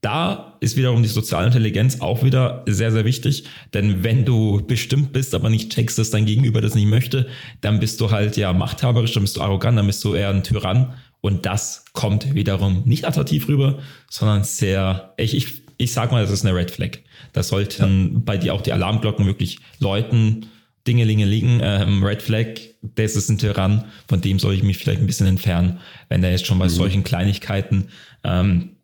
Da 0.00 0.56
ist 0.60 0.76
wiederum 0.76 1.02
die 1.02 1.08
soziale 1.08 1.46
Intelligenz 1.46 2.00
auch 2.00 2.22
wieder 2.22 2.62
sehr, 2.68 2.92
sehr 2.92 3.04
wichtig, 3.04 3.44
denn 3.74 4.04
wenn 4.04 4.24
du 4.24 4.62
bestimmt 4.64 5.12
bist, 5.12 5.34
aber 5.34 5.50
nicht 5.50 5.72
checkst, 5.72 5.98
dass 5.98 6.10
dein 6.10 6.24
Gegenüber 6.24 6.60
das 6.60 6.76
nicht 6.76 6.86
möchte, 6.86 7.26
dann 7.60 7.80
bist 7.80 8.00
du 8.00 8.12
halt 8.12 8.36
ja 8.36 8.52
machthaberisch, 8.52 9.14
dann 9.14 9.24
bist 9.24 9.36
du 9.36 9.40
arrogant, 9.40 9.76
dann 9.76 9.88
bist 9.88 10.04
du 10.04 10.14
eher 10.14 10.30
ein 10.30 10.44
Tyrann 10.44 10.94
und 11.20 11.46
das 11.46 11.84
kommt 11.92 12.34
wiederum 12.34 12.82
nicht 12.84 13.04
attraktiv 13.04 13.48
rüber, 13.48 13.78
sondern 14.10 14.44
sehr, 14.44 15.14
ich, 15.16 15.34
ich, 15.34 15.62
ich 15.76 15.92
sag 15.92 16.12
mal, 16.12 16.22
das 16.22 16.30
ist 16.30 16.44
eine 16.44 16.54
Red 16.54 16.70
Flag. 16.70 16.98
Da 17.32 17.42
sollten 17.42 18.12
ja. 18.12 18.20
bei 18.24 18.36
dir 18.36 18.54
auch 18.54 18.62
die 18.62 18.72
Alarmglocken 18.72 19.26
wirklich 19.26 19.58
läuten. 19.78 20.46
Dingelinge 20.86 21.26
liegen, 21.26 21.60
ähm, 21.62 22.02
Red 22.02 22.22
Flag, 22.22 22.46
das 22.80 23.14
ist 23.14 23.28
ein 23.28 23.36
Tyrann, 23.36 23.84
von 24.08 24.22
dem 24.22 24.38
soll 24.38 24.54
ich 24.54 24.62
mich 24.62 24.78
vielleicht 24.78 25.00
ein 25.00 25.06
bisschen 25.06 25.26
entfernen, 25.26 25.80
wenn 26.08 26.22
der 26.22 26.30
jetzt 26.30 26.46
schon 26.46 26.58
bei 26.58 26.64
mhm. 26.64 26.70
solchen 26.70 27.04
Kleinigkeiten 27.04 27.88
ähm, 28.24 28.76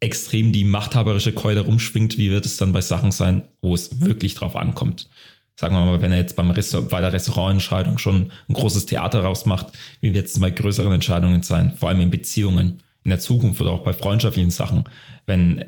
extrem 0.00 0.52
die 0.52 0.64
machthaberische 0.64 1.32
Keule 1.32 1.60
rumschwingt, 1.60 2.16
wie 2.18 2.30
wird 2.30 2.46
es 2.46 2.56
dann 2.56 2.72
bei 2.72 2.80
Sachen 2.80 3.10
sein, 3.10 3.42
wo 3.60 3.74
es 3.74 4.00
wirklich 4.00 4.34
drauf 4.34 4.56
ankommt? 4.56 5.08
Sagen 5.56 5.74
wir 5.74 5.84
mal, 5.84 6.02
wenn 6.02 6.12
er 6.12 6.18
jetzt 6.18 6.36
beim 6.36 6.50
Restaur 6.50 6.88
bei 6.88 7.00
der 7.00 7.12
Restaurantentscheidung 7.12 7.98
schon 7.98 8.32
ein 8.48 8.54
großes 8.54 8.86
Theater 8.86 9.22
rausmacht, 9.22 9.66
wie 10.00 10.14
wird 10.14 10.26
es 10.26 10.38
bei 10.38 10.50
größeren 10.50 10.92
Entscheidungen 10.92 11.42
sein, 11.42 11.74
vor 11.76 11.88
allem 11.88 12.00
in 12.00 12.10
Beziehungen, 12.10 12.82
in 13.04 13.10
der 13.10 13.20
Zukunft 13.20 13.60
oder 13.60 13.70
auch 13.70 13.84
bei 13.84 13.92
freundschaftlichen 13.92 14.50
Sachen, 14.50 14.84
wenn 15.26 15.64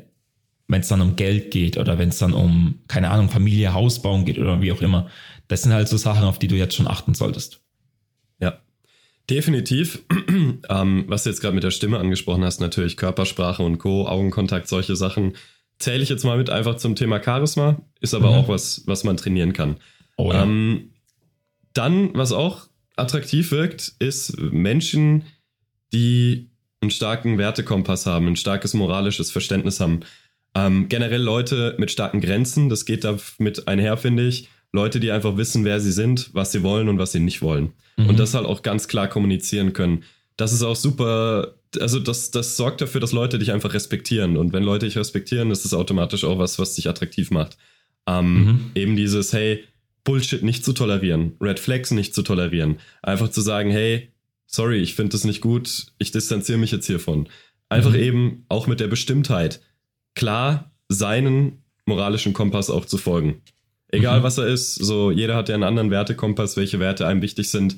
wenn 0.67 0.81
es 0.81 0.89
dann 0.89 1.01
um 1.01 1.15
Geld 1.15 1.51
geht 1.51 1.77
oder 1.77 1.97
wenn 1.97 2.09
es 2.09 2.17
dann 2.17 2.33
um, 2.33 2.79
keine 2.87 3.09
Ahnung, 3.09 3.29
Familie, 3.29 3.73
Haus 3.73 4.01
bauen 4.01 4.25
geht 4.25 4.37
oder 4.37 4.61
wie 4.61 4.71
auch 4.71 4.81
immer. 4.81 5.09
Das 5.47 5.61
sind 5.61 5.73
halt 5.73 5.87
so 5.87 5.97
Sachen, 5.97 6.23
auf 6.23 6.39
die 6.39 6.47
du 6.47 6.55
jetzt 6.55 6.75
schon 6.75 6.87
achten 6.87 7.13
solltest. 7.13 7.61
Ja, 8.39 8.59
definitiv. 9.29 10.03
ähm, 10.69 11.05
was 11.07 11.23
du 11.23 11.29
jetzt 11.29 11.41
gerade 11.41 11.55
mit 11.55 11.63
der 11.63 11.71
Stimme 11.71 11.99
angesprochen 11.99 12.43
hast, 12.43 12.59
natürlich 12.59 12.97
Körpersprache 12.97 13.63
und 13.63 13.77
Co., 13.77 14.07
Augenkontakt, 14.07 14.67
solche 14.67 14.97
Sachen 14.97 15.33
zähle 15.79 16.03
ich 16.03 16.09
jetzt 16.09 16.23
mal 16.23 16.37
mit 16.37 16.49
einfach 16.49 16.77
zum 16.77 16.95
Thema 16.95 17.21
Charisma, 17.23 17.81
ist 17.99 18.13
aber 18.13 18.31
mhm. 18.31 18.35
auch 18.35 18.47
was, 18.49 18.83
was 18.85 19.03
man 19.03 19.17
trainieren 19.17 19.53
kann. 19.53 19.77
Oh, 20.17 20.31
ja. 20.31 20.43
ähm, 20.43 20.91
dann, 21.73 22.15
was 22.15 22.31
auch 22.31 22.67
attraktiv 22.95 23.51
wirkt, 23.51 23.93
ist 23.99 24.39
Menschen, 24.39 25.23
die 25.93 26.49
einen 26.81 26.91
starken 26.91 27.37
Wertekompass 27.37 28.05
haben, 28.05 28.27
ein 28.27 28.35
starkes 28.35 28.73
moralisches 28.73 29.31
Verständnis 29.31 29.79
haben. 29.79 30.01
Ähm, 30.55 30.89
generell 30.89 31.21
Leute 31.21 31.75
mit 31.77 31.91
starken 31.91 32.21
Grenzen, 32.21 32.69
das 32.69 32.85
geht 32.85 33.03
damit 33.03 33.67
einher, 33.67 33.97
finde 33.97 34.27
ich. 34.27 34.49
Leute, 34.73 34.99
die 34.99 35.11
einfach 35.11 35.37
wissen, 35.37 35.65
wer 35.65 35.79
sie 35.79 35.91
sind, 35.91 36.31
was 36.33 36.51
sie 36.51 36.63
wollen 36.63 36.89
und 36.89 36.99
was 36.99 37.11
sie 37.11 37.19
nicht 37.19 37.41
wollen. 37.41 37.73
Mhm. 37.95 38.09
Und 38.09 38.19
das 38.19 38.33
halt 38.33 38.45
auch 38.45 38.63
ganz 38.63 38.87
klar 38.87 39.07
kommunizieren 39.07 39.73
können. 39.73 40.03
Das 40.35 40.53
ist 40.53 40.63
auch 40.63 40.75
super 40.75 41.55
also 41.79 41.99
das, 41.99 42.31
das 42.31 42.57
sorgt 42.57 42.81
dafür, 42.81 43.01
dass 43.01 43.11
Leute 43.11 43.39
dich 43.39 43.51
einfach 43.51 43.73
respektieren. 43.73 44.37
Und 44.37 44.53
wenn 44.53 44.63
Leute 44.63 44.85
dich 44.85 44.97
respektieren, 44.97 45.51
ist 45.51 45.65
das 45.65 45.73
automatisch 45.73 46.23
auch 46.23 46.39
was, 46.39 46.59
was 46.59 46.75
dich 46.75 46.89
attraktiv 46.89 47.31
macht. 47.31 47.57
Ähm, 48.07 48.45
mhm. 48.45 48.71
Eben 48.75 48.95
dieses, 48.95 49.33
hey, 49.33 49.63
Bullshit 50.03 50.41
nicht 50.41 50.63
zu 50.63 50.71
tolerieren, 50.71 51.33
Red 51.41 51.59
Flags 51.59 51.91
nicht 51.91 52.15
zu 52.15 52.21
tolerieren. 52.21 52.77
Einfach 53.01 53.29
zu 53.29 53.41
sagen, 53.41 53.71
hey, 53.71 54.13
sorry, 54.45 54.77
ich 54.77 54.95
finde 54.95 55.11
das 55.11 55.25
nicht 55.25 55.41
gut, 55.41 55.87
ich 55.97 56.11
distanziere 56.11 56.57
mich 56.57 56.71
jetzt 56.71 56.87
hiervon. 56.87 57.27
Einfach 57.67 57.91
mhm. 57.91 57.99
eben 57.99 58.45
auch 58.47 58.67
mit 58.67 58.79
der 58.79 58.87
Bestimmtheit, 58.87 59.59
klar 60.15 60.71
seinen 60.87 61.63
moralischen 61.85 62.31
Kompass 62.33 62.69
auch 62.69 62.85
zu 62.85 62.97
folgen. 62.97 63.41
Egal 63.89 64.19
mhm. 64.19 64.23
was 64.23 64.37
er 64.37 64.47
ist, 64.47 64.75
so 64.75 65.11
jeder 65.11 65.35
hat 65.35 65.49
ja 65.49 65.55
einen 65.55 65.63
anderen 65.63 65.91
Wertekompass, 65.91 66.55
welche 66.55 66.79
Werte 66.79 67.05
einem 67.05 67.21
wichtig 67.21 67.49
sind. 67.49 67.77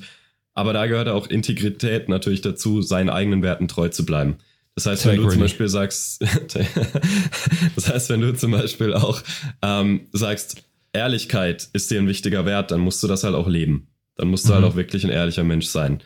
Aber 0.60 0.74
da 0.74 0.86
gehört 0.86 1.08
auch 1.08 1.26
Integrität 1.26 2.10
natürlich 2.10 2.42
dazu, 2.42 2.82
seinen 2.82 3.08
eigenen 3.08 3.42
Werten 3.42 3.66
treu 3.66 3.88
zu 3.88 4.04
bleiben. 4.04 4.36
Das 4.74 4.84
heißt, 4.84 5.06
wenn 5.06 5.16
du 5.16 5.30
zum 5.30 5.40
Beispiel 5.40 5.68
sagst, 5.70 6.20
das 7.76 7.88
heißt, 7.88 8.10
wenn 8.10 8.20
du 8.20 8.34
zum 8.34 8.50
Beispiel 8.50 8.92
auch 8.92 9.22
ähm, 9.62 10.08
sagst, 10.12 10.62
Ehrlichkeit 10.92 11.70
ist 11.72 11.90
dir 11.90 11.98
ein 11.98 12.08
wichtiger 12.08 12.44
Wert, 12.44 12.72
dann 12.72 12.80
musst 12.80 13.02
du 13.02 13.06
das 13.06 13.24
halt 13.24 13.34
auch 13.34 13.48
leben. 13.48 13.88
Dann 14.16 14.28
musst 14.28 14.44
du 14.44 14.50
halt 14.50 14.60
mhm. 14.60 14.64
halt 14.64 14.72
auch 14.74 14.76
wirklich 14.76 15.02
ein 15.02 15.10
ehrlicher 15.10 15.44
Mensch 15.44 15.64
sein. 15.64 16.02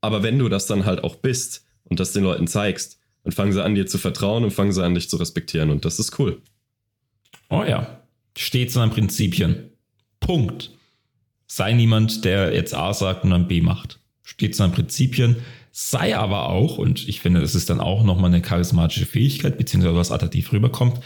Aber 0.00 0.22
wenn 0.22 0.38
du 0.38 0.48
das 0.48 0.64
dann 0.64 0.86
halt 0.86 1.04
auch 1.04 1.16
bist 1.16 1.66
und 1.84 2.00
das 2.00 2.12
den 2.12 2.24
Leuten 2.24 2.46
zeigst, 2.46 2.98
dann 3.24 3.32
fangen 3.32 3.52
sie 3.52 3.62
an, 3.62 3.74
dir 3.74 3.86
zu 3.86 3.98
vertrauen 3.98 4.44
und 4.44 4.50
fangen 4.50 4.72
sie 4.72 4.82
an, 4.82 4.94
dich 4.94 5.10
zu 5.10 5.18
respektieren. 5.18 5.68
Und 5.68 5.84
das 5.84 5.98
ist 5.98 6.18
cool. 6.18 6.40
Oh 7.50 7.64
ja. 7.64 8.00
Steht 8.34 8.72
zu 8.72 8.78
deinen 8.78 8.92
Prinzipien. 8.92 9.72
Punkt. 10.20 10.70
Sei 11.52 11.72
niemand, 11.72 12.24
der 12.24 12.54
jetzt 12.54 12.74
A 12.74 12.94
sagt 12.94 13.24
und 13.24 13.30
dann 13.30 13.48
B 13.48 13.60
macht. 13.60 13.98
Steht 14.22 14.54
seinen 14.54 14.70
Prinzipien. 14.70 15.34
Sei 15.72 16.16
aber 16.16 16.48
auch, 16.48 16.78
und 16.78 17.08
ich 17.08 17.18
finde, 17.18 17.40
das 17.40 17.56
ist 17.56 17.70
dann 17.70 17.80
auch 17.80 18.04
nochmal 18.04 18.30
eine 18.30 18.40
charismatische 18.40 19.04
Fähigkeit, 19.04 19.58
beziehungsweise 19.58 19.96
was 19.96 20.12
attraktiv 20.12 20.52
rüberkommt, 20.52 21.00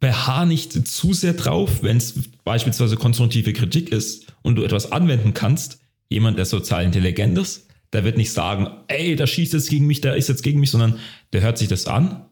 beharr 0.00 0.44
nicht 0.44 0.86
zu 0.86 1.14
sehr 1.14 1.32
drauf, 1.32 1.82
wenn 1.82 1.96
es 1.96 2.28
beispielsweise 2.44 2.96
konstruktive 2.96 3.54
Kritik 3.54 3.88
ist 3.88 4.26
und 4.42 4.56
du 4.56 4.64
etwas 4.64 4.92
anwenden 4.92 5.32
kannst. 5.32 5.80
Jemand, 6.10 6.36
der 6.36 6.44
sozial 6.44 6.84
intelligent 6.84 7.38
ist, 7.38 7.66
der 7.94 8.04
wird 8.04 8.18
nicht 8.18 8.32
sagen, 8.32 8.68
ey, 8.88 9.16
der 9.16 9.26
schießt 9.26 9.54
jetzt 9.54 9.70
gegen 9.70 9.86
mich, 9.86 10.02
der 10.02 10.14
ist 10.16 10.28
jetzt 10.28 10.42
gegen 10.42 10.60
mich, 10.60 10.72
sondern 10.72 10.98
der 11.32 11.40
hört 11.40 11.56
sich 11.56 11.68
das 11.68 11.86
an, 11.86 12.26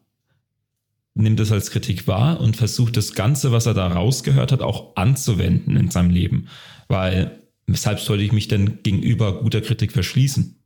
nimmt 1.14 1.40
es 1.40 1.52
als 1.52 1.70
Kritik 1.70 2.06
wahr 2.06 2.40
und 2.40 2.56
versucht 2.56 2.96
das 2.96 3.14
Ganze, 3.14 3.52
was 3.52 3.66
er 3.66 3.74
da 3.74 3.86
rausgehört 3.86 4.52
hat, 4.52 4.62
auch 4.62 4.96
anzuwenden 4.96 5.76
in 5.76 5.90
seinem 5.90 6.10
Leben. 6.10 6.48
Weil 6.88 7.38
weshalb 7.66 8.00
sollte 8.00 8.24
ich 8.24 8.32
mich 8.32 8.48
denn 8.48 8.82
gegenüber 8.82 9.40
guter 9.40 9.60
Kritik 9.60 9.92
verschließen? 9.92 10.56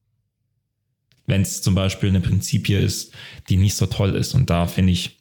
Wenn 1.26 1.42
es 1.42 1.62
zum 1.62 1.74
Beispiel 1.74 2.08
eine 2.08 2.20
Prinzipie 2.20 2.74
ist, 2.74 3.12
die 3.48 3.56
nicht 3.56 3.74
so 3.74 3.86
toll 3.86 4.14
ist. 4.14 4.34
Und 4.34 4.48
da 4.48 4.66
finde 4.66 4.92
ich, 4.92 5.18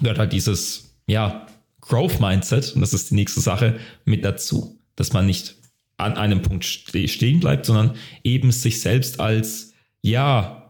gehört 0.00 0.18
halt 0.18 0.32
dieses, 0.32 0.96
ja, 1.06 1.46
Growth 1.80 2.18
Mindset, 2.18 2.72
und 2.74 2.80
das 2.80 2.94
ist 2.94 3.10
die 3.10 3.14
nächste 3.14 3.40
Sache, 3.40 3.78
mit 4.04 4.24
dazu. 4.24 4.80
Dass 4.96 5.12
man 5.12 5.26
nicht 5.26 5.54
an 5.96 6.14
einem 6.14 6.42
Punkt 6.42 6.64
stehen 6.64 7.40
bleibt, 7.40 7.66
sondern 7.66 7.94
eben 8.24 8.50
sich 8.50 8.80
selbst 8.80 9.20
als, 9.20 9.72
ja, 10.02 10.63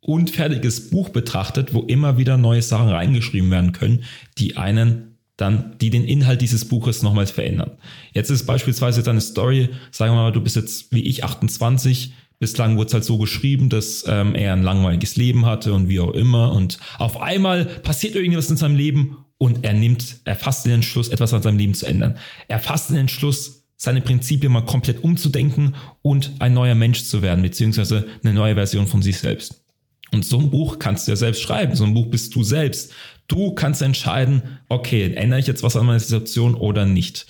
unfertiges 0.00 0.90
Buch 0.90 1.10
betrachtet, 1.10 1.74
wo 1.74 1.82
immer 1.82 2.18
wieder 2.18 2.36
neue 2.36 2.62
Sachen 2.62 2.88
reingeschrieben 2.88 3.50
werden 3.50 3.72
können, 3.72 4.04
die 4.38 4.56
einen 4.56 5.18
dann, 5.36 5.76
die 5.80 5.90
den 5.90 6.04
Inhalt 6.04 6.42
dieses 6.42 6.66
Buches 6.66 7.02
nochmals 7.02 7.30
verändern. 7.30 7.72
Jetzt 8.12 8.30
ist 8.30 8.44
beispielsweise 8.46 9.02
deine 9.02 9.20
Story, 9.20 9.70
sagen 9.90 10.14
wir 10.14 10.22
mal, 10.22 10.32
du 10.32 10.40
bist 10.40 10.56
jetzt 10.56 10.92
wie 10.92 11.02
ich 11.02 11.24
28, 11.24 12.12
bislang 12.38 12.76
wurde 12.76 12.88
es 12.88 12.94
halt 12.94 13.04
so 13.04 13.18
geschrieben, 13.18 13.68
dass 13.68 14.04
ähm, 14.06 14.34
er 14.34 14.52
ein 14.52 14.62
langweiliges 14.62 15.16
Leben 15.16 15.46
hatte 15.46 15.72
und 15.72 15.88
wie 15.88 16.00
auch 16.00 16.12
immer 16.12 16.52
und 16.52 16.78
auf 16.98 17.20
einmal 17.20 17.64
passiert 17.64 18.14
irgendwas 18.16 18.50
in 18.50 18.56
seinem 18.56 18.76
Leben 18.76 19.18
und 19.38 19.64
er 19.64 19.72
nimmt, 19.72 20.20
er 20.24 20.36
fasst 20.36 20.66
den 20.66 20.72
Entschluss, 20.72 21.08
etwas 21.08 21.32
an 21.32 21.42
seinem 21.42 21.58
Leben 21.58 21.74
zu 21.74 21.86
ändern. 21.86 22.18
Er 22.48 22.58
fasst 22.58 22.90
den 22.90 22.96
Entschluss, 22.96 23.64
seine 23.76 24.02
Prinzipien 24.02 24.52
mal 24.52 24.66
komplett 24.66 25.02
umzudenken 25.02 25.74
und 26.02 26.32
ein 26.38 26.52
neuer 26.52 26.74
Mensch 26.74 27.04
zu 27.04 27.22
werden, 27.22 27.40
beziehungsweise 27.40 28.06
eine 28.22 28.34
neue 28.34 28.54
Version 28.54 28.86
von 28.86 29.00
sich 29.00 29.18
selbst. 29.18 29.59
Und 30.12 30.24
so 30.24 30.38
ein 30.38 30.50
Buch 30.50 30.78
kannst 30.78 31.06
du 31.06 31.12
ja 31.12 31.16
selbst 31.16 31.42
schreiben. 31.42 31.76
So 31.76 31.84
ein 31.84 31.94
Buch 31.94 32.06
bist 32.06 32.34
du 32.34 32.42
selbst. 32.42 32.92
Du 33.28 33.54
kannst 33.54 33.80
entscheiden, 33.80 34.58
okay, 34.68 35.14
ändere 35.14 35.40
ich 35.40 35.46
jetzt 35.46 35.62
was 35.62 35.76
an 35.76 35.86
meiner 35.86 36.00
Situation 36.00 36.54
oder 36.54 36.84
nicht. 36.84 37.26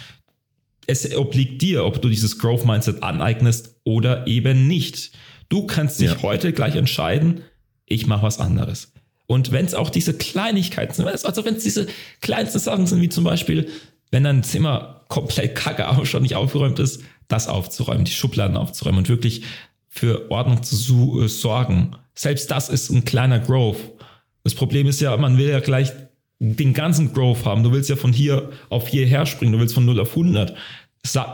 es 0.86 1.14
obliegt 1.14 1.62
dir, 1.62 1.84
ob 1.84 2.00
du 2.02 2.08
dieses 2.08 2.38
Growth 2.38 2.64
Mindset 2.64 3.02
aneignest 3.02 3.76
oder 3.84 4.26
eben 4.26 4.66
nicht. 4.66 5.12
Du 5.48 5.66
kannst 5.66 6.00
dich 6.00 6.10
ja. 6.10 6.22
heute 6.22 6.52
gleich 6.52 6.74
entscheiden, 6.74 7.42
ich 7.86 8.06
mache 8.06 8.22
was 8.22 8.38
anderes. 8.38 8.92
Und 9.26 9.52
wenn 9.52 9.64
es 9.64 9.74
auch 9.74 9.90
diese 9.90 10.14
Kleinigkeiten 10.14 10.94
sind, 10.94 11.06
also 11.06 11.44
wenn 11.44 11.54
es 11.54 11.62
diese 11.62 11.86
kleinsten 12.20 12.58
Sachen 12.58 12.86
sind, 12.86 13.00
wie 13.00 13.08
zum 13.08 13.24
Beispiel, 13.24 13.68
wenn 14.10 14.24
dein 14.24 14.42
Zimmer 14.42 15.04
komplett 15.08 15.54
kacke 15.54 15.86
schon 16.06 16.22
nicht 16.22 16.34
aufgeräumt 16.34 16.78
ist, 16.78 17.02
das 17.28 17.46
aufzuräumen, 17.46 18.04
die 18.04 18.10
Schubladen 18.10 18.56
aufzuräumen 18.56 18.98
und 18.98 19.08
wirklich 19.08 19.42
für 19.90 20.30
Ordnung 20.30 20.62
zu 20.62 21.20
äh, 21.22 21.28
sorgen. 21.28 21.96
Selbst 22.14 22.50
das 22.50 22.68
ist 22.68 22.90
ein 22.90 23.04
kleiner 23.04 23.38
Growth. 23.38 23.78
Das 24.42 24.54
Problem 24.54 24.86
ist 24.86 25.00
ja, 25.00 25.14
man 25.16 25.36
will 25.36 25.50
ja 25.50 25.60
gleich 25.60 25.92
den 26.38 26.72
ganzen 26.72 27.12
Growth 27.12 27.44
haben. 27.44 27.62
Du 27.62 27.72
willst 27.72 27.90
ja 27.90 27.96
von 27.96 28.12
hier 28.12 28.50
auf 28.70 28.88
hierher 28.88 29.26
springen. 29.26 29.52
Du 29.52 29.58
willst 29.58 29.74
von 29.74 29.84
0 29.84 30.00
auf 30.00 30.10
100. 30.10 30.54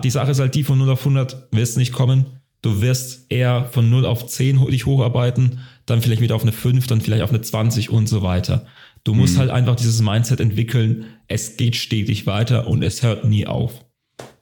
Die 0.02 0.10
Sache 0.10 0.30
ist 0.32 0.40
halt 0.40 0.54
die, 0.54 0.64
von 0.64 0.78
0 0.78 0.90
auf 0.90 1.00
100 1.00 1.48
wirst 1.52 1.76
nicht 1.76 1.92
kommen. 1.92 2.26
Du 2.62 2.80
wirst 2.80 3.30
eher 3.30 3.66
von 3.70 3.88
0 3.88 4.04
auf 4.04 4.26
10 4.26 4.66
dich 4.66 4.86
hocharbeiten 4.86 5.60
dann 5.86 6.02
vielleicht 6.02 6.20
wieder 6.20 6.34
auf 6.34 6.42
eine 6.42 6.52
5, 6.52 6.86
dann 6.88 7.00
vielleicht 7.00 7.22
auf 7.22 7.30
eine 7.30 7.40
20 7.40 7.90
und 7.90 8.08
so 8.08 8.22
weiter. 8.22 8.66
Du 9.04 9.14
musst 9.14 9.34
mhm. 9.34 9.38
halt 9.38 9.50
einfach 9.50 9.76
dieses 9.76 10.02
Mindset 10.02 10.40
entwickeln, 10.40 11.06
es 11.28 11.56
geht 11.56 11.76
stetig 11.76 12.26
weiter 12.26 12.66
und 12.66 12.82
es 12.82 13.02
hört 13.02 13.24
nie 13.24 13.46
auf. 13.46 13.84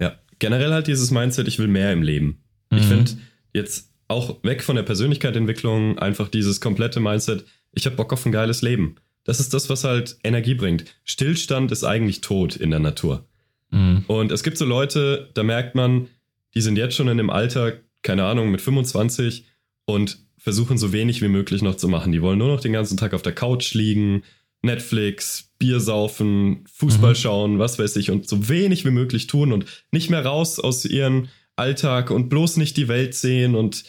Ja, 0.00 0.14
generell 0.38 0.72
halt 0.72 0.86
dieses 0.86 1.10
Mindset, 1.10 1.46
ich 1.46 1.58
will 1.58 1.68
mehr 1.68 1.92
im 1.92 2.02
Leben. 2.02 2.42
Mhm. 2.70 2.78
Ich 2.78 2.84
finde 2.84 3.12
jetzt 3.52 3.90
auch 4.14 4.42
weg 4.42 4.62
von 4.62 4.76
der 4.76 4.82
Persönlichkeitsentwicklung 4.82 5.98
einfach 5.98 6.28
dieses 6.28 6.60
komplette 6.60 7.00
Mindset, 7.00 7.44
ich 7.72 7.86
habe 7.86 7.96
Bock 7.96 8.12
auf 8.12 8.24
ein 8.24 8.32
geiles 8.32 8.62
Leben. 8.62 8.96
Das 9.24 9.40
ist 9.40 9.52
das, 9.52 9.68
was 9.68 9.84
halt 9.84 10.16
Energie 10.22 10.54
bringt. 10.54 10.84
Stillstand 11.04 11.72
ist 11.72 11.84
eigentlich 11.84 12.20
tot 12.20 12.56
in 12.56 12.70
der 12.70 12.80
Natur. 12.80 13.26
Mhm. 13.70 14.04
Und 14.06 14.32
es 14.32 14.42
gibt 14.42 14.58
so 14.58 14.64
Leute, 14.64 15.30
da 15.34 15.42
merkt 15.42 15.74
man, 15.74 16.08
die 16.54 16.60
sind 16.60 16.76
jetzt 16.76 16.94
schon 16.94 17.08
in 17.08 17.18
dem 17.18 17.30
Alter, 17.30 17.74
keine 18.02 18.24
Ahnung, 18.24 18.50
mit 18.50 18.60
25 18.60 19.44
und 19.86 20.18
versuchen 20.38 20.78
so 20.78 20.92
wenig 20.92 21.22
wie 21.22 21.28
möglich 21.28 21.62
noch 21.62 21.76
zu 21.76 21.88
machen. 21.88 22.12
Die 22.12 22.22
wollen 22.22 22.38
nur 22.38 22.48
noch 22.48 22.60
den 22.60 22.72
ganzen 22.72 22.96
Tag 22.96 23.14
auf 23.14 23.22
der 23.22 23.34
Couch 23.34 23.74
liegen, 23.74 24.22
Netflix, 24.62 25.50
Bier 25.58 25.80
saufen, 25.80 26.64
Fußball 26.72 27.10
mhm. 27.10 27.16
schauen, 27.16 27.58
was 27.58 27.78
weiß 27.78 27.96
ich, 27.96 28.10
und 28.10 28.28
so 28.28 28.48
wenig 28.48 28.84
wie 28.84 28.90
möglich 28.90 29.26
tun 29.26 29.52
und 29.52 29.66
nicht 29.90 30.10
mehr 30.10 30.24
raus 30.24 30.60
aus 30.60 30.84
ihrem 30.84 31.28
Alltag 31.56 32.10
und 32.10 32.28
bloß 32.28 32.56
nicht 32.56 32.76
die 32.76 32.88
Welt 32.88 33.14
sehen. 33.14 33.54
Und 33.54 33.84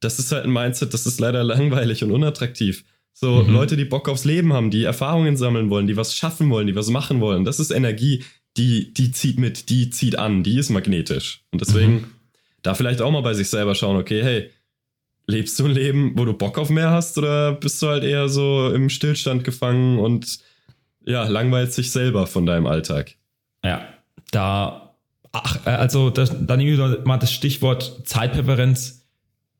das 0.00 0.18
ist 0.18 0.32
halt 0.32 0.44
ein 0.44 0.52
Mindset, 0.52 0.92
das 0.94 1.06
ist 1.06 1.20
leider 1.20 1.44
langweilig 1.44 2.02
und 2.02 2.10
unattraktiv. 2.10 2.84
So 3.12 3.42
mhm. 3.42 3.52
Leute, 3.52 3.76
die 3.76 3.84
Bock 3.84 4.08
aufs 4.08 4.24
Leben 4.24 4.52
haben, 4.52 4.70
die 4.70 4.84
Erfahrungen 4.84 5.36
sammeln 5.36 5.70
wollen, 5.70 5.86
die 5.86 5.96
was 5.96 6.14
schaffen 6.14 6.50
wollen, 6.50 6.66
die 6.66 6.76
was 6.76 6.88
machen 6.88 7.20
wollen, 7.20 7.44
das 7.44 7.60
ist 7.60 7.70
Energie, 7.70 8.24
die, 8.56 8.92
die 8.92 9.12
zieht 9.12 9.38
mit, 9.38 9.68
die 9.68 9.90
zieht 9.90 10.18
an, 10.18 10.42
die 10.42 10.58
ist 10.58 10.70
magnetisch. 10.70 11.44
Und 11.52 11.60
deswegen 11.60 11.92
mhm. 11.92 12.04
da 12.62 12.74
vielleicht 12.74 13.00
auch 13.02 13.10
mal 13.10 13.22
bei 13.22 13.34
sich 13.34 13.48
selber 13.48 13.74
schauen, 13.74 13.96
okay, 13.96 14.22
hey, 14.22 14.50
lebst 15.26 15.58
du 15.58 15.66
ein 15.66 15.70
Leben, 15.70 16.12
wo 16.16 16.24
du 16.24 16.32
Bock 16.32 16.58
auf 16.58 16.70
mehr 16.70 16.90
hast 16.90 17.16
oder 17.18 17.52
bist 17.52 17.80
du 17.82 17.88
halt 17.88 18.04
eher 18.04 18.28
so 18.28 18.72
im 18.72 18.88
Stillstand 18.88 19.44
gefangen 19.44 19.98
und 19.98 20.40
ja, 21.04 21.26
langweilst 21.26 21.78
dich 21.78 21.90
selber 21.90 22.26
von 22.26 22.46
deinem 22.46 22.66
Alltag? 22.66 23.14
Ja, 23.64 23.86
da, 24.30 24.94
ach, 25.32 25.66
äh, 25.66 25.70
also 25.70 26.10
das, 26.10 26.34
da 26.38 26.56
nehme 26.56 26.72
ich 26.72 27.04
mal 27.04 27.18
das 27.18 27.32
Stichwort 27.32 28.02
Zeitpräferenz. 28.04 28.99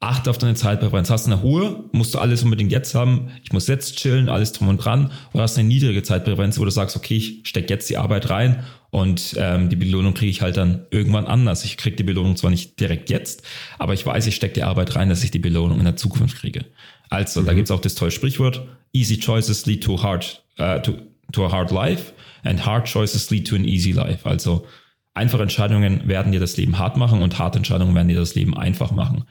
Achte 0.02 0.30
auf 0.30 0.38
deine 0.38 0.54
Zeitpräferenz. 0.54 1.10
Hast 1.10 1.26
du 1.26 1.32
eine 1.32 1.42
hohe, 1.42 1.84
musst 1.92 2.14
du 2.14 2.18
alles 2.18 2.42
unbedingt 2.42 2.72
jetzt 2.72 2.94
haben. 2.94 3.28
Ich 3.44 3.52
muss 3.52 3.66
jetzt 3.66 3.98
chillen, 3.98 4.30
alles 4.30 4.52
drum 4.52 4.68
und 4.68 4.78
dran. 4.78 5.12
Oder 5.34 5.42
hast 5.42 5.56
du 5.56 5.60
eine 5.60 5.68
niedrige 5.68 6.02
Zeitpräferenz, 6.02 6.58
wo 6.58 6.64
du 6.64 6.70
sagst, 6.70 6.96
okay, 6.96 7.16
ich 7.18 7.40
stecke 7.44 7.68
jetzt 7.68 7.90
die 7.90 7.98
Arbeit 7.98 8.30
rein 8.30 8.64
und 8.88 9.34
ähm, 9.36 9.68
die 9.68 9.76
Belohnung 9.76 10.14
kriege 10.14 10.30
ich 10.30 10.40
halt 10.40 10.56
dann 10.56 10.86
irgendwann 10.90 11.26
anders. 11.26 11.66
Ich 11.66 11.76
kriege 11.76 11.96
die 11.96 12.02
Belohnung 12.02 12.36
zwar 12.36 12.50
nicht 12.50 12.80
direkt 12.80 13.10
jetzt, 13.10 13.42
aber 13.78 13.92
ich 13.92 14.06
weiß, 14.06 14.26
ich 14.26 14.36
stecke 14.36 14.54
die 14.54 14.62
Arbeit 14.62 14.96
rein, 14.96 15.10
dass 15.10 15.22
ich 15.22 15.32
die 15.32 15.38
Belohnung 15.38 15.78
in 15.78 15.84
der 15.84 15.96
Zukunft 15.96 16.38
kriege. 16.38 16.64
Also, 17.10 17.42
mhm. 17.42 17.46
da 17.46 17.52
gibt's 17.52 17.70
auch 17.70 17.80
das 17.80 17.94
tolle 17.94 18.10
Sprichwort, 18.10 18.66
easy 18.94 19.18
choices 19.18 19.66
lead 19.66 19.84
to 19.84 20.02
hard, 20.02 20.42
uh, 20.58 20.78
to, 20.78 20.94
to 21.30 21.44
a 21.44 21.52
hard 21.52 21.70
life 21.70 22.14
and 22.42 22.64
hard 22.64 22.86
choices 22.86 23.30
lead 23.30 23.46
to 23.46 23.54
an 23.54 23.66
easy 23.66 23.92
life. 23.92 24.26
Also 24.26 24.66
einfache 25.12 25.42
Entscheidungen 25.42 26.08
werden 26.08 26.32
dir 26.32 26.40
das 26.40 26.56
Leben 26.56 26.78
hart 26.78 26.96
machen 26.96 27.20
und 27.20 27.38
harte 27.38 27.58
Entscheidungen 27.58 27.94
werden 27.94 28.08
dir 28.08 28.18
das 28.18 28.34
Leben 28.34 28.56
einfach 28.56 28.92
machen. 28.92 29.24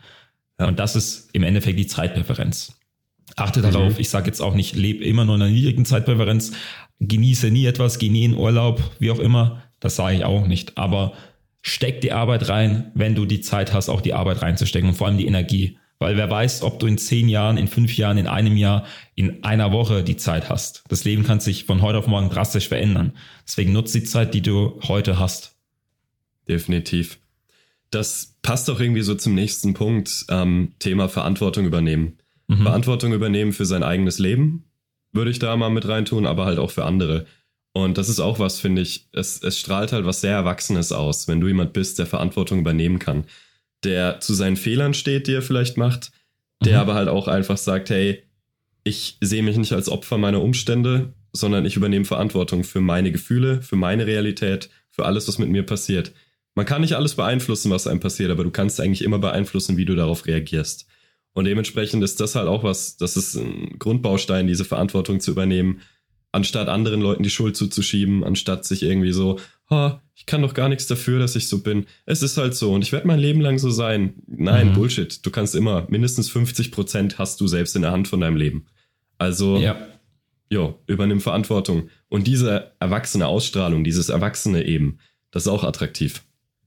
Ja. 0.60 0.68
Und 0.68 0.80
das 0.80 0.96
ist 0.96 1.30
im 1.34 1.44
Endeffekt 1.44 1.80
die 1.80 1.88
Zeitpräferenz. 1.88 2.76
Achte 3.36 3.60
mhm. 3.60 3.64
darauf, 3.64 4.00
ich 4.00 4.10
sage 4.10 4.28
jetzt 4.28 4.42
auch 4.42 4.54
nicht, 4.54 4.76
lebe 4.76 5.04
immer 5.04 5.26
nur 5.26 5.36
in 5.36 5.42
einer 5.42 5.52
niedrigen 5.52 5.86
Zeitpräferenz, 5.86 6.52
genieße 7.00 7.52
nie 7.52 7.66
etwas, 7.66 8.00
geh 8.00 8.10
nie 8.10 8.26
in 8.26 8.36
Urlaub, 8.36 8.82
wie 9.00 9.12
auch 9.12 9.20
immer. 9.20 9.64
Das 9.80 9.96
sage 9.96 10.18
ich 10.18 10.26
auch 10.26 10.48
nicht. 10.48 10.78
Aber 10.78 11.14
steck 11.62 12.02
die 12.02 12.12
Arbeit 12.12 12.50
rein, 12.50 12.92
wenn 12.96 13.16
du 13.16 13.26
die 13.26 13.42
Zeit 13.42 13.74
hast, 13.74 13.90
auch 13.90 14.02
die 14.02 14.14
Arbeit 14.14 14.42
reinzustecken 14.42 14.90
und 14.90 14.96
vor 14.96 15.08
allem 15.08 15.18
die 15.18 15.28
Energie. 15.28 15.78
Weil 16.00 16.16
wer 16.16 16.30
weiß, 16.30 16.64
ob 16.64 16.80
du 16.80 16.88
in 16.88 16.98
zehn 16.98 17.28
Jahren, 17.28 17.58
in 17.58 17.68
fünf 17.68 17.96
Jahren, 17.98 18.18
in 18.18 18.28
einem 18.28 18.56
Jahr, 18.56 18.86
in 19.16 19.44
einer 19.44 19.74
Woche 19.74 20.02
die 20.02 20.16
Zeit 20.16 20.50
hast. 20.50 20.84
Das 20.88 21.04
Leben 21.04 21.26
kann 21.26 21.42
sich 21.42 21.66
von 21.66 21.82
heute 21.82 21.98
auf 21.98 22.08
morgen 22.08 22.30
drastisch 22.30 22.70
verändern. 22.70 23.14
Deswegen 23.46 23.74
nutze 23.74 24.00
die 24.00 24.06
Zeit, 24.06 24.34
die 24.34 24.42
du 24.42 24.80
heute 24.88 25.20
hast. 25.20 25.58
Definitiv. 26.48 27.20
Das 27.92 28.39
passt 28.50 28.68
auch 28.72 28.80
irgendwie 28.80 29.04
so 29.04 29.14
zum 29.14 29.36
nächsten 29.36 29.76
Punkt, 29.76 30.26
ähm, 30.30 30.74
Thema 30.80 31.08
Verantwortung 31.08 31.68
übernehmen. 31.68 32.18
Mhm. 32.48 32.64
Verantwortung 32.64 33.14
übernehmen 33.14 33.54
für 33.54 33.66
sein 33.66 33.84
eigenes 33.84 34.18
Leben, 34.18 34.64
würde 35.12 35.30
ich 35.30 35.38
da 35.38 35.56
mal 35.56 35.70
mit 35.70 35.88
reintun, 35.88 36.26
aber 36.26 36.46
halt 36.46 36.58
auch 36.58 36.72
für 36.72 36.84
andere. 36.84 37.28
Und 37.74 38.00
das 38.00 38.10
ist 38.10 38.20
auch 38.20 38.40
was, 38.40 38.60
finde 38.60 38.82
ich, 38.82 39.08
es, 39.12 39.44
es 39.44 39.60
strahlt 39.60 39.92
halt 39.92 40.08
was 40.08 40.22
sehr 40.22 40.34
Erwachsenes 40.34 40.92
aus, 40.92 41.28
wenn 41.28 41.40
du 41.40 41.48
jemand 41.48 41.74
bist, 41.74 42.00
der 42.00 42.08
Verantwortung 42.08 42.58
übernehmen 42.58 42.98
kann. 42.98 43.26
Der 43.84 44.20
zu 44.20 44.34
seinen 44.34 44.58
Fehlern 44.58 44.96
steht, 44.96 45.28
die 45.28 45.34
er 45.34 45.44
vielleicht 45.44 45.78
macht, 45.78 46.12
der 46.66 46.78
mhm. 46.78 46.80
aber 46.80 46.94
halt 46.96 47.08
auch 47.08 47.28
einfach 47.28 47.58
sagt, 47.58 47.92
hey, 47.92 48.24
ich 48.84 49.20
sehe 49.22 49.44
mich 49.44 49.58
nicht 49.58 49.74
als 49.74 49.90
Opfer 49.90 50.18
meiner 50.18 50.42
Umstände, 50.42 51.14
sondern 51.34 51.66
ich 51.66 51.76
übernehme 51.76 52.06
Verantwortung 52.06 52.64
für 52.64 52.82
meine 52.82 53.12
Gefühle, 53.12 53.62
für 53.62 53.76
meine 53.76 54.08
Realität, 54.08 54.72
für 54.90 55.06
alles, 55.06 55.28
was 55.28 55.38
mit 55.38 55.50
mir 55.50 55.68
passiert. 55.68 56.14
Man 56.60 56.66
kann 56.66 56.82
nicht 56.82 56.98
alles 56.98 57.16
beeinflussen, 57.16 57.72
was 57.72 57.88
einem 57.88 58.02
passiert, 58.02 58.32
aber 58.32 58.44
du 58.44 58.52
kannst 58.52 58.82
eigentlich 58.82 59.06
immer 59.06 59.18
beeinflussen, 59.18 59.78
wie 59.78 59.86
du 59.86 59.96
darauf 59.96 60.26
reagierst. 60.26 60.88
Und 61.32 61.46
dementsprechend 61.46 62.04
ist 62.04 62.20
das 62.20 62.36
halt 62.36 62.50
auch 62.50 62.66
was, 62.66 62.98
das 62.98 63.16
ist 63.16 63.36
ein 63.36 63.80
Grundbaustein, 63.80 64.46
diese 64.46 64.66
Verantwortung 64.66 65.22
zu 65.22 65.32
übernehmen, 65.32 65.80
anstatt 66.34 66.68
anderen 66.68 67.00
Leuten 67.00 67.24
die 67.24 67.30
Schuld 67.30 67.56
zuzuschieben, 67.56 68.26
anstatt 68.26 68.66
sich 68.66 68.84
irgendwie 68.84 69.14
so, 69.14 69.40
oh, 69.70 69.92
ich 70.16 70.26
kann 70.26 70.42
doch 70.42 70.54
gar 70.54 70.68
nichts 70.68 70.86
dafür, 70.86 71.18
dass 71.18 71.38
ich 71.38 71.48
so 71.48 71.64
bin. 71.64 71.86
Es 72.06 72.22
ist 72.22 72.36
halt 72.36 72.56
so 72.56 72.74
und 72.74 72.82
ich 72.82 72.92
werde 72.92 73.08
mein 73.08 73.20
Leben 73.20 73.40
lang 73.40 73.58
so 73.58 73.70
sein. 73.70 74.16
Nein, 74.28 74.72
mhm. 74.72 74.74
Bullshit. 74.74 75.26
Du 75.26 75.32
kannst 75.32 75.56
immer, 75.56 75.88
mindestens 75.90 76.30
50 76.30 76.74
Prozent 76.74 77.20
hast 77.20 77.40
du 77.40 77.48
selbst 77.48 77.74
in 77.78 77.84
der 77.84 77.92
Hand 77.92 78.10
von 78.10 78.20
deinem 78.20 78.36
Leben. 78.36 78.66
Also, 79.18 79.60
ja. 79.60 79.78
jo, 80.50 80.78
übernimm 80.88 81.22
Verantwortung. 81.22 81.88
Und 82.10 82.28
diese 82.28 82.74
erwachsene 82.82 83.28
Ausstrahlung, 83.28 83.86
dieses 83.86 84.10
Erwachsene 84.10 84.66
eben, 84.66 85.00
das 85.32 85.44
ist 85.44 85.48
auch 85.48 85.64
attraktiv. 85.64 86.22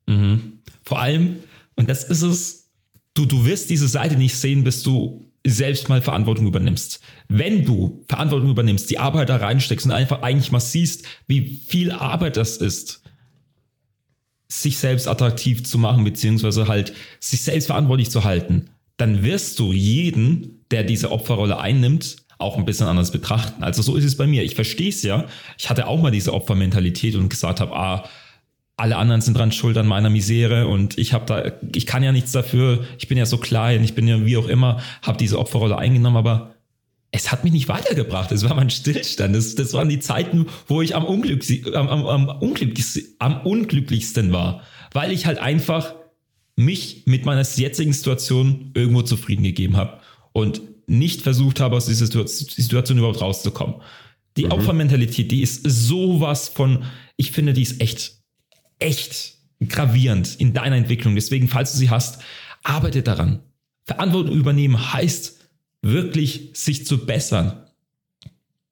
Mhm. 0.06 0.58
Vor 0.82 1.00
allem, 1.00 1.36
und 1.76 1.88
das 1.88 2.04
ist 2.04 2.22
es, 2.22 2.70
du, 3.14 3.26
du 3.26 3.44
wirst 3.44 3.70
diese 3.70 3.88
Seite 3.88 4.16
nicht 4.16 4.36
sehen, 4.36 4.64
bis 4.64 4.82
du 4.82 5.28
selbst 5.44 5.88
mal 5.88 6.00
Verantwortung 6.00 6.46
übernimmst. 6.46 7.00
Wenn 7.28 7.64
du 7.64 8.04
Verantwortung 8.08 8.50
übernimmst, 8.50 8.90
die 8.90 8.98
Arbeit 8.98 9.28
da 9.28 9.36
reinsteckst 9.36 9.86
und 9.86 9.92
einfach 9.92 10.22
eigentlich 10.22 10.52
mal 10.52 10.60
siehst, 10.60 11.04
wie 11.26 11.60
viel 11.66 11.90
Arbeit 11.90 12.36
das 12.36 12.58
ist, 12.58 13.02
sich 14.48 14.78
selbst 14.78 15.08
attraktiv 15.08 15.64
zu 15.64 15.78
machen, 15.78 16.04
beziehungsweise 16.04 16.68
halt 16.68 16.92
sich 17.20 17.42
selbst 17.42 17.66
verantwortlich 17.66 18.10
zu 18.10 18.22
halten, 18.24 18.70
dann 18.98 19.24
wirst 19.24 19.58
du 19.58 19.72
jeden, 19.72 20.64
der 20.70 20.84
diese 20.84 21.10
Opferrolle 21.10 21.58
einnimmt, 21.58 22.16
auch 22.38 22.58
ein 22.58 22.64
bisschen 22.64 22.86
anders 22.86 23.10
betrachten. 23.10 23.62
Also 23.62 23.82
so 23.82 23.96
ist 23.96 24.04
es 24.04 24.16
bei 24.16 24.26
mir. 24.26 24.42
Ich 24.42 24.54
verstehe 24.54 24.90
es 24.90 25.02
ja. 25.02 25.26
Ich 25.58 25.70
hatte 25.70 25.86
auch 25.86 26.00
mal 26.00 26.10
diese 26.10 26.34
Opfermentalität 26.34 27.14
und 27.14 27.28
gesagt 27.28 27.60
habe, 27.60 27.74
ah, 27.74 28.08
alle 28.82 28.96
anderen 28.96 29.20
sind 29.20 29.38
dran 29.38 29.52
schuld 29.52 29.76
an 29.76 29.86
meiner 29.86 30.10
Misere 30.10 30.66
und 30.66 30.98
ich 30.98 31.12
habe 31.12 31.24
da, 31.26 31.52
ich 31.72 31.86
kann 31.86 32.02
ja 32.02 32.10
nichts 32.10 32.32
dafür, 32.32 32.84
ich 32.98 33.06
bin 33.06 33.16
ja 33.16 33.26
so 33.26 33.38
klein, 33.38 33.84
ich 33.84 33.94
bin 33.94 34.08
ja 34.08 34.26
wie 34.26 34.36
auch 34.36 34.48
immer, 34.48 34.80
habe 35.02 35.18
diese 35.18 35.38
Opferrolle 35.38 35.78
eingenommen, 35.78 36.16
aber 36.16 36.56
es 37.12 37.30
hat 37.30 37.44
mich 37.44 37.52
nicht 37.52 37.68
weitergebracht. 37.68 38.32
Es 38.32 38.42
war 38.42 38.56
mein 38.56 38.70
Stillstand. 38.70 39.36
Das, 39.36 39.54
das 39.54 39.72
waren 39.72 39.88
die 39.88 40.00
Zeiten, 40.00 40.46
wo 40.66 40.82
ich 40.82 40.96
am, 40.96 41.04
Unglück, 41.04 41.44
am, 41.74 41.86
am, 41.86 42.06
am, 42.06 42.28
unglücklichsten, 42.28 43.04
am 43.20 43.42
unglücklichsten 43.42 44.32
war, 44.32 44.62
weil 44.92 45.12
ich 45.12 45.26
halt 45.26 45.38
einfach 45.38 45.94
mich 46.56 47.04
mit 47.04 47.24
meiner 47.24 47.42
jetzigen 47.42 47.92
Situation 47.92 48.72
irgendwo 48.74 49.02
zufrieden 49.02 49.44
gegeben 49.44 49.76
habe 49.76 50.00
und 50.32 50.60
nicht 50.88 51.22
versucht 51.22 51.60
habe, 51.60 51.76
aus 51.76 51.86
dieser 51.86 52.06
Situation 52.26 52.98
überhaupt 52.98 53.20
rauszukommen. 53.20 53.76
Die 54.36 54.46
mhm. 54.46 54.52
Opfermentalität, 54.52 55.30
die 55.30 55.42
ist 55.42 55.62
sowas 55.62 56.48
von, 56.48 56.82
ich 57.16 57.30
finde, 57.30 57.52
die 57.52 57.62
ist 57.62 57.80
echt 57.80 58.21
echt 58.82 59.34
gravierend 59.68 60.34
in 60.38 60.52
deiner 60.52 60.76
Entwicklung. 60.76 61.14
Deswegen, 61.14 61.48
falls 61.48 61.72
du 61.72 61.78
sie 61.78 61.90
hast, 61.90 62.20
arbeite 62.62 63.02
daran. 63.02 63.40
Verantwortung 63.84 64.34
übernehmen 64.36 64.92
heißt 64.92 65.40
wirklich 65.82 66.50
sich 66.54 66.86
zu 66.86 67.06
bessern. 67.06 67.64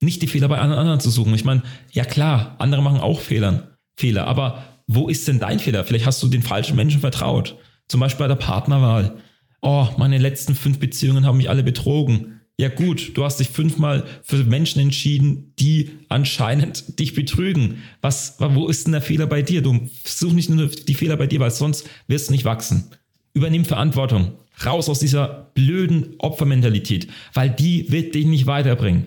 Nicht 0.01 0.23
die 0.23 0.29
Fehler 0.29 0.49
bei 0.49 0.59
anderen 0.59 1.01
zu 1.01 1.11
suchen. 1.11 1.35
Ich 1.35 1.45
meine, 1.45 1.63
ja 1.93 2.05
klar, 2.05 2.57
andere 2.59 2.83
machen 2.83 3.01
auch 3.01 3.21
Fehlern, 3.21 3.65
Fehler, 3.97 4.27
aber 4.27 4.65
wo 4.87 5.09
ist 5.09 5.29
denn 5.29 5.39
dein 5.39 5.59
Fehler? 5.59 5.85
Vielleicht 5.85 6.07
hast 6.07 6.23
du 6.23 6.29
den 6.29 6.43
falschen 6.43 6.77
Menschen 6.77 7.01
vertraut. 7.01 7.57
Zum 7.87 8.01
Beispiel 8.01 8.25
bei 8.25 8.29
der 8.29 8.37
Partnerwahl. 8.37 9.19
Oh, 9.61 9.89
meine 9.99 10.19
letzten 10.19 10.55
fünf 10.55 10.79
Beziehungen 10.79 11.27
haben 11.27 11.37
mich 11.37 11.51
alle 11.51 11.63
betrogen. 11.63 12.40
Ja 12.61 12.69
gut, 12.69 13.17
du 13.17 13.25
hast 13.25 13.41
dich 13.41 13.49
fünfmal 13.49 14.05
für 14.23 14.45
Menschen 14.45 14.83
entschieden, 14.83 15.55
die 15.59 15.93
anscheinend 16.11 16.99
dich 16.99 17.15
betrügen. 17.15 17.83
Was, 18.03 18.37
wo 18.39 18.69
ist 18.69 18.85
denn 18.85 18.93
der 18.93 19.01
Fehler 19.01 19.27
bei 19.27 19.41
dir? 19.41 19.63
Du 19.63 19.89
such 20.05 20.33
nicht 20.33 20.51
nur 20.51 20.67
die 20.67 20.95
Fehler 20.95 21.17
bei 21.17 21.27
dir, 21.27 21.41
weil 21.41 21.53
sonst 21.53 21.89
wirst 22.07 22.29
du 22.29 22.33
nicht 22.33 22.45
wachsen. 22.45 22.91
Übernimm 23.33 23.65
Verantwortung. 23.65 24.33
Raus 24.63 24.91
aus 24.91 24.99
dieser 24.99 25.51
blöden 25.55 26.17
Opfermentalität, 26.19 27.09
weil 27.33 27.49
die 27.49 27.91
wird 27.91 28.15
dich 28.15 28.27
nicht 28.27 28.47
weiterbringen. 28.47 29.07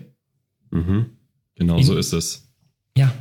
Mhm. 0.72 1.10
Genau 1.54 1.76
In, 1.76 1.84
so 1.84 1.96
ist 1.96 2.12
es. 2.12 2.50
Ja. 2.96 3.14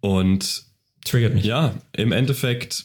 Und 0.00 0.66
triggert 1.06 1.32
mich. 1.32 1.46
Ja, 1.46 1.74
im 1.96 2.12
Endeffekt, 2.12 2.84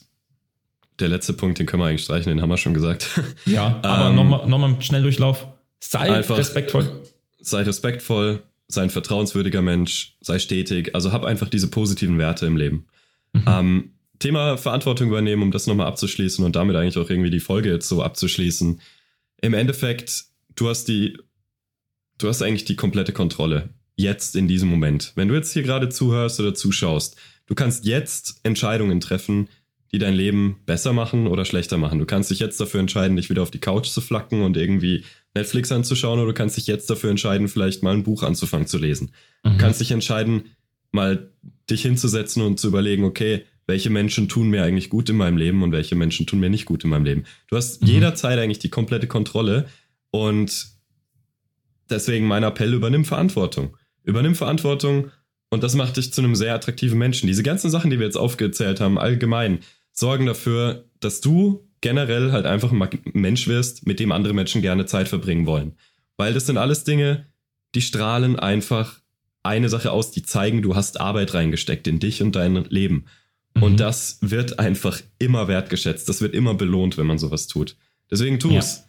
der 1.02 1.10
letzte 1.10 1.34
Punkt, 1.34 1.60
den 1.60 1.66
können 1.66 1.84
wir 1.84 1.88
eigentlich 1.88 2.04
streichen, 2.06 2.30
den 2.30 2.42
haben 2.42 2.50
wir 2.50 2.56
schon 2.56 2.74
gesagt. 2.74 3.10
Ja, 3.46 3.78
aber 3.84 4.12
ähm, 4.12 4.16
nochmal 4.16 4.48
noch 4.48 4.58
mal 4.58 4.82
Schnelldurchlauf. 4.82 5.46
Sei 5.80 6.12
respektvoll. 6.12 7.04
Sei 7.40 7.62
respektvoll, 7.62 8.44
sei 8.68 8.84
ein 8.84 8.90
vertrauenswürdiger 8.90 9.62
Mensch, 9.62 10.18
sei 10.22 10.40
stetig. 10.40 10.94
Also 10.96 11.12
hab 11.12 11.24
einfach 11.24 11.50
diese 11.50 11.70
positiven 11.70 12.18
Werte 12.18 12.46
im 12.46 12.58
Leben. 12.58 12.86
Mhm. 13.34 13.44
Ähm, 13.48 13.92
Thema 14.20 14.58
Verantwortung 14.58 15.08
übernehmen, 15.08 15.44
um 15.44 15.52
das 15.52 15.66
nochmal 15.66 15.88
abzuschließen 15.88 16.44
und 16.44 16.56
damit 16.56 16.76
eigentlich 16.76 16.98
auch 16.98 17.10
irgendwie 17.10 17.30
die 17.30 17.40
Folge 17.40 17.72
jetzt 17.72 17.88
so 17.88 18.04
abzuschließen. 18.04 18.82
Im 19.42 19.54
Endeffekt, 19.54 20.26
du 20.56 20.68
hast 20.68 20.90
die, 20.90 21.18
du 22.18 22.28
hast 22.28 22.42
eigentlich 22.42 22.66
die 22.66 22.76
komplette 22.76 23.14
Kontrolle. 23.14 23.70
Jetzt 23.96 24.36
in 24.36 24.48
diesem 24.48 24.70
Moment. 24.70 25.14
Wenn 25.16 25.30
du 25.30 25.36
jetzt 25.36 25.54
hier 25.54 25.64
gerade 25.64 25.90
zuhörst 25.90 26.40
oder 26.40 26.54
zuschaust, 26.54 27.16
du 27.48 27.56
kannst 27.56 27.86
jetzt 27.86 28.42
Entscheidungen 28.44 29.00
treffen, 29.00 29.48
die 29.92 29.98
dein 29.98 30.14
Leben 30.14 30.58
besser 30.66 30.94
machen 30.94 31.28
oder 31.28 31.46
schlechter 31.46 31.78
machen. 31.78 32.00
Du 32.00 32.06
kannst 32.06 32.30
dich 32.30 32.40
jetzt 32.40 32.60
dafür 32.60 32.80
entscheiden, 32.80 33.18
dich 33.18 33.30
wieder 33.30 33.42
auf 33.42 33.52
die 33.52 33.60
Couch 33.60 33.88
zu 33.88 34.02
flacken 34.02 34.42
und 34.42 34.56
irgendwie 34.56 35.04
Netflix 35.34 35.72
anzuschauen 35.72 36.20
oder 36.20 36.28
du 36.28 36.34
kannst 36.34 36.58
dich 36.58 36.68
jetzt 36.68 36.90
dafür 36.90 37.10
entscheiden, 37.10 37.48
vielleicht 37.48 37.84
mal 37.84 37.94
ein 37.94 38.04
Buch 38.04 38.24
anzufangen 38.24 38.68
zu 38.68 38.78
lesen. 38.78 39.12
Mhm. 39.44 39.52
Du 39.52 39.58
kannst 39.58 39.82
dich 39.82 39.92
entscheiden, 39.92 40.44
mal 40.92 41.32
dich 41.70 41.82
hinzusetzen 41.82 42.44
und 42.44 42.60
zu 42.60 42.68
überlegen, 42.68 43.04
okay, 43.04 43.44
welche 43.68 43.90
Menschen 43.90 44.28
tun 44.28 44.50
mir 44.50 44.64
eigentlich 44.64 44.90
gut 44.90 45.10
in 45.10 45.18
meinem 45.18 45.38
Leben 45.38 45.62
und 45.62 45.72
welche 45.72 45.96
Menschen 45.96 46.26
tun 46.26 46.40
mir 46.40 46.50
nicht 46.50 46.66
gut 46.66 46.84
in 46.84 46.90
meinem 46.90 47.06
Leben. 47.06 47.24
Du 47.48 47.56
hast 47.56 47.82
mhm. 47.82 47.88
jederzeit 47.88 48.40
eigentlich 48.40 48.60
die 48.60 48.70
komplette 48.70 49.08
Kontrolle 49.08 49.68
und 50.12 50.68
deswegen 51.90 52.28
mein 52.28 52.44
Appell, 52.44 52.74
übernimm 52.74 53.06
Verantwortung. 53.06 53.78
Übernimm 54.04 54.34
Verantwortung 54.34 55.12
und 55.50 55.64
das 55.64 55.76
macht 55.76 55.98
dich 55.98 56.14
zu 56.14 56.22
einem 56.22 56.36
sehr 56.36 56.54
attraktiven 56.54 56.98
Menschen. 56.98 57.28
Diese 57.28 57.44
ganzen 57.44 57.70
Sachen, 57.70 57.90
die 57.90 58.00
wir 58.00 58.06
jetzt 58.06 58.18
aufgezählt 58.18 58.80
haben, 58.80 58.98
allgemein, 58.98 59.60
sorgen 60.00 60.26
dafür, 60.26 60.86
dass 61.02 61.20
du 61.20 61.68
generell 61.82 62.32
halt 62.32 62.46
einfach 62.46 62.72
ein 62.72 62.90
Mensch 63.14 63.48
wirst, 63.48 63.86
mit 63.86 64.00
dem 64.00 64.12
andere 64.12 64.34
Menschen 64.34 64.62
gerne 64.62 64.86
Zeit 64.86 65.08
verbringen 65.10 65.46
wollen. 65.46 65.74
Weil 66.18 66.34
das 66.34 66.46
sind 66.46 66.58
alles 66.58 66.84
Dinge, 66.84 67.26
die 67.76 67.82
strahlen 67.82 68.38
einfach 68.38 69.00
eine 69.44 69.70
Sache 69.70 69.92
aus, 69.92 70.12
die 70.12 70.24
zeigen, 70.24 70.62
du 70.62 70.76
hast 70.76 71.00
Arbeit 71.00 71.34
reingesteckt 71.34 71.88
in 71.88 72.00
dich 72.00 72.22
und 72.22 72.36
dein 72.36 72.66
Leben. 72.66 73.06
Mhm. 73.56 73.64
Und 73.64 73.80
das 73.80 74.20
wird 74.22 74.60
einfach 74.60 75.02
immer 75.18 75.48
wertgeschätzt. 75.48 76.08
Das 76.10 76.22
wird 76.22 76.34
immer 76.34 76.54
belohnt, 76.54 76.98
wenn 76.98 77.08
man 77.08 77.18
sowas 77.18 77.48
tut. 77.48 77.76
Deswegen 78.10 78.40
tu 78.40 78.56
es. 78.56 78.78
Ja. 78.78 78.84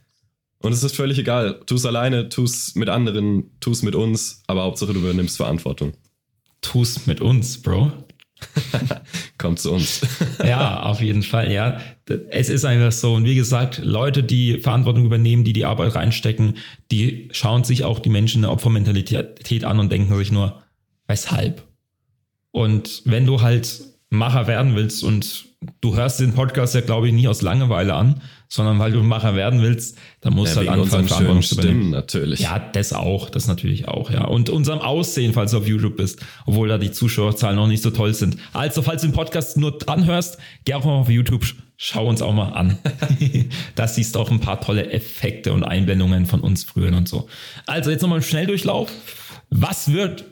Und 0.62 0.72
es 0.72 0.82
ist 0.82 0.94
völlig 0.94 1.18
egal. 1.18 1.60
Tu 1.66 1.74
es 1.74 1.86
alleine, 1.86 2.28
tu 2.28 2.44
es 2.44 2.74
mit 2.74 2.88
anderen, 2.88 3.50
tu 3.60 3.70
es 3.70 3.82
mit 3.82 3.94
uns, 3.94 4.42
aber 4.46 4.62
Hauptsache 4.62 4.92
du 4.92 5.00
übernimmst 5.00 5.36
Verantwortung. 5.36 5.92
Tu 6.60 6.82
es 6.82 7.06
mit 7.06 7.20
uns, 7.20 7.62
Bro. 7.62 7.92
Kommt 9.38 9.58
zu 9.58 9.72
uns. 9.72 10.00
ja, 10.44 10.82
auf 10.82 11.00
jeden 11.00 11.22
Fall, 11.22 11.50
ja. 11.52 11.80
Es 12.30 12.48
ist 12.48 12.64
einfach 12.64 12.92
so. 12.92 13.14
Und 13.14 13.24
wie 13.24 13.34
gesagt, 13.34 13.78
Leute, 13.82 14.22
die 14.22 14.58
Verantwortung 14.58 15.04
übernehmen, 15.04 15.44
die 15.44 15.52
die 15.52 15.64
Arbeit 15.64 15.94
reinstecken, 15.94 16.58
die 16.90 17.28
schauen 17.32 17.64
sich 17.64 17.84
auch 17.84 17.98
die 17.98 18.10
Menschen 18.10 18.38
in 18.38 18.42
der 18.42 18.52
Opfermentalität 18.52 19.64
an 19.64 19.78
und 19.78 19.90
denken 19.90 20.16
sich 20.16 20.32
nur, 20.32 20.62
weshalb? 21.06 21.66
Und 22.50 23.02
wenn 23.04 23.26
du 23.26 23.40
halt 23.42 23.80
Macher 24.10 24.48
werden 24.48 24.74
willst 24.74 25.04
und 25.04 25.46
du 25.80 25.94
hörst 25.94 26.18
den 26.20 26.34
Podcast 26.34 26.74
ja, 26.74 26.80
glaube 26.80 27.08
ich, 27.08 27.14
nicht 27.14 27.28
aus 27.28 27.42
Langeweile 27.42 27.94
an, 27.94 28.20
sondern 28.48 28.78
weil 28.80 28.90
du 28.90 29.02
Macher 29.02 29.36
werden 29.36 29.62
willst, 29.62 29.96
dann 30.20 30.34
musst 30.34 30.56
ja, 30.56 30.62
du 30.62 30.70
halt 30.70 30.80
anfangen, 30.80 31.06
Verantwortung 31.06 31.42
zu 31.42 31.54
übernehmen. 31.54 31.90
natürlich. 31.90 32.40
Ja, 32.40 32.58
das 32.58 32.92
auch, 32.92 33.30
das 33.30 33.46
natürlich 33.46 33.86
auch, 33.86 34.10
ja. 34.10 34.24
Und 34.24 34.50
unserem 34.50 34.80
Aussehen, 34.80 35.32
falls 35.32 35.52
du 35.52 35.58
auf 35.58 35.68
YouTube 35.68 35.96
bist, 35.96 36.20
obwohl 36.46 36.68
da 36.68 36.78
die 36.78 36.90
Zuschauerzahlen 36.90 37.56
noch 37.56 37.68
nicht 37.68 37.82
so 37.82 37.90
toll 37.90 38.14
sind. 38.14 38.36
Also, 38.52 38.82
falls 38.82 39.02
du 39.02 39.08
den 39.08 39.14
Podcast 39.14 39.56
nur 39.56 39.78
dran 39.78 40.06
hörst, 40.06 40.38
geh 40.64 40.74
auch 40.74 40.84
mal 40.84 40.92
auf 40.92 41.08
YouTube, 41.08 41.44
schau 41.76 42.08
uns 42.08 42.20
auch 42.20 42.32
mal 42.32 42.48
an. 42.48 42.78
da 43.76 43.86
siehst 43.86 44.16
du 44.16 44.18
auch 44.18 44.30
ein 44.30 44.40
paar 44.40 44.60
tolle 44.60 44.90
Effekte 44.90 45.52
und 45.52 45.62
Einblendungen 45.62 46.26
von 46.26 46.40
uns 46.40 46.64
früher 46.64 46.88
und 46.96 47.08
so. 47.08 47.28
Also, 47.66 47.90
jetzt 47.90 48.02
nochmal 48.02 48.18
ein 48.18 48.24
Schnelldurchlauf. 48.24 48.90
Was 49.50 49.92
wird, 49.92 50.24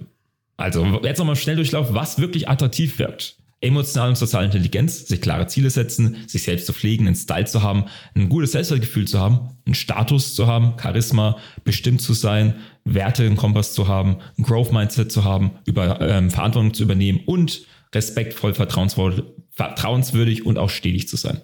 also 0.56 1.00
jetzt 1.04 1.18
nochmal 1.18 1.36
ein 1.36 1.38
Schnelldurchlauf, 1.38 1.92
was 1.94 2.18
wirklich 2.18 2.48
attraktiv 2.48 2.98
wirkt 2.98 3.37
emotionale 3.60 4.10
und 4.10 4.16
soziale 4.16 4.46
Intelligenz, 4.46 5.06
sich 5.06 5.20
klare 5.20 5.46
Ziele 5.48 5.70
setzen, 5.70 6.16
sich 6.26 6.44
selbst 6.44 6.66
zu 6.66 6.72
pflegen, 6.72 7.06
einen 7.06 7.16
Style 7.16 7.46
zu 7.46 7.62
haben, 7.62 7.86
ein 8.14 8.28
gutes 8.28 8.52
Selbstwertgefühl 8.52 9.08
zu 9.08 9.18
haben, 9.18 9.50
einen 9.66 9.74
Status 9.74 10.34
zu 10.34 10.46
haben, 10.46 10.74
Charisma, 10.80 11.38
bestimmt 11.64 12.00
zu 12.00 12.14
sein, 12.14 12.54
Werte 12.84 13.24
im 13.24 13.36
Kompass 13.36 13.74
zu 13.74 13.88
haben, 13.88 14.18
ein 14.38 14.44
Growth-Mindset 14.44 15.10
zu 15.10 15.24
haben, 15.24 15.52
über 15.64 16.00
ähm, 16.00 16.30
Verantwortung 16.30 16.72
zu 16.72 16.84
übernehmen 16.84 17.20
und 17.26 17.66
respektvoll, 17.94 18.54
vertrauenswürdig 18.54 20.46
und 20.46 20.58
auch 20.58 20.70
stetig 20.70 21.08
zu 21.08 21.16
sein. 21.16 21.40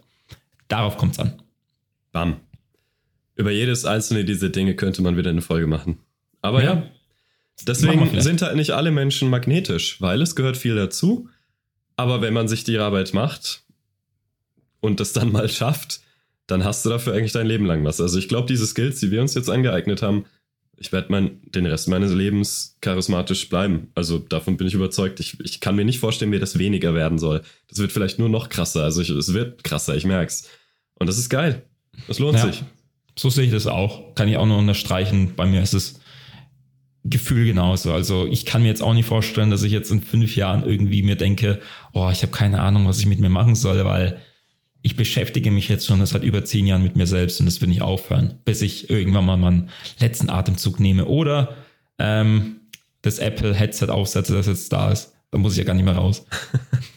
Darauf 0.69 0.97
kommt 0.97 1.15
es 1.15 1.19
an. 1.19 1.43
Bam. 2.13 2.37
Über 3.35 3.51
jedes 3.51 3.85
einzelne 3.85 4.25
dieser 4.25 4.51
Dinge 4.51 4.77
könnte 4.77 5.03
man 5.03 5.17
wieder 5.17 5.31
eine 5.31 5.43
Folge 5.43 5.67
machen. 5.67 5.99
Aber 6.43 6.63
ja, 6.63 6.75
ja 6.75 6.91
deswegen 7.67 8.21
sind 8.21 8.43
halt 8.43 8.57
nicht 8.57 8.71
alle 8.71 8.91
Menschen 8.91 9.31
magnetisch, 9.31 10.01
weil 10.01 10.23
es 10.23 10.37
gehört 10.37 10.57
viel 10.57 10.77
dazu. 10.77 11.29
Aber 11.97 12.21
wenn 12.21 12.35
man 12.35 12.49
sich 12.49 12.65
die 12.65 12.79
Arbeit 12.79 13.15
macht 13.15 13.63
und 14.81 15.01
das 15.01 15.13
dann 15.13 15.33
mal 15.33 15.49
schafft, 15.49 16.01
dann 16.47 16.65
hast 16.65 16.85
du 16.85 16.91
dafür 16.91 17.15
eigentlich 17.15 17.33
dein 17.33 17.47
Leben 17.47 17.65
lang 17.65 17.85
was. 17.85 18.01
Also 18.01 18.19
ich 18.19 18.29
glaube, 18.29 18.49
diese 18.49 18.67
Skills, 18.67 19.01
die 19.01 19.11
wir 19.11 19.23
uns 19.23 19.35
jetzt 19.35 19.49
angeeignet 19.49 20.03
haben, 20.03 20.27
ich 20.77 20.93
werde 20.93 21.11
mein, 21.11 21.41
den 21.45 21.67
Rest 21.67 21.89
meines 21.89 22.13
Lebens 22.13 22.77
charismatisch 22.81 23.49
bleiben. 23.49 23.93
Also 23.95 24.19
davon 24.19 24.57
bin 24.57 24.67
ich 24.67 24.75
überzeugt. 24.75 25.21
Ich, 25.21 25.39
ich 25.41 25.61
kann 25.61 25.77
mir 25.77 25.85
nicht 25.85 26.01
vorstellen, 26.01 26.33
wie 26.33 26.39
das 26.39 26.59
weniger 26.59 26.95
werden 26.95 27.19
soll. 27.19 27.43
Das 27.69 27.79
wird 27.79 27.93
vielleicht 27.93 28.19
nur 28.19 28.29
noch 28.29 28.49
krasser. 28.49 28.83
Also 28.83 29.01
ich, 29.01 29.11
es 29.11 29.33
wird 29.33 29.63
krasser, 29.63 29.95
ich 29.95 30.05
merk's. 30.05 30.49
Und 30.95 31.07
das 31.07 31.17
ist 31.17 31.31
geil. 31.31 31.63
Das 32.09 32.19
lohnt 32.19 32.39
ja, 32.39 32.47
sich. 32.47 32.65
So 33.17 33.31
sehe 33.31 33.45
ich 33.45 33.53
das 33.53 33.69
auch. 33.69 34.15
Kann 34.17 34.29
ich 34.29 34.37
auch 34.37 34.47
nur 34.47 34.59
unterstreichen. 34.59 35.35
Bei 35.37 35.47
mir 35.47 35.63
ist 35.63 35.75
es 35.75 36.01
Gefühl 37.05 37.45
genauso. 37.45 37.93
Also 37.93 38.27
ich 38.27 38.47
kann 38.47 38.63
mir 38.63 38.69
jetzt 38.69 38.83
auch 38.83 38.95
nicht 38.95 39.07
vorstellen, 39.07 39.51
dass 39.51 39.63
ich 39.63 39.73
jetzt 39.73 39.91
in 39.91 40.01
fünf 40.01 40.37
Jahren 40.37 40.65
irgendwie 40.65 41.03
mir 41.03 41.17
denke, 41.17 41.61
oh, 41.93 42.09
ich 42.11 42.23
habe 42.23 42.33
keine 42.33 42.61
Ahnung, 42.61 42.87
was 42.87 42.99
ich 42.99 43.07
mit 43.07 43.21
mir 43.21 43.29
machen 43.29 43.55
soll, 43.55 43.85
weil 43.85 44.21
ich 44.81 44.97
beschäftige 44.97 45.51
mich 45.51 45.69
jetzt 45.69 45.87
schon 45.87 46.05
seit 46.05 46.25
über 46.25 46.45
zehn 46.45 46.67
Jahren 46.67 46.83
mit 46.83 46.97
mir 46.97 47.07
selbst 47.07 47.41
und 47.41 47.47
das 47.47 47.61
will 47.61 47.71
ich 47.71 47.83
aufhören, 47.83 48.39
bis 48.45 48.63
ich 48.63 48.91
irgendwann 48.91 49.27
mal 49.27 49.37
meinen 49.37 49.71
letzten 49.99 50.31
Atemzug 50.31 50.81
nehme 50.81 51.05
oder 51.05 51.57
ähm, 51.99 52.61
das 53.03 53.19
Apple 53.19 53.55
Headset 53.55 53.89
aufsetze, 53.89 54.33
das 54.33 54.47
jetzt 54.47 54.73
da 54.73 54.91
ist. 54.91 55.13
Da 55.31 55.39
muss 55.39 55.53
ich 55.53 55.59
ja 55.59 55.65
gar 55.65 55.75
nicht 55.75 55.85
mehr 55.85 55.97
raus. 55.97 56.27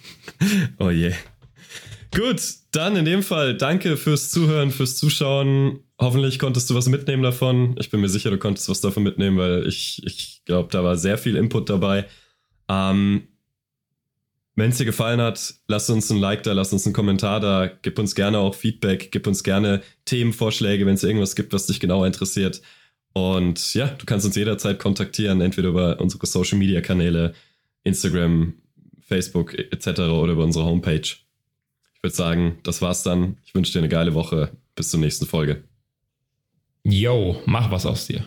oh 0.79 0.89
je. 0.89 1.11
Gut, 2.15 2.41
dann 2.71 2.95
in 2.95 3.05
dem 3.05 3.23
Fall 3.23 3.57
danke 3.57 3.97
fürs 3.97 4.31
Zuhören, 4.31 4.71
fürs 4.71 4.95
Zuschauen. 4.95 5.79
Hoffentlich 5.99 6.37
konntest 6.39 6.69
du 6.69 6.75
was 6.75 6.87
mitnehmen 6.89 7.23
davon. 7.23 7.75
Ich 7.79 7.89
bin 7.89 8.01
mir 8.01 8.09
sicher, 8.09 8.29
du 8.29 8.37
konntest 8.37 8.69
was 8.69 8.81
davon 8.81 9.03
mitnehmen, 9.03 9.37
weil 9.37 9.67
ich, 9.67 10.01
ich 10.05 10.43
glaube, 10.45 10.69
da 10.71 10.83
war 10.83 10.95
sehr 10.95 11.17
viel 11.17 11.35
Input 11.35 11.69
dabei. 11.69 12.05
Ähm, 12.69 13.27
Wenn 14.55 14.71
es 14.71 14.77
dir 14.77 14.85
gefallen 14.85 15.21
hat, 15.21 15.55
lass 15.67 15.89
uns 15.89 16.09
ein 16.09 16.17
Like 16.17 16.43
da, 16.43 16.53
lass 16.53 16.73
uns 16.73 16.85
einen 16.85 16.93
Kommentar 16.93 17.39
da, 17.39 17.67
gib 17.81 17.99
uns 17.99 18.15
gerne 18.15 18.39
auch 18.39 18.55
Feedback, 18.55 19.11
gib 19.11 19.27
uns 19.27 19.43
gerne 19.43 19.81
Themenvorschläge, 20.05 20.85
wenn 20.85 20.95
es 20.95 21.03
irgendwas 21.03 21.35
gibt, 21.35 21.53
was 21.53 21.67
dich 21.67 21.79
genau 21.79 22.05
interessiert. 22.05 22.61
Und 23.13 23.73
ja, 23.73 23.87
du 23.87 24.05
kannst 24.05 24.25
uns 24.25 24.35
jederzeit 24.35 24.79
kontaktieren, 24.79 25.41
entweder 25.41 25.69
über 25.69 25.99
unsere 25.99 26.25
Social 26.27 26.57
Media 26.59 26.81
Kanäle, 26.81 27.33
Instagram, 27.83 28.53
Facebook 29.01 29.53
etc. 29.57 29.99
oder 30.01 30.33
über 30.33 30.43
unsere 30.43 30.65
Homepage. 30.65 31.01
Ich 31.01 32.03
würde 32.03 32.15
sagen, 32.15 32.59
das 32.63 32.81
war's 32.81 33.01
dann. 33.03 33.37
Ich 33.45 33.55
wünsche 33.55 33.73
dir 33.73 33.79
eine 33.79 33.89
geile 33.89 34.13
Woche. 34.13 34.51
Bis 34.75 34.89
zur 34.89 34.99
nächsten 34.99 35.25
Folge. 35.25 35.66
Yo, 36.89 37.41
mach 37.45 37.69
was 37.69 37.85
aus 37.85 38.07
dir. 38.07 38.23